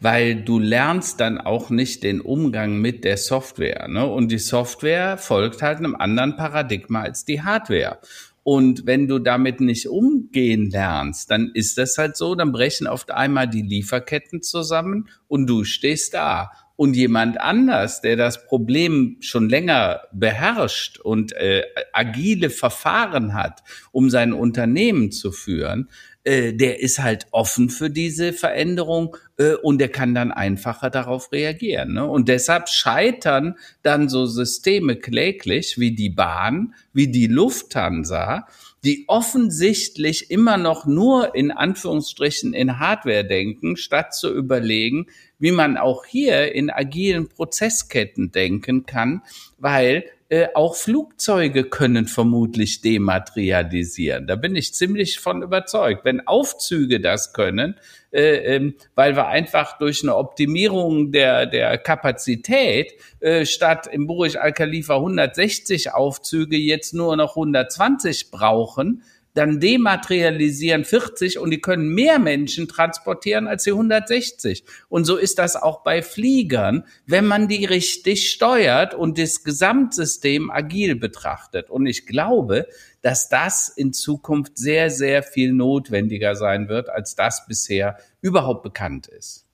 weil 0.00 0.34
du 0.34 0.58
lernst 0.58 1.20
dann 1.20 1.38
auch 1.38 1.68
nicht 1.68 2.04
den 2.04 2.22
Umgang 2.22 2.78
mit 2.78 3.04
der 3.04 3.18
Software. 3.18 3.86
Ne? 3.86 4.06
Und 4.06 4.32
die 4.32 4.38
Software 4.38 5.18
folgt 5.18 5.60
halt 5.60 5.76
einem 5.76 5.94
anderen 5.94 6.36
Paradigma 6.36 7.02
als 7.02 7.26
die 7.26 7.42
Hardware. 7.42 7.98
Und 8.44 8.86
wenn 8.86 9.08
du 9.08 9.18
damit 9.18 9.60
nicht 9.60 9.90
umgehen 9.90 10.70
lernst, 10.70 11.30
dann 11.30 11.50
ist 11.52 11.76
das 11.76 11.98
halt 11.98 12.16
so, 12.16 12.34
dann 12.34 12.50
brechen 12.50 12.86
auf 12.86 13.06
einmal 13.10 13.46
die 13.46 13.60
Lieferketten 13.60 14.40
zusammen 14.40 15.10
und 15.26 15.46
du 15.48 15.64
stehst 15.64 16.14
da. 16.14 16.50
Und 16.78 16.94
jemand 16.94 17.40
anders, 17.40 18.02
der 18.02 18.14
das 18.14 18.46
Problem 18.46 19.16
schon 19.18 19.48
länger 19.48 20.02
beherrscht 20.12 21.00
und 21.00 21.32
äh, 21.32 21.64
agile 21.92 22.50
Verfahren 22.50 23.34
hat, 23.34 23.64
um 23.90 24.10
sein 24.10 24.32
Unternehmen 24.32 25.10
zu 25.10 25.32
führen, 25.32 25.88
äh, 26.22 26.52
der 26.52 26.80
ist 26.80 27.00
halt 27.00 27.26
offen 27.32 27.68
für 27.68 27.90
diese 27.90 28.32
Veränderung 28.32 29.16
äh, 29.38 29.54
und 29.54 29.78
der 29.78 29.88
kann 29.88 30.14
dann 30.14 30.30
einfacher 30.30 30.88
darauf 30.88 31.32
reagieren. 31.32 31.94
Ne? 31.94 32.06
Und 32.06 32.28
deshalb 32.28 32.68
scheitern 32.68 33.56
dann 33.82 34.08
so 34.08 34.26
Systeme 34.26 34.94
kläglich 34.94 35.80
wie 35.80 35.96
die 35.96 36.10
Bahn, 36.10 36.74
wie 36.92 37.08
die 37.08 37.26
Lufthansa, 37.26 38.46
die 38.84 39.04
offensichtlich 39.08 40.30
immer 40.30 40.56
noch 40.56 40.86
nur 40.86 41.34
in 41.34 41.50
Anführungsstrichen 41.50 42.54
in 42.54 42.78
Hardware 42.78 43.24
denken, 43.24 43.76
statt 43.76 44.14
zu 44.14 44.32
überlegen, 44.32 45.06
wie 45.38 45.52
man 45.52 45.76
auch 45.76 46.04
hier 46.04 46.54
in 46.54 46.70
agilen 46.70 47.28
Prozessketten 47.28 48.30
denken 48.30 48.86
kann, 48.86 49.22
weil 49.58 50.04
äh, 50.30 50.48
auch 50.54 50.76
Flugzeuge 50.76 51.64
können 51.64 52.06
vermutlich 52.06 52.82
dematerialisieren. 52.82 54.26
Da 54.26 54.36
bin 54.36 54.56
ich 54.56 54.74
ziemlich 54.74 55.20
von 55.20 55.42
überzeugt. 55.42 56.04
Wenn 56.04 56.26
Aufzüge 56.26 57.00
das 57.00 57.32
können, 57.32 57.76
äh, 58.10 58.56
ähm, 58.56 58.74
weil 58.94 59.16
wir 59.16 59.28
einfach 59.28 59.78
durch 59.78 60.02
eine 60.02 60.16
Optimierung 60.16 61.12
der, 61.12 61.46
der 61.46 61.78
Kapazität 61.78 62.92
äh, 63.20 63.46
statt 63.46 63.86
im 63.86 64.06
Burj 64.06 64.36
Al 64.36 64.52
Khalifa 64.52 64.96
160 64.96 65.94
Aufzüge 65.94 66.58
jetzt 66.58 66.92
nur 66.92 67.16
noch 67.16 67.36
120 67.36 68.30
brauchen, 68.30 69.02
dann 69.38 69.60
dematerialisieren 69.60 70.84
40 70.84 71.38
und 71.38 71.50
die 71.50 71.60
können 71.60 71.88
mehr 71.88 72.18
Menschen 72.18 72.68
transportieren 72.68 73.46
als 73.46 73.62
die 73.62 73.70
160. 73.70 74.64
Und 74.88 75.04
so 75.04 75.16
ist 75.16 75.38
das 75.38 75.56
auch 75.56 75.82
bei 75.82 76.02
Fliegern, 76.02 76.84
wenn 77.06 77.24
man 77.24 77.48
die 77.48 77.64
richtig 77.64 78.30
steuert 78.30 78.94
und 78.94 79.16
das 79.16 79.44
Gesamtsystem 79.44 80.50
agil 80.50 80.96
betrachtet. 80.96 81.70
Und 81.70 81.86
ich 81.86 82.06
glaube, 82.06 82.66
dass 83.00 83.28
das 83.28 83.68
in 83.68 83.92
Zukunft 83.92 84.58
sehr, 84.58 84.90
sehr 84.90 85.22
viel 85.22 85.52
notwendiger 85.52 86.34
sein 86.34 86.68
wird, 86.68 86.90
als 86.90 87.14
das 87.14 87.46
bisher 87.46 87.96
überhaupt 88.20 88.64
bekannt 88.64 89.06
ist. 89.06 89.47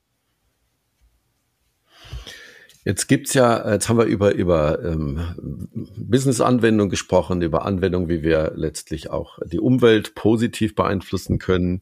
Jetzt 2.84 3.06
gibt's 3.08 3.32
ja, 3.32 3.72
jetzt 3.72 3.88
haben 3.88 3.96
wir 3.98 4.04
über, 4.04 4.34
über 4.34 4.84
ähm, 4.84 5.70
Business-Anwendungen 5.96 6.90
gesprochen, 6.90 7.40
über 7.40 7.64
Anwendungen, 7.64 8.10
wie 8.10 8.22
wir 8.22 8.52
letztlich 8.56 9.10
auch 9.10 9.38
die 9.44 9.58
Umwelt 9.58 10.14
positiv 10.14 10.74
beeinflussen 10.74 11.38
können. 11.38 11.80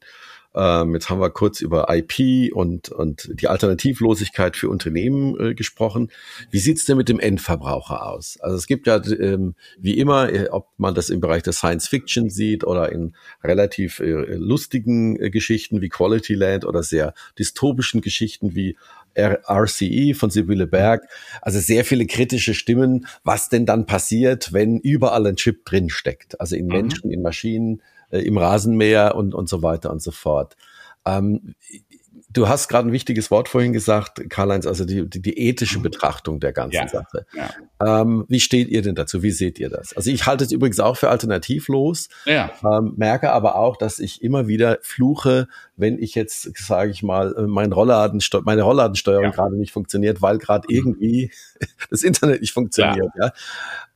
Ähm, 0.54 0.92
jetzt 0.94 1.08
haben 1.08 1.20
wir 1.20 1.30
kurz 1.30 1.60
über 1.60 1.86
IP 1.88 2.54
und, 2.54 2.90
und 2.90 3.30
die 3.32 3.48
Alternativlosigkeit 3.48 4.56
für 4.56 4.68
Unternehmen 4.68 5.38
äh, 5.40 5.54
gesprochen. 5.54 6.10
Wie 6.50 6.58
sieht's 6.58 6.84
denn 6.84 6.98
mit 6.98 7.08
dem 7.08 7.20
Endverbraucher 7.20 8.06
aus? 8.06 8.38
Also 8.40 8.56
es 8.56 8.66
gibt 8.66 8.86
ja 8.86 9.02
ähm, 9.18 9.54
wie 9.78 9.98
immer, 9.98 10.30
äh, 10.30 10.48
ob 10.50 10.68
man 10.76 10.94
das 10.94 11.10
im 11.10 11.20
Bereich 11.20 11.42
der 11.42 11.54
Science 11.54 11.88
Fiction 11.88 12.28
sieht 12.28 12.64
oder 12.64 12.92
in 12.92 13.16
relativ 13.42 14.00
äh, 14.00 14.34
lustigen 14.34 15.18
äh, 15.18 15.30
Geschichten 15.30 15.80
wie 15.80 15.88
Quality 15.88 16.34
Land 16.34 16.66
oder 16.66 16.82
sehr 16.82 17.14
dystopischen 17.38 18.02
Geschichten 18.02 18.54
wie 18.54 18.76
RCE 19.16 20.14
von 20.14 20.30
Sibylle 20.30 20.66
Berg. 20.66 21.08
Also 21.40 21.58
sehr 21.58 21.84
viele 21.84 22.06
kritische 22.06 22.54
Stimmen, 22.54 23.06
was 23.24 23.48
denn 23.48 23.66
dann 23.66 23.86
passiert, 23.86 24.52
wenn 24.52 24.78
überall 24.78 25.26
ein 25.26 25.36
Chip 25.36 25.64
drin 25.64 25.90
steckt. 25.90 26.40
Also 26.40 26.56
in 26.56 26.66
mhm. 26.66 26.72
Menschen, 26.72 27.10
in 27.10 27.22
Maschinen, 27.22 27.82
äh, 28.10 28.20
im 28.20 28.38
Rasenmäher 28.38 29.14
und, 29.14 29.34
und 29.34 29.48
so 29.48 29.62
weiter 29.62 29.90
und 29.90 30.02
so 30.02 30.10
fort. 30.10 30.56
Ähm, 31.04 31.54
Du 32.32 32.48
hast 32.48 32.68
gerade 32.68 32.88
ein 32.88 32.92
wichtiges 32.92 33.30
Wort 33.30 33.48
vorhin 33.48 33.72
gesagt, 33.72 34.28
Karl-Heinz, 34.30 34.66
also 34.66 34.84
die, 34.84 35.08
die, 35.08 35.20
die 35.20 35.38
ethische 35.38 35.78
mhm. 35.78 35.82
Betrachtung 35.82 36.40
der 36.40 36.52
ganzen 36.52 36.76
ja, 36.76 36.88
Sache. 36.88 37.26
Ja. 37.34 38.00
Ähm, 38.00 38.24
wie 38.28 38.40
steht 38.40 38.68
ihr 38.68 38.82
denn 38.82 38.94
dazu? 38.94 39.22
Wie 39.22 39.30
seht 39.30 39.58
ihr 39.58 39.68
das? 39.68 39.96
Also 39.96 40.10
ich 40.10 40.26
halte 40.26 40.44
es 40.44 40.52
übrigens 40.52 40.80
auch 40.80 40.96
für 40.96 41.10
alternativlos, 41.10 42.08
ja. 42.24 42.50
ähm, 42.64 42.94
merke 42.96 43.32
aber 43.32 43.56
auch, 43.56 43.76
dass 43.76 43.98
ich 43.98 44.22
immer 44.22 44.48
wieder 44.48 44.78
fluche, 44.82 45.48
wenn 45.76 45.98
ich 45.98 46.14
jetzt, 46.14 46.56
sage 46.56 46.90
ich 46.90 47.02
mal, 47.02 47.34
äh, 47.36 47.42
mein 47.42 47.72
Rollladen, 47.72 48.22
meine 48.44 48.62
Rollladensteuerung 48.62 49.32
gerade 49.32 49.56
nicht 49.56 49.72
funktioniert, 49.72 50.22
weil 50.22 50.38
gerade 50.38 50.66
mhm. 50.68 50.76
irgendwie 50.76 51.32
das 51.90 52.02
Internet 52.02 52.40
nicht 52.40 52.52
funktioniert. 52.52 53.10
Ja. 53.18 53.32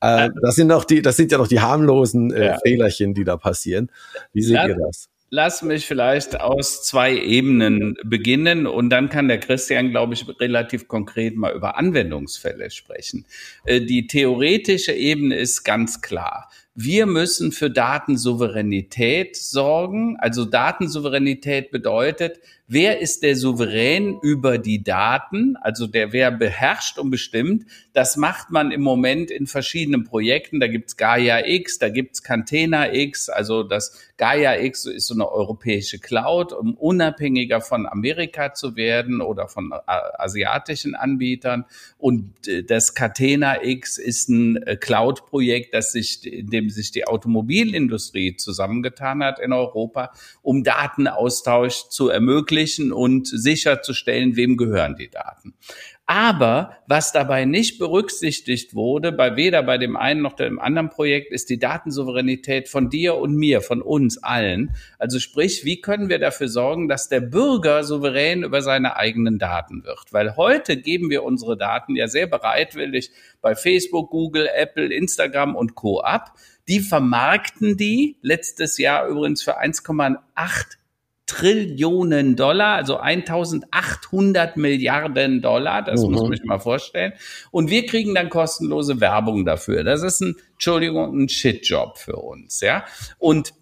Äh, 0.01 0.31
das 0.43 0.57
sind 0.57 0.67
noch 0.67 0.85
die, 0.85 1.01
das 1.01 1.17
sind 1.17 1.33
ja 1.33 1.39
noch 1.39 1.49
die 1.49 1.61
harmlosen 1.61 2.33
äh, 2.33 2.59
Fehlerchen, 2.63 3.15
die 3.15 3.25
da 3.25 3.37
passieren. 3.37 3.91
Wie 4.33 4.43
seht 4.43 4.67
ihr 4.67 4.77
das? 4.77 5.09
Lass 5.29 5.63
mich 5.63 5.87
vielleicht 5.87 6.41
aus 6.41 6.85
zwei 6.85 7.17
Ebenen 7.17 7.97
beginnen 8.05 8.67
und 8.69 8.91
dann 8.91 9.09
kann 9.09 9.27
der 9.27 9.41
Christian, 9.41 9.91
glaube 9.91 10.15
ich, 10.15 10.25
relativ 10.41 10.87
konkret 10.87 11.37
mal 11.37 11.53
über 11.53 11.77
Anwendungsfälle 11.77 12.71
sprechen. 12.71 13.25
Äh, 13.65 13.81
die 13.81 14.07
theoretische 14.07 14.93
Ebene 14.93 15.37
ist 15.37 15.65
ganz 15.65 16.01
klar. 16.01 16.49
Wir 16.77 17.07
müssen 17.07 17.53
für 17.53 17.71
Datensouveränität 17.71 19.35
sorgen. 19.35 20.17
Also 20.21 20.45
Datensouveränität 20.45 21.71
bedeutet, 21.71 22.39
wer 22.69 23.01
ist 23.01 23.23
der 23.23 23.37
Souverän 23.37 24.19
über 24.21 24.59
die 24.59 24.83
Daten, 24.83 25.57
also 25.57 25.87
der 25.87 26.13
wer 26.13 26.31
beherrscht 26.31 26.99
und 26.99 27.11
bestimmt. 27.11 27.65
Das 27.95 28.17
macht 28.17 28.51
man 28.51 28.71
im 28.73 28.83
Moment 28.83 29.31
in 29.31 29.47
verschiedenen 29.47 30.05
Projekten. 30.05 30.61
Da 30.61 30.67
gibt's 30.67 30.97
Gaia 30.97 31.47
X, 31.47 31.79
da 31.79 31.89
gibt's 31.89 32.23
Container 32.23 32.93
X, 32.93 33.29
also 33.29 33.63
das 33.63 33.99
Gaia 34.19 34.59
X 34.61 34.87
ist 34.87 35.07
so 35.07 35.15
eine 35.15 35.31
europäische 35.31 35.99
Cloud, 35.99 36.53
um 36.53 36.75
unabhängiger 36.75 37.61
von 37.61 37.87
Amerika 37.87 38.55
zu 38.55 38.77
werden 38.77 39.21
oder 39.21 39.49
von 39.49 39.73
äh, 39.73 39.79
asiatischen 39.87 40.95
Anbietern. 40.95 41.65
Und 41.99 42.49
äh, 42.49 42.65
das 42.65 42.95
Catena 42.95 43.63
X 43.63 43.99
ist 43.99 44.29
ein 44.29 44.57
äh, 44.63 44.77
Cloud-Projekt, 44.77 45.75
das 45.75 45.93
sich 45.93 46.27
in 46.27 46.49
dem 46.49 46.67
dem 46.67 46.71
sich 46.71 46.91
die 46.91 47.07
Automobilindustrie 47.07 48.37
zusammengetan 48.37 49.23
hat 49.23 49.39
in 49.39 49.53
Europa, 49.53 50.13
um 50.43 50.65
Datenaustausch 50.65 51.89
zu 51.89 52.09
ermöglichen 52.09 52.56
und 52.93 53.27
sicherzustellen, 53.27 54.37
wem 54.37 54.57
gehören 54.57 54.97
die 54.97 55.11
Daten. 55.11 55.55
Aber 56.09 56.77
was 56.87 57.11
dabei 57.11 57.47
nicht 57.47 57.81
berücksichtigt 57.81 58.75
wurde, 58.75 59.11
bei 59.11 59.35
weder 59.35 59.65
bei 59.65 59.77
dem 59.77 59.97
einen 59.97 60.23
noch 60.23 60.35
dem 60.35 60.61
anderen 60.61 60.89
Projekt, 60.89 61.33
ist 61.33 61.51
die 61.51 61.59
Datensouveränität 61.59 62.69
von 62.69 62.91
dir 62.91 63.17
und 63.17 63.35
mir, 63.35 63.61
von 63.61 63.83
uns 63.83 64.23
allen. 64.23 64.77
Also 65.01 65.19
sprich, 65.19 65.65
wie 65.65 65.81
können 65.81 66.09
wir 66.09 66.21
dafür 66.21 66.47
sorgen, 66.47 66.87
dass 66.87 67.09
der 67.09 67.21
Bürger 67.21 67.83
souverän 67.83 68.45
über 68.45 68.63
seine 68.63 68.95
eigenen 68.95 69.41
Daten 69.41 69.83
wird? 69.83 70.13
Weil 70.13 70.37
heute 70.37 70.77
geben 70.77 71.11
wir 71.11 71.25
unsere 71.25 71.57
Daten 71.57 71.97
ja 71.97 72.07
sehr 72.07 72.29
bereitwillig 72.29 73.11
bei 73.43 73.57
Facebook, 73.57 74.11
Google, 74.11 74.49
Apple, 74.55 74.95
Instagram 74.95 75.57
und 75.57 75.75
Co. 75.75 76.03
ab. 76.03 76.35
Die 76.69 76.81
vermarkten 76.81 77.77
die 77.77 78.17
letztes 78.23 78.79
Jahr 78.79 79.09
übrigens 79.09 79.43
für 79.43 79.61
1,8 79.61 80.19
Trillionen 81.27 82.37
Dollar, 82.37 82.77
also 82.77 82.99
1800 82.99 84.57
Milliarden 84.57 85.43
Dollar, 85.43 85.83
das 85.83 86.03
mhm. 86.03 86.13
muss 86.13 86.23
man 86.23 86.33
sich 86.33 86.45
mal 86.45 86.61
vorstellen. 86.61 87.13
Und 87.51 87.69
wir 87.69 87.85
kriegen 87.87 88.15
dann 88.15 88.31
kostenlose 88.31 89.01
Werbung 89.01 89.45
dafür. 89.45 89.83
Das 89.83 90.03
ist 90.03 90.21
ein, 90.21 90.37
Entschuldigung, 90.53 91.25
ein 91.25 91.29
Shitjob 91.29 91.99
für 91.99 92.17
uns, 92.17 92.61
ja. 92.61 92.85
Und 93.19 93.55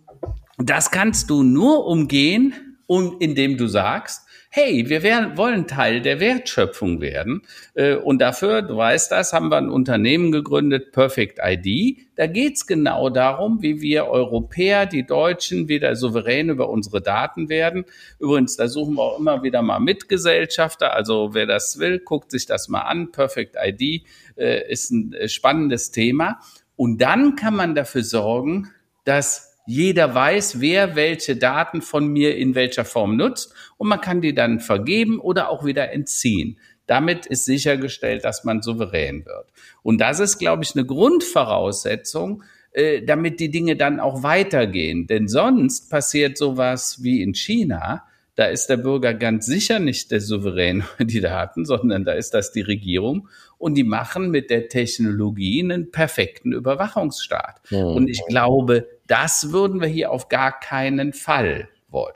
das 0.58 0.90
kannst 0.90 1.30
du 1.30 1.42
nur 1.42 1.86
umgehen, 1.86 2.54
um, 2.86 3.16
indem 3.18 3.56
du 3.56 3.66
sagst, 3.66 4.23
hey, 4.56 4.88
wir 4.88 5.02
werden, 5.02 5.36
wollen 5.36 5.66
Teil 5.66 6.00
der 6.00 6.20
Wertschöpfung 6.20 7.00
werden. 7.00 7.42
Äh, 7.74 7.96
und 7.96 8.20
dafür, 8.20 8.62
du 8.62 8.76
weißt 8.76 9.10
das, 9.10 9.32
haben 9.32 9.48
wir 9.48 9.56
ein 9.56 9.68
Unternehmen 9.68 10.30
gegründet, 10.30 10.92
Perfect 10.92 11.40
ID. 11.42 11.98
Da 12.14 12.28
geht's 12.28 12.64
genau 12.68 13.10
darum, 13.10 13.62
wie 13.62 13.80
wir 13.80 14.06
Europäer, 14.06 14.86
die 14.86 15.04
Deutschen, 15.04 15.66
wieder 15.66 15.96
souverän 15.96 16.50
über 16.50 16.68
unsere 16.68 17.02
Daten 17.02 17.48
werden. 17.48 17.84
Übrigens, 18.20 18.56
da 18.56 18.68
suchen 18.68 18.94
wir 18.94 19.02
auch 19.02 19.18
immer 19.18 19.42
wieder 19.42 19.60
mal 19.60 19.80
Mitgesellschafter. 19.80 20.94
Also 20.94 21.30
wer 21.34 21.46
das 21.46 21.80
will, 21.80 21.98
guckt 21.98 22.30
sich 22.30 22.46
das 22.46 22.68
mal 22.68 22.82
an. 22.82 23.10
Perfect 23.10 23.56
ID 23.60 24.06
äh, 24.36 24.70
ist 24.70 24.92
ein 24.92 25.14
äh, 25.14 25.28
spannendes 25.28 25.90
Thema. 25.90 26.38
Und 26.76 26.98
dann 26.98 27.34
kann 27.34 27.56
man 27.56 27.74
dafür 27.74 28.04
sorgen, 28.04 28.70
dass 29.04 29.43
jeder 29.66 30.14
weiß, 30.14 30.60
wer 30.60 30.94
welche 30.94 31.36
Daten 31.36 31.82
von 31.82 32.06
mir 32.06 32.36
in 32.36 32.54
welcher 32.54 32.84
Form 32.84 33.16
nutzt 33.16 33.54
und 33.76 33.88
man 33.88 34.00
kann 34.00 34.20
die 34.20 34.34
dann 34.34 34.60
vergeben 34.60 35.18
oder 35.18 35.48
auch 35.48 35.64
wieder 35.64 35.92
entziehen. 35.92 36.58
Damit 36.86 37.26
ist 37.26 37.46
sichergestellt, 37.46 38.24
dass 38.24 38.44
man 38.44 38.60
souverän 38.60 39.24
wird. 39.24 39.46
Und 39.82 40.00
das 40.00 40.20
ist, 40.20 40.38
glaube 40.38 40.64
ich, 40.64 40.74
eine 40.74 40.84
Grundvoraussetzung, 40.84 42.42
äh, 42.72 43.02
damit 43.02 43.40
die 43.40 43.50
Dinge 43.50 43.76
dann 43.76 44.00
auch 44.00 44.22
weitergehen. 44.22 45.06
Denn 45.06 45.28
sonst 45.28 45.88
passiert 45.88 46.36
sowas 46.36 47.02
wie 47.02 47.22
in 47.22 47.34
China, 47.34 48.04
da 48.36 48.46
ist 48.46 48.66
der 48.66 48.78
Bürger 48.78 49.14
ganz 49.14 49.46
sicher 49.46 49.78
nicht 49.78 50.10
der 50.10 50.20
Souverän 50.20 50.84
die 50.98 51.20
Daten, 51.20 51.64
sondern 51.64 52.04
da 52.04 52.12
ist 52.12 52.34
das 52.34 52.52
die 52.52 52.62
Regierung 52.62 53.28
und 53.58 53.74
die 53.74 53.84
machen 53.84 54.30
mit 54.30 54.50
der 54.50 54.68
Technologie 54.68 55.62
einen 55.62 55.90
perfekten 55.90 56.52
Überwachungsstaat. 56.52 57.60
Mhm. 57.70 57.78
Und 57.78 58.08
ich 58.08 58.24
glaube, 58.26 58.88
das 59.06 59.52
würden 59.52 59.80
wir 59.80 59.88
hier 59.88 60.10
auf 60.10 60.28
gar 60.28 60.58
keinen 60.58 61.12
Fall 61.12 61.68
wollen. 61.88 62.14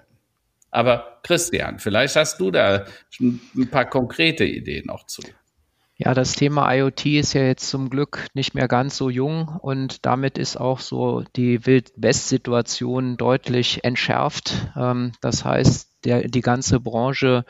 Aber 0.71 1.21
Christian, 1.23 1.79
vielleicht 1.79 2.17
hast 2.17 2.39
du 2.41 2.51
da 2.51 2.85
ein 3.21 3.69
paar 3.71 3.87
konkrete 3.87 4.45
Ideen 4.45 4.87
noch 4.87 5.07
zu. 5.07 5.23
Ja, 6.01 6.15
das 6.15 6.35
Thema 6.35 6.73
IoT 6.73 7.07
ist 7.07 7.33
ja 7.33 7.43
jetzt 7.43 7.69
zum 7.69 7.91
Glück 7.91 8.29
nicht 8.33 8.55
mehr 8.55 8.69
ganz 8.69 8.97
so 8.97 9.11
jung 9.11 9.49
und 9.49 10.07
damit 10.07 10.39
ist 10.39 10.57
auch 10.57 10.79
so 10.79 11.25
die 11.35 11.67
Wild-West-Situation 11.67 13.17
deutlich 13.17 13.83
entschärft. 13.83 14.69
Ähm, 14.77 15.11
das 15.21 15.45
heißt, 15.45 15.91
der, 16.05 16.29
die 16.29 16.41
ganze 16.41 16.79
Branche 16.79 17.45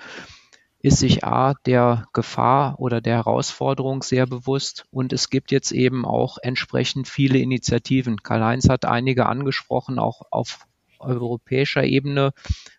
ist 0.80 0.98
sich 0.98 1.24
A 1.24 1.54
der 1.66 2.06
Gefahr 2.12 2.78
oder 2.78 3.00
der 3.00 3.16
Herausforderung 3.16 4.02
sehr 4.02 4.26
bewusst 4.26 4.84
und 4.90 5.12
es 5.12 5.28
gibt 5.30 5.50
jetzt 5.50 5.72
eben 5.72 6.04
auch 6.04 6.38
entsprechend 6.40 7.08
viele 7.08 7.38
Initiativen. 7.38 8.22
Karl-Heinz 8.22 8.68
hat 8.68 8.84
einige 8.84 9.26
angesprochen, 9.26 9.98
auch 9.98 10.22
auf 10.30 10.60
europäischer 11.00 11.84
Ebene 11.84 12.32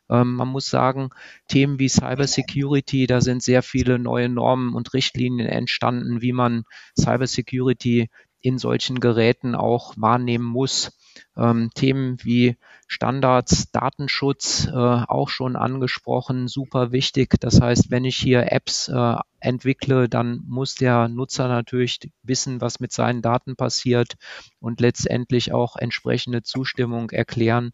ähm, 0.10 0.36
man 0.36 0.48
muss 0.48 0.70
sagen, 0.70 1.10
Themen 1.48 1.80
wie 1.80 1.90
Cybersecurity, 1.90 3.08
da 3.08 3.22
sind 3.22 3.44
sehr 3.44 3.62
viele 3.62 4.00
neue 4.00 4.30
Normen 4.30 4.74
und 4.74 4.94
Richtlinien 4.94 5.48
entstanden, 5.48 6.22
wie 6.22 6.34
man 6.34 6.64
Cybersecurity 7.00 8.10
in 8.42 8.58
solchen 8.58 9.00
Geräten 9.00 9.56
auch 9.56 9.94
wahrnehmen 9.98 10.46
muss. 10.46 10.92
Ähm, 11.38 11.70
Themen 11.74 12.18
wie 12.24 12.58
Standards, 12.88 13.72
Datenschutz 13.72 14.68
äh, 14.68 14.72
auch 14.74 15.30
schon 15.30 15.56
angesprochen, 15.56 16.48
super 16.48 16.92
wichtig. 16.92 17.36
Das 17.40 17.62
heißt, 17.62 17.92
wenn 17.92 18.06
ich 18.06 18.16
hier 18.16 18.52
Apps 18.52 18.88
äh, 18.88 19.16
entwickle, 19.40 20.10
dann 20.10 20.44
muss 20.48 20.76
der 20.76 21.08
Nutzer 21.08 21.48
natürlich 21.48 22.00
wissen, 22.24 22.62
was 22.62 22.80
mit 22.80 22.92
seinen 22.92 23.22
Daten 23.22 23.56
passiert 23.56 24.16
und 24.60 24.82
letztendlich 24.82 25.54
auch 25.54 25.76
entsprechende 25.76 26.42
Zustimmung 26.42 27.12
erklären. 27.12 27.72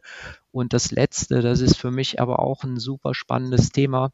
Und 0.52 0.74
das 0.74 0.91
Letzte, 0.91 1.41
das 1.41 1.62
ist 1.62 1.78
für 1.78 1.91
mich 1.91 2.20
aber 2.20 2.39
auch 2.39 2.64
ein 2.64 2.78
super 2.78 3.14
spannendes 3.14 3.70
Thema, 3.70 4.12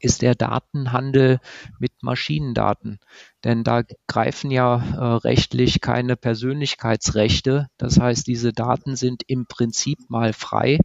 ist 0.00 0.22
der 0.22 0.34
Datenhandel 0.34 1.40
mit 1.78 1.91
Maschinendaten. 2.02 2.98
Denn 3.44 3.64
da 3.64 3.82
greifen 4.06 4.50
ja 4.50 4.76
äh, 4.76 5.16
rechtlich 5.16 5.80
keine 5.80 6.16
Persönlichkeitsrechte. 6.16 7.68
Das 7.78 7.98
heißt, 7.98 8.26
diese 8.26 8.52
Daten 8.52 8.96
sind 8.96 9.22
im 9.26 9.46
Prinzip 9.46 9.98
mal 10.08 10.32
frei. 10.32 10.78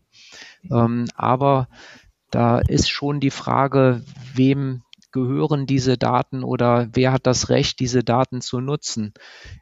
Ähm, 0.72 1.06
aber 1.16 1.68
da 2.32 2.60
ist 2.60 2.90
schon 2.90 3.20
die 3.20 3.32
Frage, 3.32 4.04
wem 4.34 4.84
gehören 5.12 5.66
diese 5.66 5.98
Daten 5.98 6.44
oder 6.44 6.90
wer 6.94 7.12
hat 7.12 7.26
das 7.26 7.50
Recht, 7.50 7.80
diese 7.80 8.04
Daten 8.04 8.42
zu 8.42 8.60
nutzen? 8.60 9.14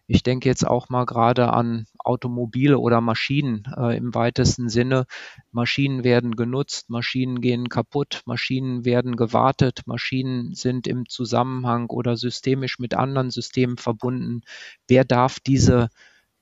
Ich 0.07 0.23
denke 0.23 0.49
jetzt 0.49 0.65
auch 0.65 0.89
mal 0.89 1.05
gerade 1.05 1.53
an 1.53 1.85
Automobile 1.99 2.77
oder 2.79 3.01
Maschinen 3.01 3.63
äh, 3.77 3.97
im 3.97 4.13
weitesten 4.13 4.69
Sinne. 4.69 5.05
Maschinen 5.51 6.03
werden 6.03 6.35
genutzt, 6.35 6.89
Maschinen 6.89 7.41
gehen 7.41 7.69
kaputt, 7.69 8.21
Maschinen 8.25 8.85
werden 8.85 9.15
gewartet, 9.15 9.81
Maschinen 9.85 10.53
sind 10.53 10.87
im 10.87 11.07
Zusammenhang 11.07 11.89
oder 11.89 12.17
systemisch 12.17 12.79
mit 12.79 12.93
anderen 12.93 13.31
Systemen 13.31 13.77
verbunden. 13.77 14.41
Wer 14.87 15.05
darf 15.05 15.39
diese 15.39 15.89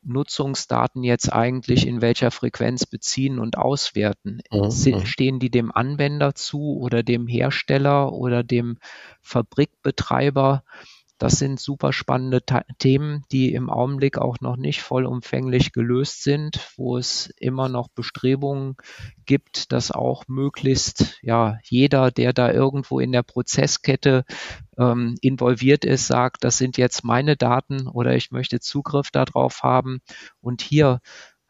Nutzungsdaten 0.06 1.04
jetzt 1.04 1.32
eigentlich 1.32 1.88
in 1.88 2.02
welcher 2.02 2.32
Frequenz 2.32 2.86
beziehen 2.86 3.40
und 3.40 3.58
auswerten? 3.58 4.42
Mhm. 4.52 5.06
Stehen 5.06 5.40
die 5.40 5.50
dem 5.50 5.72
Anwender 5.72 6.36
zu 6.36 6.78
oder 6.78 7.04
dem 7.04 7.28
Hersteller 7.28 8.12
oder 8.12 8.44
dem 8.44 8.78
Fabrikbetreiber? 9.22 10.64
Das 11.24 11.40
sind 11.40 11.58
super 11.58 11.94
spannende 11.94 12.44
Themen, 12.80 13.24
die 13.32 13.54
im 13.54 13.70
Augenblick 13.70 14.18
auch 14.18 14.42
noch 14.42 14.58
nicht 14.58 14.82
vollumfänglich 14.82 15.72
gelöst 15.72 16.22
sind, 16.22 16.60
wo 16.76 16.98
es 16.98 17.34
immer 17.38 17.70
noch 17.70 17.88
Bestrebungen 17.88 18.76
gibt, 19.26 19.72
dass 19.72 19.92
auch 19.92 20.26
möglichst 20.28 21.18
ja 21.22 21.60
jeder, 21.64 22.12
der 22.12 22.34
da 22.34 22.52
irgendwo 22.52 23.00
in 23.00 23.14
der 23.14 23.24
Prozesskette 23.24 24.26
ähm, 24.78 25.16
involviert 25.22 25.86
ist, 25.86 26.08
sagt, 26.08 26.44
das 26.44 26.58
sind 26.58 26.76
jetzt 26.76 27.06
meine 27.06 27.38
Daten 27.38 27.88
oder 27.88 28.18
ich 28.18 28.32
möchte 28.32 28.60
Zugriff 28.60 29.10
darauf 29.10 29.64
haben 29.64 30.02
und 30.42 30.62
hier 30.62 31.00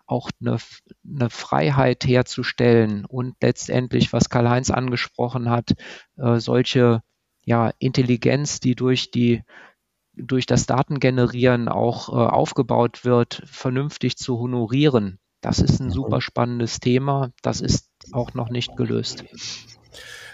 auch 0.06 0.30
eine, 0.40 0.58
eine 1.04 1.32
Freiheit 1.32 2.06
herzustellen 2.06 3.06
und 3.06 3.38
letztendlich, 3.42 4.14
was 4.14 4.30
Karl-Heinz 4.30 4.70
angesprochen 4.70 5.50
hat, 5.50 5.72
äh, 6.18 6.40
solche 6.40 7.02
ja, 7.46 7.72
Intelligenz, 7.80 8.60
die 8.60 8.76
durch 8.76 9.12
die 9.12 9.44
durch 10.16 10.46
das 10.46 10.68
Datengenerieren 10.68 11.68
auch 11.68 12.10
äh, 12.10 12.12
aufgebaut 12.12 13.04
wird, 13.04 13.42
vernünftig 13.46 14.16
zu 14.16 14.38
honorieren. 14.38 15.20
Das 15.42 15.60
ist 15.60 15.80
ein 15.80 15.88
mhm. 15.88 15.92
super 15.92 16.22
spannendes 16.22 16.80
Thema. 16.80 17.32
Das 17.42 17.62
ist 17.62 17.90
auch 18.12 18.34
noch 18.34 18.50
nicht 18.50 18.78
gelöst. 18.78 19.26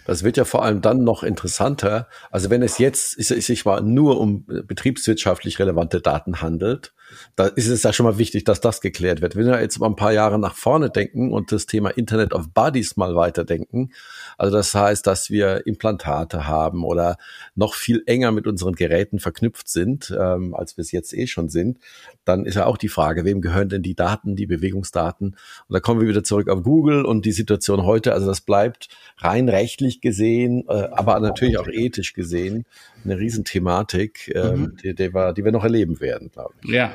Das 0.09 0.23
wird 0.23 0.37
ja 0.37 0.43
vor 0.43 0.65
allem 0.65 0.81
dann 0.81 1.03
noch 1.03 1.21
interessanter. 1.21 2.07
Also 2.31 2.49
wenn 2.49 2.63
es 2.63 2.79
jetzt 2.79 3.11
sich 3.11 3.63
mal 3.63 3.81
nur 3.81 4.19
um 4.19 4.43
betriebswirtschaftlich 4.47 5.59
relevante 5.59 6.01
Daten 6.01 6.41
handelt, 6.41 6.93
da 7.35 7.45
ist 7.45 7.67
es 7.67 7.83
ja 7.83 7.93
schon 7.93 8.05
mal 8.05 8.17
wichtig, 8.17 8.43
dass 8.43 8.61
das 8.61 8.81
geklärt 8.81 9.21
wird. 9.21 9.35
Wenn 9.35 9.45
wir 9.45 9.61
jetzt 9.61 9.79
mal 9.79 9.87
ein 9.87 9.95
paar 9.95 10.11
Jahre 10.11 10.39
nach 10.39 10.55
vorne 10.55 10.89
denken 10.89 11.31
und 11.31 11.51
das 11.51 11.65
Thema 11.65 11.89
Internet 11.89 12.33
of 12.33 12.49
Bodies 12.53 12.97
mal 12.97 13.15
weiterdenken, 13.15 13.91
also 14.37 14.55
das 14.55 14.73
heißt, 14.73 15.05
dass 15.07 15.29
wir 15.29 15.65
Implantate 15.65 16.47
haben 16.47 16.83
oder 16.83 17.17
noch 17.55 17.73
viel 17.73 18.03
enger 18.05 18.31
mit 18.31 18.47
unseren 18.47 18.73
Geräten 18.73 19.19
verknüpft 19.19 19.69
sind, 19.69 20.15
ähm, 20.19 20.53
als 20.53 20.77
wir 20.77 20.81
es 20.81 20.91
jetzt 20.91 21.13
eh 21.13 21.27
schon 21.27 21.49
sind, 21.49 21.79
dann 22.25 22.45
ist 22.45 22.55
ja 22.55 22.65
auch 22.65 22.77
die 22.77 22.89
Frage, 22.89 23.25
wem 23.25 23.41
gehören 23.41 23.69
denn 23.69 23.81
die 23.81 23.95
Daten, 23.95 24.35
die 24.35 24.45
Bewegungsdaten? 24.45 25.29
Und 25.29 25.73
da 25.73 25.79
kommen 25.79 26.01
wir 26.01 26.07
wieder 26.07 26.23
zurück 26.23 26.49
auf 26.49 26.63
Google 26.63 27.05
und 27.05 27.25
die 27.25 27.31
Situation 27.31 27.83
heute. 27.83 28.13
Also 28.13 28.27
das 28.27 28.41
bleibt 28.41 28.89
rein 29.17 29.49
rechtlich 29.49 29.98
gesehen, 30.01 30.65
äh, 30.67 30.87
aber 30.91 31.19
natürlich 31.19 31.57
auch 31.57 31.67
ethisch 31.67 32.13
gesehen 32.13 32.65
eine 33.05 33.17
Riesenthematik, 33.17 34.31
äh, 34.35 34.51
mhm. 34.51 34.77
die, 34.83 34.93
die, 34.93 35.13
wir, 35.13 35.33
die 35.33 35.45
wir 35.45 35.51
noch 35.51 35.63
erleben 35.63 35.99
werden, 35.99 36.29
glaube 36.31 36.53
ich. 36.63 36.69
Ja, 36.69 36.91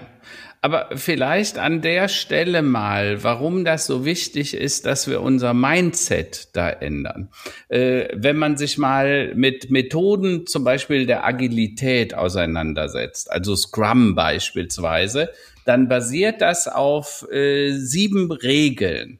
aber 0.61 0.89
vielleicht 0.95 1.59
an 1.59 1.83
der 1.83 2.09
Stelle 2.09 2.63
mal, 2.63 3.23
warum 3.23 3.67
das 3.67 3.87
so 3.87 4.07
wichtig 4.07 4.55
ist, 4.55 4.87
dass 4.87 5.09
wir 5.09 5.21
unser 5.21 5.53
Mindset 5.53 6.49
da 6.55 6.71
ändern. 6.71 7.29
Äh, 7.69 8.09
wenn 8.15 8.37
man 8.37 8.57
sich 8.57 8.79
mal 8.79 9.35
mit 9.35 9.71
Methoden 9.71 10.47
zum 10.47 10.65
Beispiel 10.65 11.05
der 11.05 11.27
Agilität 11.27 12.15
auseinandersetzt, 12.15 13.31
also 13.31 13.55
Scrum 13.57 14.15
beispielsweise, 14.15 15.31
dann 15.67 15.89
basiert 15.89 16.41
das 16.41 16.67
auf 16.67 17.27
äh, 17.31 17.73
sieben 17.73 18.33
Regeln. 18.33 19.19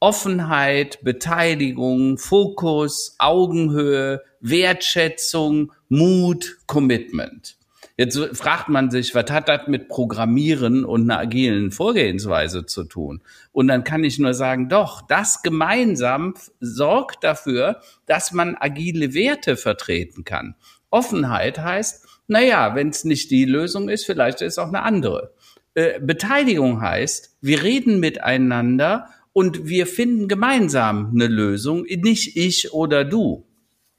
Offenheit, 0.00 1.02
Beteiligung, 1.02 2.18
Fokus, 2.18 3.16
Augenhöhe, 3.18 4.22
Wertschätzung, 4.40 5.72
Mut, 5.88 6.58
Commitment. 6.66 7.56
Jetzt 7.96 8.18
fragt 8.36 8.68
man 8.68 8.90
sich, 8.90 9.14
was 9.14 9.30
hat 9.30 9.48
das 9.48 9.68
mit 9.68 9.88
Programmieren 9.88 10.84
und 10.84 11.02
einer 11.02 11.20
agilen 11.20 11.70
Vorgehensweise 11.70 12.66
zu 12.66 12.84
tun? 12.84 13.22
Und 13.52 13.68
dann 13.68 13.84
kann 13.84 14.02
ich 14.02 14.18
nur 14.18 14.34
sagen, 14.34 14.68
doch, 14.68 15.00
das 15.02 15.42
gemeinsam 15.42 16.34
sorgt 16.58 17.22
dafür, 17.22 17.80
dass 18.06 18.32
man 18.32 18.56
agile 18.58 19.14
Werte 19.14 19.56
vertreten 19.56 20.24
kann. 20.24 20.56
Offenheit 20.90 21.60
heißt, 21.60 22.04
naja, 22.26 22.74
wenn 22.74 22.88
es 22.88 23.04
nicht 23.04 23.30
die 23.30 23.44
Lösung 23.44 23.88
ist, 23.88 24.06
vielleicht 24.06 24.40
ist 24.42 24.54
es 24.54 24.58
auch 24.58 24.68
eine 24.68 24.82
andere. 24.82 25.32
Äh, 25.74 26.00
Beteiligung 26.00 26.80
heißt, 26.80 27.36
wir 27.42 27.62
reden 27.62 28.00
miteinander 28.00 29.08
und 29.34 29.66
wir 29.66 29.86
finden 29.86 30.28
gemeinsam 30.28 31.10
eine 31.12 31.26
Lösung, 31.26 31.84
nicht 31.84 32.38
ich 32.38 32.72
oder 32.72 33.04
du. 33.04 33.46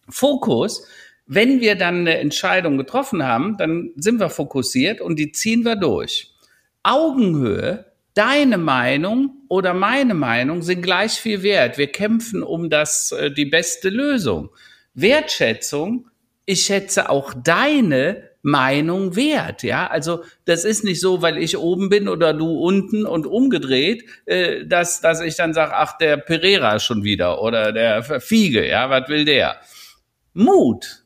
Fokus 0.10 0.88
wenn 1.28 1.60
wir 1.60 1.76
dann 1.76 2.02
eine 2.02 2.18
Entscheidung 2.20 2.78
getroffen 2.78 3.24
haben, 3.24 3.58
dann 3.58 3.92
sind 3.96 4.20
wir 4.20 4.30
fokussiert 4.30 5.02
und 5.02 5.18
die 5.18 5.32
ziehen 5.32 5.66
wir 5.66 5.76
durch. 5.76 6.34
Augenhöhe, 6.84 7.86
deine 8.14 8.58
Meinung 8.58 9.42
oder 9.50 9.74
meine 9.74 10.14
Meinung 10.14 10.62
sind 10.62 10.84
gleich 10.84 11.14
viel 11.14 11.42
wert. 11.42 11.78
Wir 11.78 11.88
kämpfen 11.88 12.44
um 12.44 12.70
das, 12.70 13.12
äh, 13.12 13.32
die 13.32 13.46
beste 13.46 13.90
Lösung. 13.90 14.50
Wertschätzung, 14.94 16.10
ich 16.46 16.62
schätze 16.62 17.10
auch 17.10 17.34
deine 17.34 18.30
Meinung 18.46 19.16
wert. 19.16 19.64
Ja, 19.64 19.88
also 19.88 20.24
das 20.46 20.66
ist 20.66 20.84
nicht 20.84 21.02
so, 21.02 21.24
weil 21.24 21.40
ich 21.40 21.58
oben 21.58 21.90
bin 21.90 22.08
oder 22.08 22.32
du 22.32 22.60
unten 22.60 23.08
und 23.08 23.26
umgedreht, 23.26 24.06
äh, 24.28 24.68
dass, 24.68 25.02
dass 25.02 25.20
ich 25.20 25.36
dann 25.36 25.56
sage, 25.56 25.74
ach, 25.76 25.98
der 25.98 26.18
Pereira 26.18 26.80
schon 26.80 27.04
wieder 27.04 27.42
oder 27.42 27.72
der 27.72 28.04
Fiege, 28.22 28.68
ja, 28.68 28.88
was 28.92 29.10
will 29.10 29.26
der? 29.26 29.58
Mut, 30.34 31.06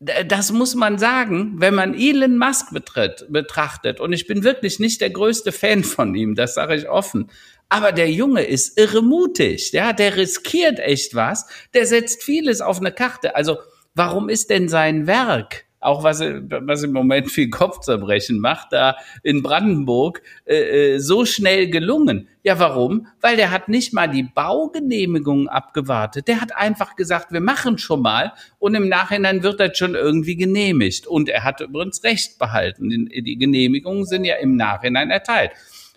das 0.00 0.52
muss 0.52 0.74
man 0.74 0.98
sagen, 0.98 1.54
wenn 1.56 1.74
man 1.74 1.94
Elon 1.94 2.36
Musk 2.36 2.74
betritt, 2.74 3.24
betrachtet. 3.30 3.98
Und 3.98 4.12
ich 4.12 4.26
bin 4.26 4.44
wirklich 4.44 4.80
nicht 4.80 5.00
der 5.00 5.10
größte 5.10 5.52
Fan 5.52 5.82
von 5.82 6.14
ihm, 6.14 6.34
das 6.34 6.54
sage 6.54 6.74
ich 6.76 6.90
offen. 6.90 7.30
Aber 7.70 7.92
der 7.92 8.10
Junge 8.10 8.42
ist 8.42 8.78
irre 8.78 9.00
mutig, 9.00 9.72
ja, 9.72 9.94
der 9.94 10.18
riskiert 10.18 10.78
echt 10.78 11.14
was, 11.14 11.46
der 11.72 11.86
setzt 11.86 12.22
vieles 12.22 12.60
auf 12.60 12.80
eine 12.80 12.92
Karte. 12.92 13.34
Also 13.34 13.56
warum 13.94 14.28
ist 14.28 14.50
denn 14.50 14.68
sein 14.68 15.06
Werk 15.06 15.64
auch 15.80 16.04
was, 16.04 16.20
was 16.20 16.82
im 16.82 16.92
Moment 16.92 17.30
viel 17.30 17.48
Kopfzerbrechen 17.48 18.38
macht, 18.38 18.68
da 18.72 18.96
in 19.22 19.42
Brandenburg 19.42 20.22
äh, 20.44 20.94
äh, 20.94 20.98
so 20.98 21.24
schnell 21.24 21.70
gelungen. 21.70 22.28
Ja, 22.42 22.58
warum? 22.58 23.06
Weil 23.20 23.36
der 23.36 23.50
hat 23.50 23.68
nicht 23.68 23.94
mal 23.94 24.06
die 24.06 24.22
Baugenehmigung 24.22 25.48
abgewartet. 25.48 26.28
Der 26.28 26.40
hat 26.40 26.54
einfach 26.54 26.96
gesagt, 26.96 27.32
wir 27.32 27.40
machen 27.40 27.78
schon 27.78 28.02
mal 28.02 28.32
und 28.58 28.74
im 28.74 28.88
Nachhinein 28.88 29.42
wird 29.42 29.58
das 29.58 29.76
schon 29.76 29.94
irgendwie 29.94 30.36
genehmigt. 30.36 31.06
Und 31.06 31.28
er 31.30 31.44
hat 31.44 31.62
übrigens 31.62 32.04
Recht 32.04 32.38
behalten. 32.38 32.90
Die 32.90 33.38
Genehmigungen 33.38 34.04
sind 34.04 34.24
ja 34.24 34.36
im 34.36 34.56
Nachhinein 34.56 35.10
erteilt 35.10 35.52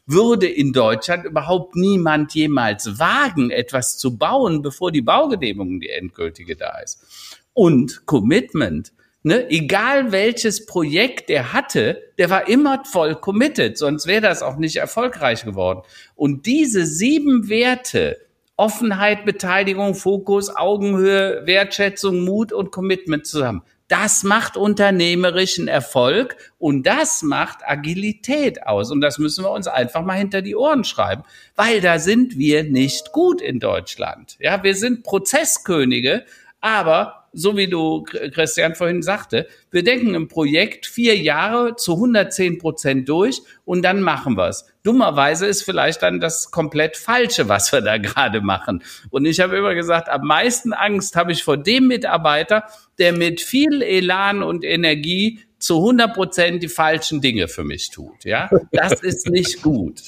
würde 0.06 0.48
in 0.48 0.74
Deutschland 0.74 1.24
überhaupt 1.24 1.78
niemand 1.78 2.34
jemals 2.34 3.00
wagen, 3.00 3.52
etwas 3.52 3.98
zu 3.98 4.18
bauen, 4.18 4.62
bevor 4.62 4.92
die 4.92 5.02
Baugenehmigung 5.02 5.80
die 5.80 5.92
endgültige 5.92 6.58
da 6.58 6.80
ist. 6.80 7.40
Und 7.54 8.06
Commitment 8.06 8.92
ne, 9.24 9.50
egal 9.50 10.12
welches 10.12 10.66
Projekt 10.66 11.30
er 11.30 11.54
hatte, 11.54 12.02
der 12.18 12.30
war 12.30 12.48
immer 12.48 12.84
voll 12.86 13.16
committed, 13.16 13.78
sonst 13.78 14.06
wäre 14.06 14.22
das 14.22 14.44
auch 14.44 14.58
nicht 14.58 14.76
erfolgreich 14.76 15.46
geworden. 15.46 15.82
Und 16.16 16.46
diese 16.46 16.86
sieben 16.86 17.50
Werte, 17.50 18.18
Offenheit, 18.56 19.26
Beteiligung, 19.26 19.96
Fokus, 19.96 20.56
Augenhöhe, 20.56 21.42
Wertschätzung, 21.46 22.24
Mut 22.24 22.54
und 22.54 22.72
Commitment 22.72 23.26
zusammen. 23.26 23.64
Das 23.88 24.24
macht 24.24 24.58
unternehmerischen 24.58 25.68
Erfolg 25.68 26.38
und 26.58 26.84
das 26.84 27.22
macht 27.22 27.60
Agilität 27.66 28.66
aus. 28.66 28.92
Und 28.92 29.02
das 29.02 29.18
müssen 29.18 29.44
wir 29.44 29.52
uns 29.52 29.68
einfach 29.68 30.04
mal 30.04 30.18
hinter 30.18 30.42
die 30.42 30.56
Ohren 30.56 30.84
schreiben, 30.84 31.24
weil 31.56 31.82
da 31.82 32.00
sind 32.00 32.38
wir 32.38 32.64
nicht 32.64 33.12
gut 33.12 33.42
in 33.42 33.60
Deutschland. 33.60 34.38
Ja, 34.40 34.64
wir 34.64 34.76
sind 34.76 35.04
Prozesskönige, 35.04 36.26
aber 36.62 37.23
so 37.34 37.58
wie 37.58 37.68
du, 37.68 38.04
Christian, 38.04 38.76
vorhin 38.76 39.02
sagte, 39.02 39.48
wir 39.72 39.84
denken 39.84 40.14
im 40.14 40.28
Projekt 40.28 40.86
vier 40.86 41.18
Jahre 41.18 41.76
zu 41.76 41.94
110 41.94 42.60
Prozent 42.60 43.10
durch 43.10 43.42
und 43.66 43.82
dann 43.82 44.02
machen 44.02 44.38
wir 44.38 44.48
es. 44.48 44.66
Dummerweise 44.84 45.48
ist 45.48 45.64
vielleicht 45.64 46.04
dann 46.04 46.20
das 46.20 46.52
komplett 46.52 46.96
Falsche, 46.96 47.50
was 47.50 47.72
wir 47.72 47.82
da 47.82 47.98
gerade 48.00 48.42
machen. 48.42 48.84
Und 49.10 49.26
ich 49.26 49.40
habe 49.40 49.58
immer 49.58 49.74
gesagt, 49.74 50.10
am 50.10 50.28
meisten 50.28 50.74
Angst 50.74 51.16
habe 51.16 51.32
ich 51.32 51.44
vor 51.44 51.58
dem 51.58 51.88
Mitarbeiter, 51.88 52.66
der 53.00 53.14
mit 53.14 53.42
viel 53.42 53.82
Elan 53.82 54.44
und 54.44 54.64
Energie 54.64 55.40
zu 55.64 55.78
100 55.78 56.14
Prozent 56.14 56.62
die 56.62 56.68
falschen 56.68 57.22
Dinge 57.22 57.48
für 57.48 57.64
mich 57.64 57.90
tut. 57.90 58.26
Ja, 58.26 58.50
das 58.72 59.02
ist 59.02 59.30
nicht 59.30 59.62
gut. 59.62 60.02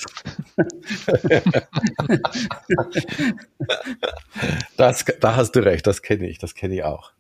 Das, 4.78 5.06
da 5.22 5.36
hast 5.36 5.54
du 5.54 5.60
recht, 5.62 5.88
das 5.88 6.02
kenne 6.02 6.28
ich, 6.28 6.38
das 6.38 6.54
kenne 6.54 6.76
ich 6.76 6.84
auch. 6.84 7.14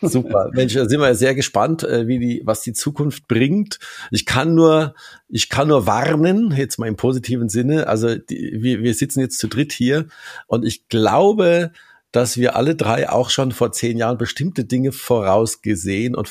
Super. 0.00 0.50
Mensch, 0.54 0.74
da 0.74 0.88
sind 0.88 1.00
wir 1.00 1.14
sehr 1.14 1.34
gespannt, 1.34 1.84
äh, 1.84 2.06
wie 2.08 2.18
die, 2.18 2.42
was 2.44 2.62
die 2.62 2.72
Zukunft 2.72 3.28
bringt. 3.28 3.78
Ich 4.10 4.26
kann 4.26 4.54
nur, 4.54 4.94
ich 5.28 5.48
kann 5.48 5.68
nur 5.68 5.86
warnen, 5.86 6.52
jetzt 6.56 6.78
mal 6.78 6.88
im 6.88 6.96
positiven 6.96 7.48
Sinne. 7.48 7.86
Also 7.86 8.16
die, 8.16 8.58
wir, 8.60 8.82
wir 8.82 8.94
sitzen 8.94 9.20
jetzt 9.20 9.38
zu 9.38 9.48
dritt 9.48 9.72
hier 9.72 10.06
und 10.46 10.64
ich 10.64 10.88
glaube, 10.88 11.72
dass 12.10 12.36
wir 12.36 12.56
alle 12.56 12.74
drei 12.74 13.08
auch 13.08 13.30
schon 13.30 13.52
vor 13.52 13.72
zehn 13.72 13.96
Jahren 13.96 14.18
bestimmte 14.18 14.64
Dinge 14.64 14.92
vorausgesehen 14.92 16.14
und 16.14 16.28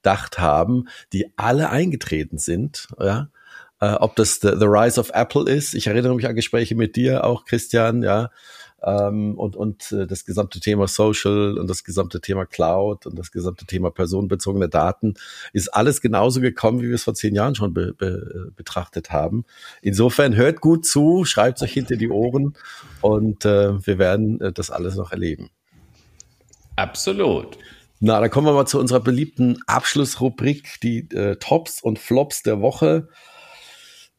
vorausgedacht 0.00 0.38
haben, 0.38 0.88
die 1.12 1.32
alle 1.36 1.70
eingetreten 1.70 2.38
sind. 2.38 2.88
Ja, 2.98 3.28
äh, 3.80 3.92
ob 3.94 4.16
das 4.16 4.40
the, 4.40 4.52
the 4.58 4.66
Rise 4.66 5.00
of 5.00 5.10
Apple 5.14 5.50
ist. 5.50 5.74
Ich 5.74 5.86
erinnere 5.86 6.14
mich 6.14 6.26
an 6.26 6.34
Gespräche 6.34 6.74
mit 6.74 6.96
dir 6.96 7.24
auch, 7.24 7.44
Christian. 7.44 8.02
Ja, 8.02 8.30
ähm, 8.82 9.38
und, 9.38 9.56
und 9.56 9.92
äh, 9.92 10.06
das 10.06 10.24
gesamte 10.24 10.60
Thema 10.60 10.88
Social 10.88 11.58
und 11.58 11.68
das 11.68 11.84
gesamte 11.84 12.20
Thema 12.20 12.46
Cloud 12.46 13.06
und 13.06 13.18
das 13.18 13.30
gesamte 13.30 13.66
Thema 13.66 13.90
personenbezogene 13.90 14.68
Daten 14.68 15.14
ist 15.52 15.68
alles 15.68 16.00
genauso 16.00 16.40
gekommen, 16.40 16.80
wie 16.80 16.88
wir 16.88 16.94
es 16.94 17.04
vor 17.04 17.14
zehn 17.14 17.34
Jahren 17.34 17.54
schon 17.54 17.74
be, 17.74 17.92
be, 17.92 18.52
betrachtet 18.56 19.10
haben. 19.10 19.44
Insofern 19.82 20.34
hört 20.34 20.62
gut 20.62 20.86
zu, 20.86 21.26
schreibt 21.26 21.60
euch 21.62 21.72
hinter 21.72 21.96
die 21.96 22.08
Ohren 22.08 22.54
und 23.02 23.44
äh, 23.44 23.86
wir 23.86 23.98
werden 23.98 24.40
äh, 24.40 24.52
das 24.52 24.70
alles 24.70 24.96
noch 24.96 25.12
erleben. 25.12 25.50
Absolut. 26.76 27.58
Na, 28.02 28.18
dann 28.18 28.30
kommen 28.30 28.46
wir 28.46 28.54
mal 28.54 28.66
zu 28.66 28.80
unserer 28.80 29.00
beliebten 29.00 29.58
Abschlussrubrik, 29.66 30.80
die 30.82 31.00
äh, 31.10 31.36
Tops 31.36 31.82
und 31.82 31.98
Flops 31.98 32.42
der 32.42 32.62
Woche. 32.62 33.08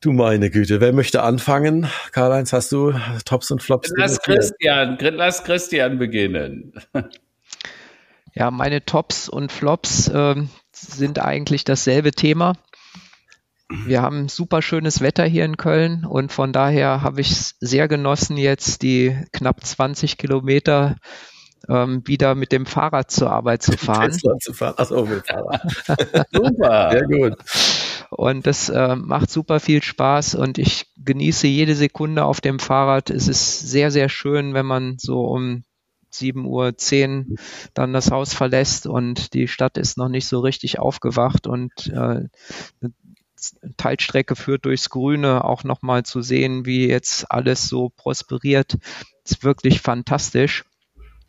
Du 0.02 0.14
meine 0.14 0.52
Güte, 0.52 0.80
wer 0.82 0.94
möchte 0.94 1.24
anfangen? 1.24 1.88
Karl-Heinz, 2.12 2.54
hast 2.54 2.72
du 2.72 2.94
Tops 3.26 3.50
und 3.50 3.64
Flops? 3.64 3.92
Lass 3.98 4.22
Christian, 4.22 4.98
lass 5.00 5.44
Christian 5.44 5.98
beginnen. 5.98 6.74
Ja, 8.34 8.50
meine 8.50 8.86
Tops 8.86 9.28
und 9.28 9.52
Flops 9.52 10.08
äh, 10.08 10.36
sind 10.72 11.20
eigentlich 11.20 11.66
dasselbe 11.66 12.12
Thema. 12.12 12.54
Wir 13.86 14.02
haben 14.02 14.30
super 14.30 14.62
schönes 14.62 15.02
Wetter 15.02 15.26
hier 15.26 15.44
in 15.44 15.58
Köln 15.58 16.06
und 16.06 16.32
von 16.32 16.54
daher 16.54 17.02
habe 17.02 17.20
ich 17.20 17.32
es 17.32 17.56
sehr 17.60 17.90
genossen, 17.90 18.38
jetzt 18.38 18.84
die 18.84 19.18
knapp 19.34 19.66
20 19.66 20.18
Kilometer 20.18 20.96
ähm, 21.68 22.02
wieder 22.06 22.36
mit 22.36 22.52
dem 22.52 22.66
Fahrrad 22.66 23.12
zur 23.12 23.32
Arbeit 23.32 23.64
zu 23.64 23.78
fahren. 23.78 24.12
Tesla 24.12 24.38
zu 24.40 24.54
fahren. 24.54 24.76
Achso, 24.78 25.06
mit 25.06 25.28
Fahrrad. 25.28 25.62
super. 26.32 26.92
Sehr 26.92 27.08
gut. 27.08 27.38
Und 28.10 28.46
das 28.46 28.70
äh, 28.70 28.96
macht 28.96 29.32
super 29.32 29.60
viel 29.60 29.82
Spaß 29.82 30.36
und 30.36 30.58
ich 30.58 30.88
genieße 30.98 31.48
jede 31.48 31.76
Sekunde 31.76 32.26
auf 32.26 32.42
dem 32.42 32.60
Fahrrad. 32.60 33.10
Es 33.10 33.28
ist 33.28 33.60
sehr, 33.60 33.90
sehr 33.90 34.10
schön, 34.10 34.54
wenn 34.54 34.66
man 34.66 34.98
so 35.00 35.26
um 35.26 35.64
7 36.10 36.46
Uhr 36.46 36.78
10 36.78 37.38
dann 37.74 37.94
das 37.94 38.12
Haus 38.12 38.34
verlässt 38.34 38.86
und 38.86 39.34
die 39.34 39.48
Stadt 39.48 39.78
ist 39.78 39.98
noch 39.98 40.10
nicht 40.10 40.28
so 40.28 40.42
richtig 40.42 40.80
aufgewacht 40.80 41.48
und 41.48 41.88
äh, 41.88 41.96
eine 41.96 42.94
Teilstrecke 43.78 44.36
führt 44.36 44.66
durchs 44.66 44.90
Grüne, 44.90 45.44
auch 45.44 45.64
nochmal 45.64 46.04
zu 46.04 46.22
sehen, 46.22 46.66
wie 46.66 46.88
jetzt 46.88 47.32
alles 47.32 47.68
so 47.68 47.90
prosperiert, 47.90 48.78
ist 49.24 49.44
wirklich 49.44 49.82
fantastisch. 49.82 50.66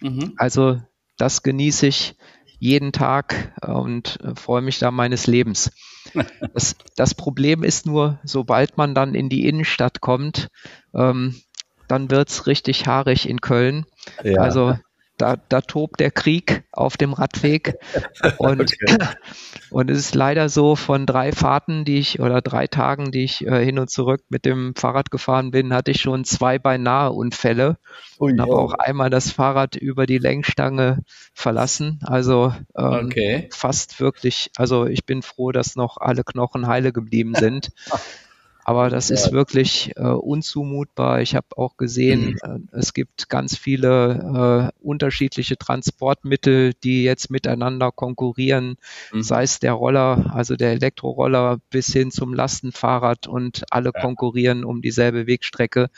Mhm. 0.03 0.35
Also 0.37 0.81
das 1.17 1.43
genieße 1.43 1.87
ich 1.87 2.17
jeden 2.59 2.93
Tag 2.93 3.55
und 3.67 4.21
äh, 4.23 4.35
freue 4.37 4.63
mich 4.63 4.79
da 4.79 4.91
meines 4.91 5.27
Lebens. 5.27 5.73
Das, 6.55 6.75
das, 6.97 7.15
Problem 7.15 7.63
ist 7.63 7.87
nur, 7.87 8.19
sobald 8.25 8.77
man 8.77 8.95
dann 8.95 9.15
in 9.15 9.29
die 9.29 9.47
Innenstadt 9.47 10.01
kommt, 10.01 10.49
ähm, 10.95 11.41
dann 11.89 12.11
wird's 12.11 12.47
richtig 12.47 12.87
haarig 12.87 13.29
in 13.29 13.41
Köln. 13.41 13.87
Ja. 14.23 14.43
Also 14.43 14.77
da, 15.23 15.37
da 15.49 15.61
tobt 15.61 16.01
der 16.01 16.11
Krieg 16.11 16.65
auf 16.73 16.97
dem 16.97 17.13
Radweg. 17.13 17.79
Und, 18.39 18.61
okay. 18.61 18.99
und 19.71 19.89
es 19.89 19.99
ist 19.99 20.15
leider 20.17 20.49
so, 20.49 20.75
von 20.75 21.07
drei 21.07 21.33
Fahrten, 21.33 21.85
die 21.85 21.99
ich 21.99 22.19
oder 22.19 22.41
drei 22.41 22.67
Tagen, 22.67 23.13
die 23.13 23.23
ich 23.25 23.47
äh, 23.47 23.65
hin 23.65 23.79
und 23.79 23.89
zurück 23.89 24.23
mit 24.29 24.45
dem 24.45 24.75
Fahrrad 24.75 25.11
gefahren 25.11 25.51
bin, 25.53 25.73
hatte 25.73 25.93
ich 25.93 26.01
schon 26.01 26.25
zwei 26.25 26.59
beinahe 26.59 27.13
Unfälle. 27.13 27.79
und 28.19 28.41
habe 28.41 28.57
auch 28.57 28.75
einmal 28.75 29.11
das 29.11 29.31
Fahrrad 29.31 29.77
über 29.77 30.07
die 30.07 30.19
Lenkstange 30.19 31.05
verlassen. 31.35 32.01
Also 32.03 32.53
ähm, 32.77 33.07
okay. 33.07 33.49
fast 33.53 34.01
wirklich, 34.01 34.51
also 34.57 34.87
ich 34.87 35.07
bin 35.07 35.23
froh, 35.23 35.53
dass 35.53 35.77
noch 35.77 35.99
alle 35.99 36.25
Knochen 36.25 36.67
heile 36.67 36.93
geblieben 36.93 37.35
sind. 37.35 37.71
Aber 38.65 38.91
das 38.91 39.09
ja. 39.09 39.15
ist 39.15 39.33
wirklich 39.33 39.93
äh, 39.97 40.03
unzumutbar. 40.03 41.21
Ich 41.21 41.35
habe 41.35 41.47
auch 41.57 41.77
gesehen, 41.77 42.39
mhm. 42.45 42.69
äh, 42.73 42.79
es 42.79 42.95
gibt 42.95 43.29
ganz 43.29 43.57
viele 43.57 44.73
äh, 44.73 44.85
unterschiedliche 44.87 45.57
Transportmittel, 45.57 46.73
die 46.85 47.03
jetzt 47.03 47.31
miteinander 47.31 47.91
konkurrieren, 47.91 48.77
mhm. 49.13 49.23
sei 49.23 49.43
es 49.43 49.59
der 49.59 49.73
Roller, 49.73 50.33
also 50.35 50.57
der 50.57 50.73
Elektroroller 50.73 51.59
bis 51.71 51.93
hin 51.93 52.11
zum 52.11 52.35
Lastenfahrrad 52.35 53.27
und 53.27 53.65
alle 53.71 53.91
ja. 53.95 54.01
konkurrieren 54.01 54.65
um 54.65 54.81
dieselbe 54.81 55.27
Wegstrecke. 55.27 55.89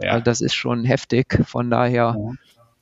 Ja. 0.00 0.12
Also 0.12 0.24
das 0.24 0.40
ist 0.40 0.54
schon 0.54 0.84
heftig. 0.84 1.40
Von 1.46 1.70
daher 1.70 2.16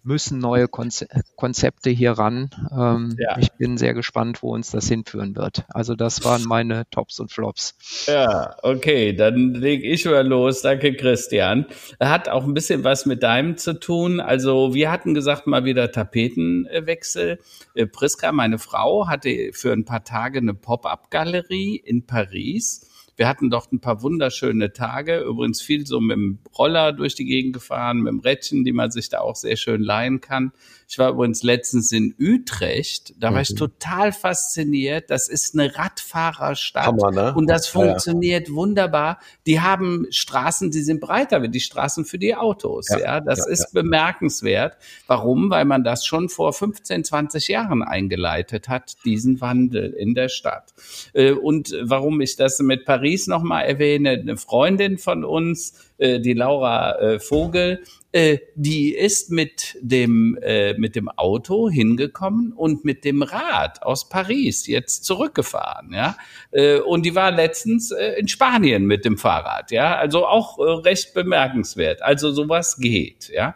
müssen 0.02 0.38
neue 0.38 0.68
Konzepte 0.68 1.90
hier 1.90 2.12
ran. 2.12 2.50
Ähm, 2.70 3.16
ja. 3.18 3.38
Ich 3.38 3.52
bin 3.52 3.78
sehr 3.78 3.94
gespannt, 3.94 4.42
wo 4.42 4.52
uns 4.52 4.70
das 4.70 4.88
hinführen 4.88 5.36
wird. 5.36 5.64
Also 5.68 5.94
das 5.94 6.24
waren 6.24 6.44
meine 6.44 6.84
Tops 6.90 7.20
und 7.20 7.30
Flops. 7.30 7.76
Ja, 8.06 8.56
okay, 8.62 9.12
dann 9.12 9.54
lege 9.54 9.86
ich 9.86 10.04
mal 10.04 10.26
los. 10.26 10.62
Danke, 10.62 10.94
Christian. 10.94 11.66
Hat 12.00 12.28
auch 12.28 12.44
ein 12.44 12.54
bisschen 12.54 12.84
was 12.84 13.06
mit 13.06 13.22
deinem 13.22 13.56
zu 13.56 13.78
tun. 13.78 14.20
Also 14.20 14.74
wir 14.74 14.90
hatten 14.90 15.14
gesagt, 15.14 15.46
mal 15.46 15.64
wieder 15.64 15.92
Tapetenwechsel. 15.92 17.38
Äh, 17.74 17.86
Priska, 17.86 18.32
meine 18.32 18.58
Frau, 18.58 19.08
hatte 19.08 19.50
für 19.52 19.72
ein 19.72 19.84
paar 19.84 20.04
Tage 20.04 20.38
eine 20.38 20.54
Pop-up-Galerie 20.54 21.76
in 21.76 22.06
Paris 22.06 22.88
Wir 23.16 23.28
hatten 23.28 23.50
dort 23.50 23.72
ein 23.72 23.80
paar 23.80 24.02
wunderschöne 24.02 24.72
Tage. 24.72 25.20
Übrigens 25.20 25.60
viel 25.60 25.86
so 25.86 26.00
mit 26.00 26.16
dem 26.16 26.38
Roller 26.58 26.92
durch 26.92 27.14
die 27.14 27.26
Gegend 27.26 27.52
gefahren, 27.52 27.98
mit 27.98 28.10
dem 28.10 28.20
Rädchen, 28.20 28.64
die 28.64 28.72
man 28.72 28.90
sich 28.90 29.10
da 29.10 29.20
auch 29.20 29.36
sehr 29.36 29.56
schön 29.56 29.82
leihen 29.82 30.20
kann. 30.20 30.52
Ich 30.88 30.98
war 30.98 31.10
übrigens 31.10 31.42
letztens 31.42 31.92
in 31.92 32.14
Utrecht. 32.18 33.14
Da 33.18 33.32
war 33.32 33.40
ich 33.40 33.50
mhm. 33.52 33.56
total 33.56 34.12
fasziniert. 34.12 35.10
Das 35.10 35.28
ist 35.28 35.54
eine 35.54 35.76
Radfahrerstadt. 35.76 36.86
Hammer, 36.86 37.10
ne? 37.10 37.34
Und 37.34 37.48
das 37.48 37.66
funktioniert 37.66 38.48
ja. 38.48 38.54
wunderbar. 38.54 39.18
Die 39.46 39.60
haben 39.60 40.06
Straßen, 40.10 40.70
die 40.70 40.82
sind 40.82 41.00
breiter 41.00 41.42
wie 41.42 41.48
die 41.48 41.60
Straßen 41.60 42.04
für 42.04 42.18
die 42.18 42.34
Autos. 42.34 42.88
Ja, 42.90 42.98
ja 42.98 43.20
das 43.20 43.40
ja, 43.40 43.46
ist 43.46 43.72
bemerkenswert. 43.72 44.76
Warum? 45.06 45.50
Weil 45.50 45.64
man 45.64 45.84
das 45.84 46.04
schon 46.04 46.28
vor 46.28 46.52
15, 46.52 47.04
20 47.04 47.48
Jahren 47.48 47.82
eingeleitet 47.82 48.68
hat, 48.68 48.96
diesen 49.04 49.40
Wandel 49.40 49.92
in 49.92 50.14
der 50.14 50.28
Stadt. 50.28 50.74
Äh, 51.14 51.32
und 51.32 51.74
warum 51.82 52.20
ich 52.20 52.36
das 52.36 52.58
mit 52.58 52.84
Paris 52.84 53.01
nochmal 53.28 53.64
erwähne, 53.64 54.10
eine 54.10 54.36
Freundin 54.36 54.98
von 54.98 55.24
uns, 55.24 55.74
äh, 55.98 56.20
die 56.20 56.32
Laura 56.32 56.98
äh, 56.98 57.20
Vogel, 57.20 57.82
äh, 58.12 58.38
die 58.54 58.94
ist 58.94 59.30
mit 59.30 59.76
dem, 59.80 60.38
äh, 60.42 60.74
mit 60.74 60.96
dem 60.96 61.08
Auto 61.08 61.68
hingekommen 61.68 62.52
und 62.52 62.84
mit 62.84 63.04
dem 63.04 63.22
Rad 63.22 63.82
aus 63.82 64.08
Paris 64.08 64.66
jetzt 64.66 65.04
zurückgefahren, 65.04 65.92
ja. 65.92 66.16
Äh, 66.50 66.78
und 66.78 67.06
die 67.06 67.14
war 67.14 67.30
letztens 67.30 67.90
äh, 67.90 68.14
in 68.18 68.28
Spanien 68.28 68.86
mit 68.86 69.04
dem 69.04 69.18
Fahrrad, 69.18 69.70
ja. 69.70 69.96
Also 69.96 70.26
auch 70.26 70.58
äh, 70.58 70.62
recht 70.62 71.14
bemerkenswert. 71.14 72.02
Also 72.02 72.32
sowas 72.32 72.76
geht, 72.76 73.30
ja. 73.30 73.54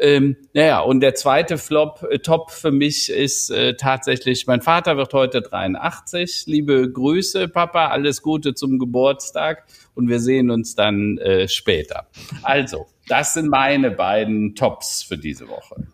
Ähm, 0.00 0.36
naja, 0.54 0.80
und 0.80 1.00
der 1.00 1.14
zweite 1.14 1.58
Flop, 1.58 2.06
äh, 2.10 2.18
Top 2.18 2.50
für 2.50 2.70
mich 2.70 3.10
ist 3.10 3.50
äh, 3.50 3.76
tatsächlich, 3.76 4.46
mein 4.46 4.62
Vater 4.62 4.96
wird 4.96 5.12
heute 5.12 5.42
83. 5.42 6.44
Liebe 6.46 6.90
Grüße, 6.90 7.48
Papa, 7.48 7.88
alles 7.88 8.22
Gute 8.22 8.54
zum 8.54 8.78
Geburtstag 8.78 9.64
und 9.94 10.08
wir 10.08 10.18
sehen 10.18 10.50
uns 10.50 10.74
dann 10.74 11.18
äh, 11.18 11.48
später. 11.48 12.06
Also, 12.42 12.86
das 13.08 13.34
sind 13.34 13.48
meine 13.48 13.90
beiden 13.90 14.54
Tops 14.54 15.02
für 15.02 15.18
diese 15.18 15.48
Woche. 15.48 15.86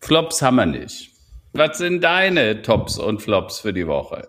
Flops 0.00 0.40
haben 0.40 0.56
wir 0.56 0.66
nicht. 0.66 1.10
Was 1.52 1.78
sind 1.78 2.02
deine 2.02 2.62
Tops 2.62 2.98
und 2.98 3.22
Flops 3.22 3.58
für 3.58 3.72
die 3.72 3.88
Woche? 3.88 4.28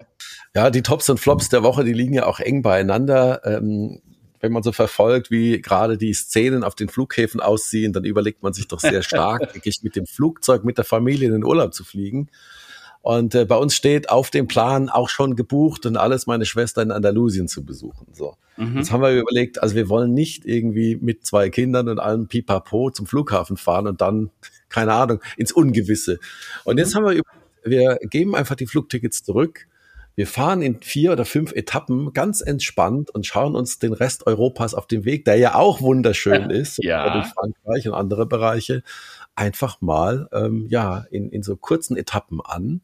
Ja, 0.56 0.70
die 0.72 0.82
Tops 0.82 1.10
und 1.10 1.20
Flops 1.20 1.50
der 1.50 1.64
Woche, 1.64 1.84
die 1.84 1.94
liegen 1.94 2.14
ja 2.14 2.26
auch 2.26 2.40
eng 2.40 2.62
beieinander. 2.62 3.42
Ähm, 3.46 4.02
wenn 4.40 4.52
man 4.52 4.64
so 4.64 4.72
verfolgt, 4.72 5.32
wie 5.32 5.62
gerade 5.62 5.98
die 5.98 6.14
Szenen 6.14 6.64
auf 6.64 6.76
den 6.76 6.90
Flughäfen 6.90 7.40
aussehen, 7.40 7.94
dann 7.94 8.04
überlegt 8.04 8.44
man 8.44 8.54
sich 8.54 8.68
doch 8.68 8.80
sehr 8.80 9.02
stark, 9.04 9.54
wirklich 9.54 9.82
mit 9.84 9.96
dem 9.96 10.06
Flugzeug, 10.06 10.64
mit 10.64 10.78
der 10.78 10.86
Familie 10.86 11.28
in 11.28 11.34
den 11.34 11.44
Urlaub 11.44 11.74
zu 11.74 11.84
fliegen. 11.84 12.30
Und 13.06 13.36
äh, 13.36 13.46
bei 13.46 13.56
uns 13.56 13.76
steht 13.76 14.10
auf 14.10 14.32
dem 14.32 14.48
Plan 14.48 14.90
auch 14.90 15.10
schon 15.10 15.36
gebucht 15.36 15.86
und 15.86 15.96
alles 15.96 16.26
meine 16.26 16.46
Schwester 16.46 16.82
in 16.82 16.90
Andalusien 16.90 17.48
zu 17.48 17.64
besuchen. 17.64 18.08
So. 18.14 18.36
Mhm. 18.58 18.78
Jetzt 18.78 18.92
haben 18.92 19.04
wir 19.04 19.12
überlegt, 19.12 19.62
also 19.62 19.76
wir 19.76 19.90
wollen 19.90 20.16
nicht 20.16 20.44
irgendwie 20.44 20.96
mit 20.96 21.24
zwei 21.24 21.52
Kindern 21.52 21.88
und 21.88 22.00
allem 22.00 22.28
Pipapo 22.28 22.90
zum 22.90 23.06
Flughafen 23.06 23.58
fahren 23.58 23.86
und 23.86 24.02
dann, 24.02 24.32
keine 24.70 24.94
Ahnung, 24.94 25.22
ins 25.38 25.52
Ungewisse. 25.52 26.18
Und 26.64 26.80
jetzt 26.80 26.96
mhm. 26.96 27.06
haben 27.06 27.16
wir, 27.16 27.22
wir 27.64 28.00
geben 28.10 28.36
einfach 28.36 28.56
die 28.56 28.66
Flugtickets 28.66 29.24
zurück. 29.24 29.68
Wir 30.16 30.28
fahren 30.28 30.62
in 30.62 30.80
vier 30.80 31.12
oder 31.12 31.26
fünf 31.26 31.52
Etappen 31.52 32.14
ganz 32.14 32.42
entspannt 32.42 33.12
und 33.12 33.26
schauen 33.26 33.56
uns 33.56 33.80
den 33.80 33.94
Rest 33.94 34.26
Europas 34.28 34.74
auf 34.74 34.88
dem 34.88 35.04
Weg, 35.04 35.26
der 35.26 35.36
ja 35.36 35.56
auch 35.56 35.82
wunderschön 35.82 36.50
ist, 36.50 36.82
ja. 36.82 37.14
durch 37.14 37.28
Frankreich 37.28 37.88
und 37.88 37.94
andere 37.94 38.26
Bereiche, 38.26 38.82
einfach 39.36 39.82
mal 39.82 40.30
ähm, 40.32 40.68
ja 40.70 41.06
in, 41.12 41.30
in 41.30 41.44
so 41.44 41.58
kurzen 41.58 41.98
Etappen 41.98 42.40
an 42.42 42.82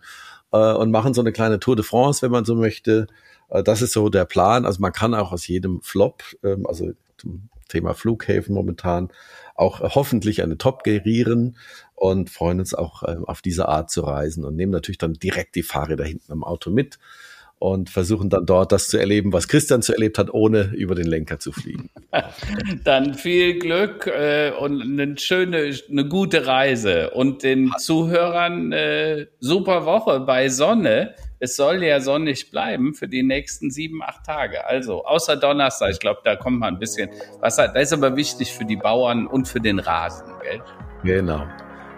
äh, 0.51 0.73
und 0.73 0.91
machen 0.91 1.13
so 1.13 1.21
eine 1.21 1.32
kleine 1.32 1.59
Tour 1.59 1.75
de 1.77 1.86
France, 1.86 2.21
wenn 2.21 2.32
man 2.32 2.45
so 2.45 2.55
möchte. 2.55 3.07
Äh, 3.49 3.63
das 3.63 3.82
ist 3.82 3.93
so 3.93 4.09
der 4.09 4.25
Plan. 4.25 4.65
Also 4.65 4.82
man 4.82 4.91
kann 4.91 5.13
auch 5.13 5.32
aus 5.32 5.47
jedem 5.47 5.82
Flop, 5.82 6.23
ähm, 6.43 6.67
also 6.67 6.91
zum 7.17 7.49
Thema 7.69 7.93
Flughäfen 7.93 8.53
momentan, 8.53 9.09
auch 9.55 9.79
hoffentlich 9.95 10.43
eine 10.43 10.57
Top 10.57 10.84
gerieren 10.84 11.55
und 12.02 12.32
freuen 12.32 12.60
uns 12.60 12.74
auch 12.74 13.04
äh, 13.04 13.16
auf 13.28 13.43
diese 13.43 13.68
Art 13.70 13.91
zu 13.91 14.02
reisen 14.02 14.43
und 14.43 14.56
nehmen 14.56 14.72
natürlich 14.72 14.97
dann 14.97 15.14
direkt 15.14 15.54
die 15.54 15.62
Fahrräder 15.62 16.04
hinten 16.04 16.32
am 16.32 16.43
Auto 16.43 16.72
mit 16.72 16.97
und 17.60 17.91
versuchen 17.91 18.28
dann 18.32 18.47
dort 18.47 18.72
das 18.72 18.88
zu 18.88 18.97
erleben, 18.97 19.32
was 19.34 19.47
Christian 19.47 19.84
zu 19.84 19.93
erlebt 19.93 20.18
hat, 20.18 20.34
ohne 20.34 20.72
über 20.74 20.95
den 20.95 21.06
Lenker 21.06 21.38
zu 21.38 21.52
fliegen. 21.52 21.91
Dann 22.84 23.14
viel 23.14 23.60
Glück 23.60 24.08
äh, 24.08 24.52
und 24.60 24.82
eine 24.82 25.16
schöne, 25.20 25.72
eine 25.91 26.08
gute 26.08 26.47
Reise 26.47 27.12
und 27.12 27.43
den 27.43 27.72
Zuhörern 27.78 28.72
äh, 28.72 29.28
super 29.39 29.86
Woche 29.86 30.22
bei 30.22 30.49
Sonne. 30.49 31.14
Es 31.38 31.56
soll 31.56 31.84
ja 31.84 32.02
sonnig 32.02 32.49
bleiben 32.49 32.95
für 32.95 33.08
die 33.08 33.22
nächsten 33.22 33.70
sieben, 33.70 34.02
acht 34.02 34.26
Tage. 34.26 34.66
Also 34.66 35.06
außer 35.06 35.36
Donnerstag, 35.38 35.91
ich 35.91 35.99
glaube, 35.99 36.22
da 36.24 36.36
kommt 36.36 36.60
mal 36.60 36.70
ein 36.70 36.80
bisschen 36.80 37.12
Wasser. 37.41 37.68
Das 37.68 37.84
ist 37.84 37.93
aber 37.93 38.16
wichtig 38.16 38.54
für 38.54 38.66
die 38.66 38.78
Bauern 38.78 39.28
und 39.28 39.47
für 39.47 39.60
den 39.60 39.78
Rasen. 39.78 40.26
Gell? 40.41 40.62
Genau. 41.04 41.45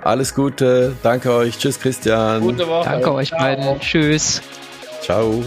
Alles 0.04 0.36
Gute. 0.36 0.96
Danke 1.02 1.32
euch. 1.32 1.58
Tschüss, 1.58 1.80
Christian. 1.80 2.42
Gute 2.42 2.68
Woche. 2.68 2.90
Danke 2.90 3.14
euch 3.14 3.30
Ciao. 3.30 3.40
beiden. 3.40 3.80
Tschüss. 3.80 4.42
Ciao. 5.02 5.44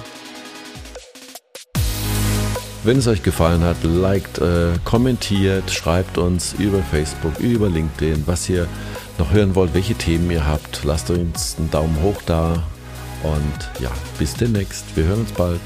Wenn 2.83 2.99
es 2.99 3.09
euch 3.09 3.23
gefallen 3.23 3.65
hat, 3.65 3.77
liked, 3.83 4.39
äh, 4.39 4.79
kommentiert, 4.85 5.71
schreibt 5.71 6.19
uns 6.19 6.55
über 6.59 6.79
Facebook, 6.79 7.39
über 7.41 7.69
LinkedIn, 7.69 8.23
was 8.27 8.49
ihr 8.49 8.69
noch 9.19 9.33
hören 9.33 9.57
wollt, 9.57 9.75
welche 9.75 9.95
Themen 9.95 10.31
ihr 10.31 10.47
habt. 10.47 10.85
Lasst 10.85 11.11
uns 11.11 11.57
einen 11.59 11.71
Daumen 11.71 12.01
hoch 12.03 12.23
da 12.25 12.63
und 13.25 13.83
ja, 13.83 13.91
bis 14.19 14.35
demnächst. 14.35 14.85
Wir 14.97 15.05
hören 15.05 15.21
uns 15.21 15.33
bald. 15.33 15.61